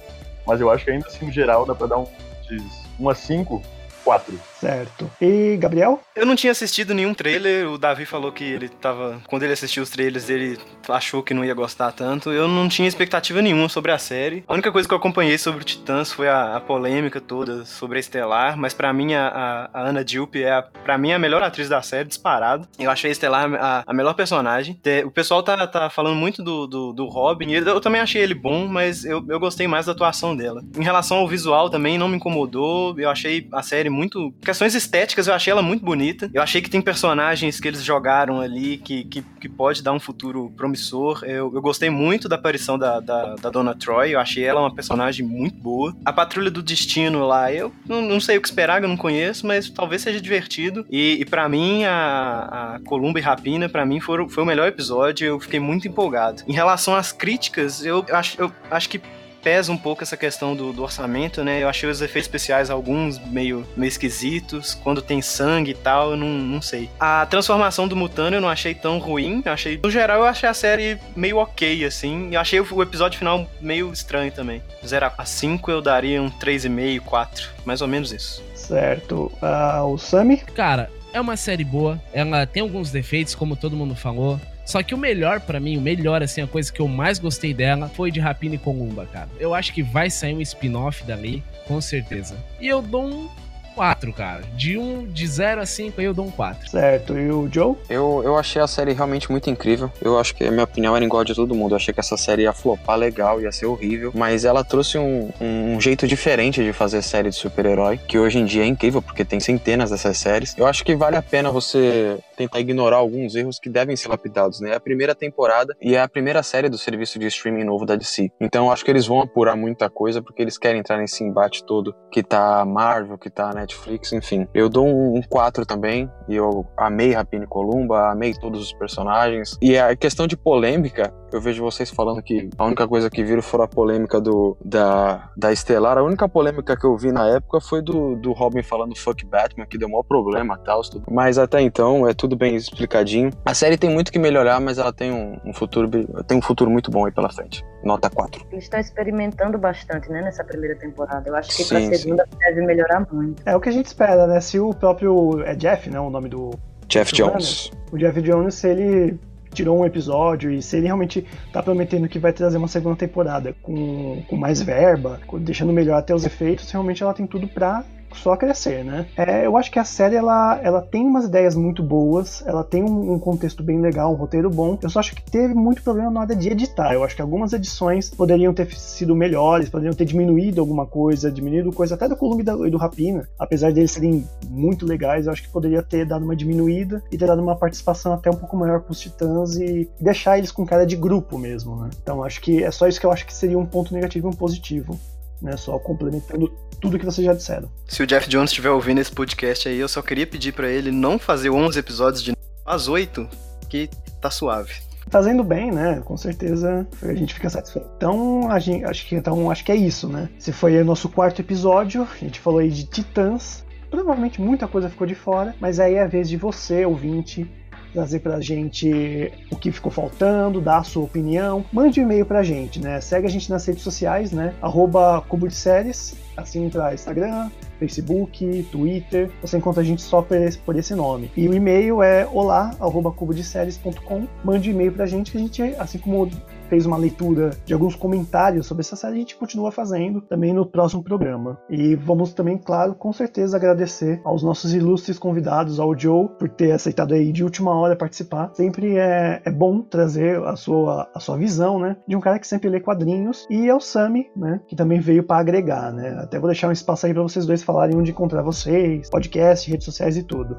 Mas 0.46 0.60
eu 0.60 0.70
acho 0.70 0.86
que 0.86 0.92
ainda 0.92 1.08
assim, 1.08 1.26
no 1.26 1.32
geral, 1.32 1.66
dá 1.66 1.76
pra 1.76 1.88
dar 1.88 1.98
um, 1.98 2.08
de 2.48 2.58
1 3.00 3.10
a 3.10 3.16
5, 3.16 3.62
4. 4.04 4.40
Certo. 4.60 5.10
E 5.20 5.58
Gabriel? 5.58 6.00
Eu 6.16 6.26
não 6.26 6.36
tinha 6.36 6.52
assistido 6.52 6.94
nenhum 6.94 7.14
trailer, 7.14 7.70
o 7.70 7.78
Davi 7.78 8.06
falou 8.06 8.32
que 8.32 8.44
ele 8.44 8.70
tava. 8.70 9.22
Quando 9.28 9.44
ele 9.44 9.54
assistiu 9.54 9.84
os 9.84 9.90
trailers, 9.90 10.30
ele 10.30 10.58
achou 10.88 11.24
que 11.24 11.34
não 11.34 11.44
ia 11.44 11.54
gostar 11.54 11.92
tanto. 11.92 12.32
Eu 12.32 12.48
não 12.48 12.68
tinha 12.70 12.88
expectativa 12.88 13.42
nenhuma 13.42 13.70
sobre 13.70 13.92
a 13.92 13.98
série. 13.98 14.44
A 14.48 14.54
única 14.54 14.72
coisa 14.72 14.88
que 14.88 14.94
eu 14.94 14.98
acompanhei 14.98 15.38
sobre 15.38 15.62
o 15.62 15.64
Titãs 15.64 16.12
foi 16.12 16.30
a, 16.30 16.58
a 16.58 16.60
polêmica 16.60 17.20
toda 17.20 17.66
sobre 17.66 17.98
a 17.98 18.00
Estelar, 18.00 18.58
mas 18.58 18.74
para 18.74 18.94
mim 18.94 19.14
a, 19.14 19.70
a, 19.74 19.82
Ana 19.90 20.04
Dilp 20.04 20.36
é 20.36 20.52
a, 20.52 20.62
pra 20.62 20.98
mim 20.98 21.12
a 21.12 21.20
melhor 21.20 21.42
atriz 21.42 21.70
da 21.70 21.82
série, 21.82 22.08
disparado. 22.08 22.68
Eu 22.78 22.92
achei 22.92 23.10
a 23.10 23.12
Estelar 23.12 23.54
a, 23.56 23.84
a 23.86 23.94
melhor 23.94 24.14
personagem. 24.14 24.80
O 25.06 25.12
pessoal 25.12 25.44
tá, 25.44 25.66
tá 25.68 25.90
falando 25.90 26.16
muito 26.16 26.44
do, 26.44 26.68
do, 26.68 26.94
do 26.94 27.06
Robin, 27.08 27.50
e 27.50 27.56
eu 27.56 27.82
também 27.82 28.02
achei 28.02 28.22
ele 28.22 28.34
bom, 28.34 28.68
mas 28.68 29.06
eu, 29.06 29.24
eu 29.28 29.40
gostei 29.40 29.68
mais 29.68 29.86
da 29.86 29.92
atuação 29.92 30.36
dela. 30.36 30.64
Em 30.78 30.84
relação 30.84 31.18
ao 31.18 31.28
visual 31.28 31.70
também, 31.70 31.98
não 31.98 32.08
me 32.08 32.18
incomodou. 32.18 33.00
Eu 33.00 33.10
achei 33.10 33.48
a 33.52 33.62
série 33.62 33.90
muito. 33.92 34.34
Questões 34.42 34.76
estéticas, 34.76 35.28
eu 35.28 35.34
achei 35.34 35.52
ela 35.52 35.62
muito 35.62 35.84
bonita. 35.84 36.30
Eu 36.34 36.42
achei 36.42 36.62
que 36.62 36.70
tem 36.70 36.82
personagens 36.82 37.60
que 37.60 37.68
eles 37.68 37.84
jogaram 37.84 38.40
ali 38.40 38.78
que, 38.78 39.04
que, 39.06 39.22
que 39.22 39.50
pode 39.50 39.84
dar 39.84 39.94
um 39.94 40.00
futuro 40.00 40.52
promissor. 40.56 41.24
Eu, 41.24 41.52
eu 41.54 41.62
gostei 41.62 41.90
muito 41.90 42.28
da 42.28 42.36
aparição 42.36 42.78
da, 42.78 43.00
da, 43.00 43.36
da, 43.36 43.50
Dona 43.50 43.76
Troy, 43.76 44.14
eu 44.14 44.20
achei 44.20 44.44
ela 44.44 44.62
uma 44.62 44.74
personagem 44.74 45.26
muito 45.26 45.58
boa. 45.58 45.96
A 46.06 46.14
Patrulha 46.14 46.50
do 46.50 46.64
Destino 46.64 47.26
lá, 47.26 47.52
eu 47.52 47.72
não, 47.88 48.02
não 48.02 48.20
sei 48.20 48.38
o 48.38 48.42
que 48.42 48.48
esperar, 48.48 48.82
eu 48.82 48.90
não 48.90 48.98
conheço, 48.98 49.46
mas 49.46 49.70
talvez 49.70 50.02
seja 50.02 50.22
divertido. 50.22 50.86
E, 50.90 51.18
e 51.20 51.26
para 51.26 51.48
mim, 51.50 51.84
a, 51.84 52.76
a 52.76 52.80
Columba 52.86 53.20
e 53.20 53.22
Rapina, 53.22 53.68
para 53.68 53.86
mim, 53.86 54.00
foi, 54.00 54.28
foi 54.30 54.44
o 54.44 54.46
melhor 54.46 54.68
episódio, 54.68 55.26
eu 55.26 55.40
fiquei 55.40 55.60
muito 55.60 55.88
empolgado. 55.88 56.44
Em 56.48 56.54
relação 56.54 56.96
às 56.96 57.12
críticas, 57.12 57.84
eu, 57.84 58.06
eu 58.08 58.16
acho, 58.16 58.42
eu 58.42 58.52
acho 58.70 58.90
que 58.90 59.02
pesa 59.42 59.72
um 59.72 59.78
pouco 59.78 60.04
essa 60.04 60.16
questão 60.16 60.56
do, 60.56 60.72
do, 60.72 60.84
orçamento, 60.84 61.44
né? 61.44 61.62
Eu 61.64 61.70
achei 61.70 61.90
os 61.90 62.02
efeitos 62.02 62.28
especiais, 62.28 62.70
alguns 62.70 63.20
meio, 63.20 63.66
meio 63.76 63.88
esquisitos. 63.88 64.74
Quando 64.74 65.02
tem 65.02 65.22
sangue 65.22 65.72
e 65.72 65.76
tal, 65.76 66.12
eu 66.12 66.18
não, 66.18 66.28
não 66.28 66.62
sei. 66.62 66.90
A 67.00 67.26
transformação 67.26 67.88
do 67.88 67.96
Mutano 67.96 68.38
eu 68.38 68.42
não 68.42 68.50
achei 68.50 68.74
tão 68.74 69.00
ruim. 69.00 69.42
Eu 69.46 69.52
achei, 69.52 69.80
no 69.84 69.92
geral, 69.92 70.20
eu 70.20 70.26
achei 70.26 70.48
a 70.48 70.54
série 70.54 70.98
meio 71.16 71.38
ok, 71.38 71.86
assim. 71.86 72.30
Eu 72.32 72.40
achei 72.40 72.60
o, 72.60 72.82
episódio 72.82 73.18
final 73.18 73.48
meio 73.60 73.92
estranho 73.92 74.32
também. 74.32 74.62
0 74.86 75.12
a 75.18 75.26
5 75.26 75.72
eu 75.72 75.82
daria 75.82 76.22
um 76.22 76.30
3,5, 76.30 77.02
4. 77.02 77.50
Mais 77.66 77.82
ou 77.82 77.88
menos 77.88 78.12
isso. 78.12 78.44
Certo. 78.56 79.32
Uh, 79.42 79.86
o 79.86 79.98
Sami? 79.98 80.38
Cara, 80.38 80.90
é 81.14 81.20
uma 81.20 81.36
série 81.36 81.64
boa. 81.64 82.02
Ela 82.14 82.46
tem 82.46 82.62
alguns 82.62 82.92
defeitos, 82.92 83.36
como 83.36 83.56
todo 83.56 83.76
mundo 83.76 83.96
falou. 83.96 84.40
Só 84.66 84.82
que 84.84 84.94
o 84.94 84.98
melhor 84.98 85.40
para 85.40 85.60
mim, 85.60 85.78
o 85.78 85.82
melhor, 85.82 86.22
assim, 86.22 86.42
a 86.42 86.48
coisa 86.48 86.72
que 86.72 86.80
eu 86.80 86.88
mais 86.88 87.20
gostei 87.20 87.54
dela 87.54 87.90
foi 87.90 88.12
de 88.12 88.20
Rapina 88.20 88.56
e 88.56 88.58
Columba, 88.58 89.06
cara. 89.06 89.30
Eu 89.40 89.54
acho 89.54 89.74
que 89.74 89.82
vai 89.82 90.10
sair 90.10 90.34
um 90.34 90.42
spin-off 90.42 91.04
dali, 91.04 91.44
com 91.68 91.82
certeza. 91.82 92.38
E 92.60 92.68
eu 92.68 92.82
dou 92.82 93.06
um 93.06 93.30
4, 93.72 94.14
cara. 94.14 94.42
De, 94.56 94.78
um, 94.78 95.06
de 95.06 95.28
0 95.28 95.62
a 95.62 95.66
5 95.66 96.00
aí 96.00 96.06
eu 96.06 96.14
dou 96.14 96.26
um 96.26 96.32
4. 96.32 96.70
Certo. 96.70 97.18
E 97.18 97.32
o 97.32 97.50
Joe? 97.52 97.76
Eu, 97.90 98.22
eu 98.24 98.38
achei 98.38 98.62
a 98.62 98.68
série 98.68 98.94
realmente 98.94 99.32
muito 99.32 99.50
incrível. 99.50 99.92
Eu 100.02 100.20
acho 100.20 100.36
que 100.36 100.44
a 100.44 100.52
minha 100.52 100.64
opinião 100.64 100.96
era 100.96 101.04
igual 101.04 101.22
a 101.22 101.26
de 101.26 101.36
todo 101.36 101.56
mundo. 101.56 101.72
Eu 101.72 101.78
achei 101.78 101.94
que 101.94 102.00
essa 102.00 102.18
série 102.18 102.44
ia 102.44 102.54
flopar 102.54 102.98
legal, 102.98 103.42
ia 103.42 103.52
ser 103.52 103.66
horrível. 103.66 104.12
Mas 104.14 104.46
ela 104.46 104.64
trouxe 104.64 104.98
um, 104.98 105.32
um 105.40 105.80
jeito 105.80 106.08
diferente 106.08 106.64
de 106.64 106.74
fazer 106.74 107.02
série 107.02 107.30
de 107.30 107.36
super-herói, 107.36 107.98
que 107.98 108.18
hoje 108.18 108.40
em 108.40 108.46
dia 108.46 108.64
é 108.64 108.68
incrível, 108.68 109.02
porque 109.02 109.26
tem 109.26 109.40
centenas 109.40 109.90
dessas 109.90 110.18
séries. 110.18 110.56
Eu 110.58 110.68
acho 110.68 110.84
que 110.84 110.96
vale 110.96 111.16
a 111.16 111.22
pena 111.22 111.50
você 111.50 112.18
tentar 112.36 112.60
ignorar 112.60 112.98
alguns 112.98 113.36
erros 113.36 113.60
que 113.60 113.70
devem 113.70 113.96
ser 113.96 114.10
lapidados, 114.10 114.60
né? 114.60 114.72
É 114.72 114.76
a 114.76 114.80
primeira 114.80 115.14
temporada 115.14 115.76
e 115.82 115.96
é 115.96 116.02
a 116.02 116.08
primeira 116.08 116.42
série 116.42 116.70
do 116.70 116.78
serviço 116.78 117.20
de 117.20 117.28
streaming 117.28 117.64
novo 117.64 117.86
da 117.86 117.96
DC. 117.96 118.32
Então 118.40 118.66
eu 118.66 118.72
acho 118.72 118.84
que 118.84 118.92
eles 118.92 119.06
vão 119.06 119.22
apurar 119.22 119.56
muita 119.56 119.90
coisa, 119.90 120.22
porque 120.22 120.42
eles 120.42 120.58
querem 120.58 120.80
entrar 120.80 120.98
nesse 120.98 121.24
embate 121.24 121.64
todo 121.64 121.96
que 122.12 122.24
tá 122.24 122.66
Marvel, 122.66 123.18
que 123.18 123.30
tá 123.30 123.54
Netflix, 123.62 124.12
enfim. 124.12 124.48
Eu 124.54 124.70
dou 124.70 124.88
um 124.88 125.22
4 125.22 125.66
também, 125.66 126.10
e 126.28 126.36
eu 126.36 126.66
amei 126.78 127.14
Rapine 127.14 127.48
Columba, 127.48 128.12
amei 128.12 128.34
todos 128.34 128.62
os 128.62 128.74
personagens. 128.74 129.58
E 129.62 129.78
a 129.78 129.96
questão 129.96 130.28
de 130.28 130.36
polêmica, 130.36 131.14
eu 131.32 131.42
vejo 131.42 131.64
vocês 131.64 131.90
falando 131.90 132.22
que 132.22 132.50
a 132.58 132.66
única 132.66 132.88
coisa 132.88 133.10
que 133.10 133.24
viram 133.24 133.42
foi 133.42 133.64
a 133.64 133.68
polêmica 133.68 134.20
do, 134.20 134.58
da, 134.64 135.30
da 135.36 135.52
Estelar. 135.52 135.98
A 135.98 136.04
única 136.04 136.28
polêmica 136.28 136.78
que 136.78 136.86
eu 136.86 136.98
vi 136.98 137.12
na 137.12 137.28
época 137.28 137.60
foi 137.62 137.82
do, 137.82 138.16
do 138.16 138.32
Robin 138.32 138.62
falando 138.62 138.98
fuck 138.98 139.26
Batman, 139.26 139.66
que 139.66 139.78
deu 139.78 139.90
maior 139.90 140.04
problema 140.04 140.60
e 140.62 140.66
tal. 140.66 140.82
Mas 141.10 141.38
até 141.38 141.62
então 141.62 142.08
é 142.08 142.14
tudo 142.14 142.36
bem 142.36 142.56
explicadinho. 142.56 143.32
A 143.46 143.54
série 143.54 143.78
tem 143.78 143.90
muito 143.90 144.12
que 144.12 144.20
melhorar, 144.20 144.60
mas 144.60 144.78
ela 144.78 144.92
tem 144.92 145.12
um, 145.12 145.38
um 145.46 145.54
futuro 145.54 145.90
tem 146.28 146.38
um 146.38 146.42
futuro 146.42 146.70
muito 146.70 146.92
bom 146.92 147.06
aí 147.06 147.12
pela 147.12 147.30
frente. 147.30 147.64
Nota 147.84 148.10
4. 148.10 148.46
Eles 148.52 148.66
estão 148.66 148.80
experimentando 148.80 149.58
bastante, 149.58 150.10
né, 150.10 150.22
nessa 150.22 150.44
primeira 150.44 150.76
temporada. 150.76 151.30
Eu 151.30 151.36
acho 151.36 151.50
que 151.50 151.64
sim, 151.64 151.88
pra 151.88 151.98
segunda 151.98 152.28
sim. 152.30 152.38
deve 152.40 152.66
melhorar 152.66 153.08
muito. 153.12 153.42
É 153.46 153.56
o 153.56 153.60
que 153.60 153.70
a 153.70 153.72
gente 153.72 153.88
espera, 153.88 154.28
né? 154.28 154.40
Se 154.40 154.60
o 154.60 154.74
próprio. 154.74 155.42
É 155.44 155.56
Jeff, 155.56 155.90
né? 155.90 156.00
O 156.00 156.10
nome 156.10 156.30
do. 156.30 156.52
Jeff 156.88 157.14
Jones. 157.14 157.72
O 157.92 157.98
Jeff 157.98 158.22
Jones, 158.22 158.56
se 158.56 158.68
ele 158.68 159.20
tirou 159.54 159.80
um 159.80 159.86
episódio 159.86 160.52
e 160.52 160.62
se 160.62 160.78
ele 160.78 160.88
realmente 160.88 161.26
tá 161.52 161.62
prometendo 161.62 162.08
que 162.08 162.20
vai 162.20 162.34
trazer 162.34 162.58
uma 162.58 162.68
segunda 162.68 162.96
temporada 162.96 163.56
com, 163.62 164.24
com 164.28 164.36
mais 164.36 164.62
verba, 164.62 165.20
deixando 165.40 165.74
melhor 165.74 165.98
até 165.98 166.14
os 166.16 166.26
efeitos, 166.26 166.70
realmente 166.72 167.04
ela 167.04 167.14
tem 167.14 167.28
tudo 167.28 167.48
pra 167.48 167.84
só 168.18 168.36
crescer, 168.36 168.84
né? 168.84 169.08
É, 169.18 169.46
eu 169.46 169.58
acho 169.58 169.72
que 169.72 169.80
a 169.80 169.84
série 169.84 170.16
ela, 170.16 170.60
ela 170.64 170.82
tem 170.82 171.06
umas 171.06 171.26
ideias 171.26 171.56
muito 171.56 171.84
boas, 171.84 172.44
ela 172.46 172.64
tem 172.64 172.84
um, 172.84 173.14
um, 173.14 173.20
contexto 173.20 173.64
bem 173.64 173.80
legal, 173.80 174.12
um 174.12 174.16
roteiro 174.16 174.50
bom. 174.50 174.78
Eu 174.82 174.90
só 174.90 175.00
acho 175.00 175.16
que 175.16 175.24
teve 175.24 175.54
muito 175.54 175.82
problema 175.82 176.12
na 176.12 176.22
hora 176.22 176.36
de 176.36 176.50
editar. 176.50 176.94
Eu 176.94 177.04
acho 177.04 177.16
que 177.16 177.22
algumas 177.22 177.54
edições 177.54 178.10
poderiam 178.10 178.54
ter 178.54 178.72
sido 178.74 179.16
melhores, 179.16 179.70
poderiam 179.70 179.94
ter 179.94 180.06
diminuído 180.06 180.62
alguma 180.62 180.86
coisa, 180.86 181.32
diminuído 181.32 181.72
coisa 181.72 181.96
até 181.96 182.08
do 182.08 182.16
Columbi 182.16 182.44
e 182.44 182.70
do 182.70 182.78
Rapina. 182.78 183.28
Apesar 183.38 183.72
deles 183.72 183.92
serem 183.92 184.28
muito 184.50 184.86
legais, 184.86 185.26
eu 185.26 185.32
acho 185.32 185.44
que 185.44 185.50
poderia 185.50 185.82
ter 185.82 186.06
dado 186.06 186.24
uma 186.24 186.36
diminuída 186.36 187.04
e 187.12 187.18
ter 187.18 187.28
dado 187.28 187.42
uma 187.42 187.56
participação 187.56 188.14
até 188.14 188.30
um 188.30 188.36
pouco 188.36 188.58
maior 188.58 188.82
com 188.82 188.92
os 188.92 189.00
Titãs 189.00 189.56
e 189.56 189.90
deixar 190.00 190.38
eles 190.38 190.52
com 190.52 190.66
cara 190.66 190.86
de 190.86 190.96
grupo 190.96 191.38
mesmo, 191.38 191.76
né? 191.76 191.90
Então 192.02 192.24
acho 192.24 192.42
que 192.42 192.64
é 192.64 192.72
só 192.72 192.88
isso 192.88 193.00
que 193.00 193.06
eu 193.06 193.12
acho 193.12 193.26
que 193.26 193.34
seria 193.34 193.58
um 193.58 193.66
ponto 193.66 193.94
negativo 193.94 194.28
e 194.28 194.30
um 194.30 194.34
positivo 194.34 195.00
né? 195.42 195.58
Só 195.58 195.78
complementando 195.80 196.48
tudo 196.80 196.98
que 196.98 197.06
vocês 197.06 197.26
já 197.26 197.34
disseram. 197.34 197.70
Se 197.88 198.02
o 198.02 198.08
Jeff 198.08 198.28
Jones 198.30 198.50
estiver 198.52 198.70
ouvindo 198.70 199.00
esse 199.00 199.12
podcast 199.12 199.70
aí, 199.70 199.78
eu 199.78 199.88
só 199.88 200.02
queria 200.02 200.28
pedir 200.28 200.52
para 200.54 200.70
ele 200.70 200.92
não 200.92 201.20
fazer 201.20 201.50
11 201.50 201.78
episódios 201.78 202.24
de 202.24 202.34
as 202.66 202.88
8, 202.88 203.28
que 203.70 203.90
tá 204.22 204.30
suave. 204.30 204.74
Fazendo 205.10 205.44
bem, 205.44 205.72
né? 205.72 206.02
Com 206.06 206.16
certeza 206.16 206.88
a 207.02 207.14
gente 207.14 207.34
fica 207.34 207.50
satisfeito. 207.50 207.90
Então, 207.98 208.50
a 208.50 208.60
gente, 208.60 208.86
acho 208.86 209.06
que 209.06 209.16
então 209.16 209.52
acho 209.52 209.66
que 209.66 209.72
é 209.72 209.76
isso, 209.76 210.08
né? 210.08 210.30
Se 210.40 210.52
foi 210.52 210.80
o 210.80 210.86
nosso 210.86 211.10
quarto 211.10 211.42
episódio, 211.42 212.08
a 212.10 212.18
gente 212.18 212.40
falou 212.40 212.60
aí 212.60 212.70
de 212.70 212.86
Titãs. 212.86 213.66
Provavelmente 213.90 214.40
muita 214.40 214.68
coisa 214.68 214.90
ficou 214.90 215.06
de 215.06 215.16
fora, 215.16 215.54
mas 215.60 215.80
aí 215.80 215.96
é 215.96 216.04
a 216.04 216.08
vez 216.08 216.30
de 216.30 216.38
você, 216.38 216.86
ouvinte, 216.86 217.50
trazer 217.94 218.20
pra 218.20 218.40
gente 218.40 219.32
o 219.52 219.56
que 219.56 219.72
ficou 219.72 219.92
faltando, 219.92 220.62
dar 220.62 220.80
a 220.80 220.84
sua 220.84 221.04
opinião. 221.04 221.64
Mande 221.72 222.00
um 222.00 222.04
e-mail 222.04 222.26
pra 222.26 222.44
gente, 222.44 222.80
né? 222.80 223.00
Segue 223.02 223.28
a 223.28 223.30
gente 223.30 223.50
nas 223.50 223.66
redes 223.66 223.84
sociais, 223.84 224.32
né? 224.32 224.54
Arroba 224.62 225.24
Cubo 225.28 225.48
de 225.48 225.56
Séries 225.56 226.16
assim 226.42 226.70
para 226.70 226.94
Instagram, 226.94 227.50
Facebook, 227.80 228.68
Twitter, 228.72 229.30
você 229.42 229.58
encontra 229.58 229.82
a 229.82 229.86
gente 229.86 230.02
só 230.02 230.22
por 230.22 230.76
esse, 230.76 230.96
nome. 230.96 231.32
E 231.36 231.48
o 231.48 231.54
e-mail 231.54 232.02
é 232.02 232.28
olá@cubodeséries.com. 232.32 234.28
Mande 234.44 234.70
um 234.70 234.74
e-mail 234.74 234.92
pra 234.92 235.06
gente 235.06 235.32
que 235.32 235.38
a 235.38 235.42
gente, 235.42 235.62
assim 235.78 235.98
como 235.98 236.30
fez 236.72 236.86
uma 236.86 236.96
leitura 236.96 237.50
de 237.66 237.74
alguns 237.74 237.98
comentários 237.98 238.66
sobre 238.66 238.80
essa 238.80 238.96
série, 238.96 239.16
a 239.16 239.20
gente 239.20 239.36
continua 239.36 239.74
fazendo 239.74 240.22
também 240.22 240.54
no 240.54 240.66
próximo 240.66 241.04
programa. 241.04 241.60
E 241.70 241.96
vamos 241.96 242.34
também, 242.34 242.58
claro, 242.58 242.96
com 242.96 243.12
certeza 243.12 243.58
agradecer 243.58 244.22
aos 244.24 244.42
nossos 244.42 244.74
ilustres 244.74 245.20
convidados, 245.20 245.82
ao 245.82 245.98
Joe, 246.00 246.30
por 246.40 246.48
ter 246.48 246.72
aceitado 246.72 247.14
aí 247.14 247.34
de 247.34 247.44
última 247.44 247.78
hora 247.78 247.94
participar. 247.94 248.52
Sempre 248.54 248.96
é, 248.98 249.42
é 249.44 249.52
bom 249.52 249.82
trazer 249.82 250.42
a 250.46 250.56
sua, 250.56 251.10
a 251.14 251.20
sua 251.20 251.36
visão, 251.36 251.78
né, 251.78 251.98
de 252.08 252.16
um 252.16 252.22
cara 252.22 252.40
que 252.40 252.48
sempre 252.48 252.70
lê 252.70 252.80
quadrinhos, 252.80 253.46
e 253.50 253.70
ao 253.70 253.82
Sami, 253.82 254.32
né, 254.34 254.62
que 254.66 254.76
também 254.76 255.02
veio 255.02 255.24
para 255.24 255.42
agregar, 255.42 255.92
né. 255.92 256.22
Até 256.22 256.40
vou 256.40 256.48
deixar 256.48 256.70
um 256.70 256.72
espaço 256.72 257.06
aí 257.06 257.14
para 257.14 257.22
vocês 257.22 257.46
dois 257.46 257.62
falarem 257.62 257.98
onde 257.98 258.12
encontrar 258.12 258.44
vocês, 258.44 259.10
podcast, 259.10 259.70
redes 259.70 259.84
sociais 259.84 260.16
e 260.16 260.24
tudo. 260.24 260.56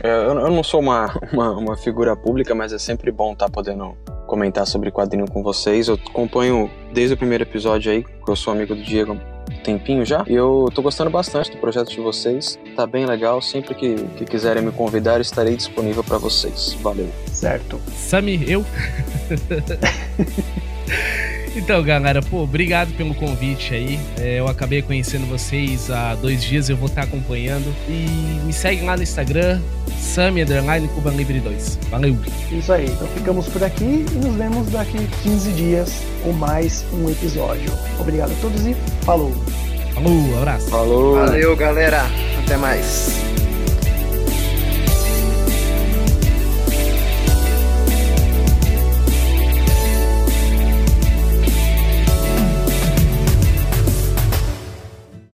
É, 0.00 0.10
eu, 0.10 0.38
eu 0.38 0.50
não 0.50 0.62
sou 0.62 0.78
uma, 0.78 1.12
uma, 1.32 1.50
uma, 1.58 1.76
figura 1.76 2.14
pública, 2.14 2.54
mas 2.54 2.72
é 2.72 2.78
sempre 2.78 3.10
bom 3.10 3.32
estar 3.32 3.46
tá 3.46 3.52
podendo 3.52 3.96
comentar 4.26 4.66
sobre 4.66 4.90
quadrinho 4.90 5.30
com 5.30 5.42
vocês. 5.42 5.88
Eu 5.88 5.94
acompanho 5.94 6.70
desde 6.92 7.14
o 7.14 7.16
primeiro 7.16 7.44
episódio 7.44 7.92
aí, 7.92 8.04
que 8.04 8.30
eu 8.30 8.36
sou 8.36 8.52
amigo 8.52 8.74
do 8.74 8.82
Diego 8.82 9.12
há 9.12 9.14
um 9.14 9.62
tempinho 9.62 10.04
já. 10.04 10.24
E 10.26 10.34
eu 10.34 10.68
tô 10.74 10.82
gostando 10.82 11.10
bastante 11.10 11.50
do 11.50 11.58
projeto 11.58 11.90
de 11.90 12.00
vocês. 12.00 12.58
Tá 12.74 12.86
bem 12.86 13.06
legal. 13.06 13.40
Sempre 13.40 13.74
que, 13.74 13.94
que 14.16 14.24
quiserem 14.24 14.62
me 14.62 14.72
convidar, 14.72 15.20
estarei 15.20 15.56
disponível 15.56 16.04
para 16.04 16.18
vocês. 16.18 16.76
Valeu. 16.82 17.08
Certo. 17.32 17.80
Sami, 17.94 18.44
eu? 18.48 18.64
Então, 21.56 21.82
galera, 21.82 22.20
pô, 22.20 22.42
obrigado 22.42 22.94
pelo 22.98 23.14
convite 23.14 23.74
aí. 23.74 23.98
É, 24.20 24.38
eu 24.38 24.46
acabei 24.46 24.82
conhecendo 24.82 25.26
vocês 25.26 25.90
há 25.90 26.14
dois 26.14 26.44
dias, 26.44 26.68
eu 26.68 26.76
vou 26.76 26.86
estar 26.86 27.02
acompanhando. 27.02 27.74
E 27.88 28.40
me 28.44 28.52
segue 28.52 28.84
lá 28.84 28.94
no 28.94 29.02
Instagram, 29.02 29.58
Sami 29.98 30.42
Underline 30.42 30.86
Cuban 30.88 31.12
Libre 31.12 31.40
2. 31.40 31.78
Valeu! 31.90 32.14
Isso 32.52 32.72
aí, 32.72 32.84
então 32.84 33.08
ficamos 33.08 33.48
por 33.48 33.64
aqui 33.64 34.04
e 34.12 34.14
nos 34.16 34.36
vemos 34.36 34.70
daqui 34.70 35.08
15 35.22 35.52
dias 35.52 36.02
com 36.22 36.32
mais 36.32 36.84
um 36.92 37.08
episódio. 37.08 37.72
Obrigado 37.98 38.32
a 38.32 38.40
todos 38.42 38.66
e 38.66 38.76
falou! 39.02 39.32
Falou, 39.94 40.38
abraço! 40.38 40.68
Falou! 40.68 41.14
Valeu, 41.14 41.56
galera! 41.56 42.02
Até 42.44 42.58
mais! 42.58 43.35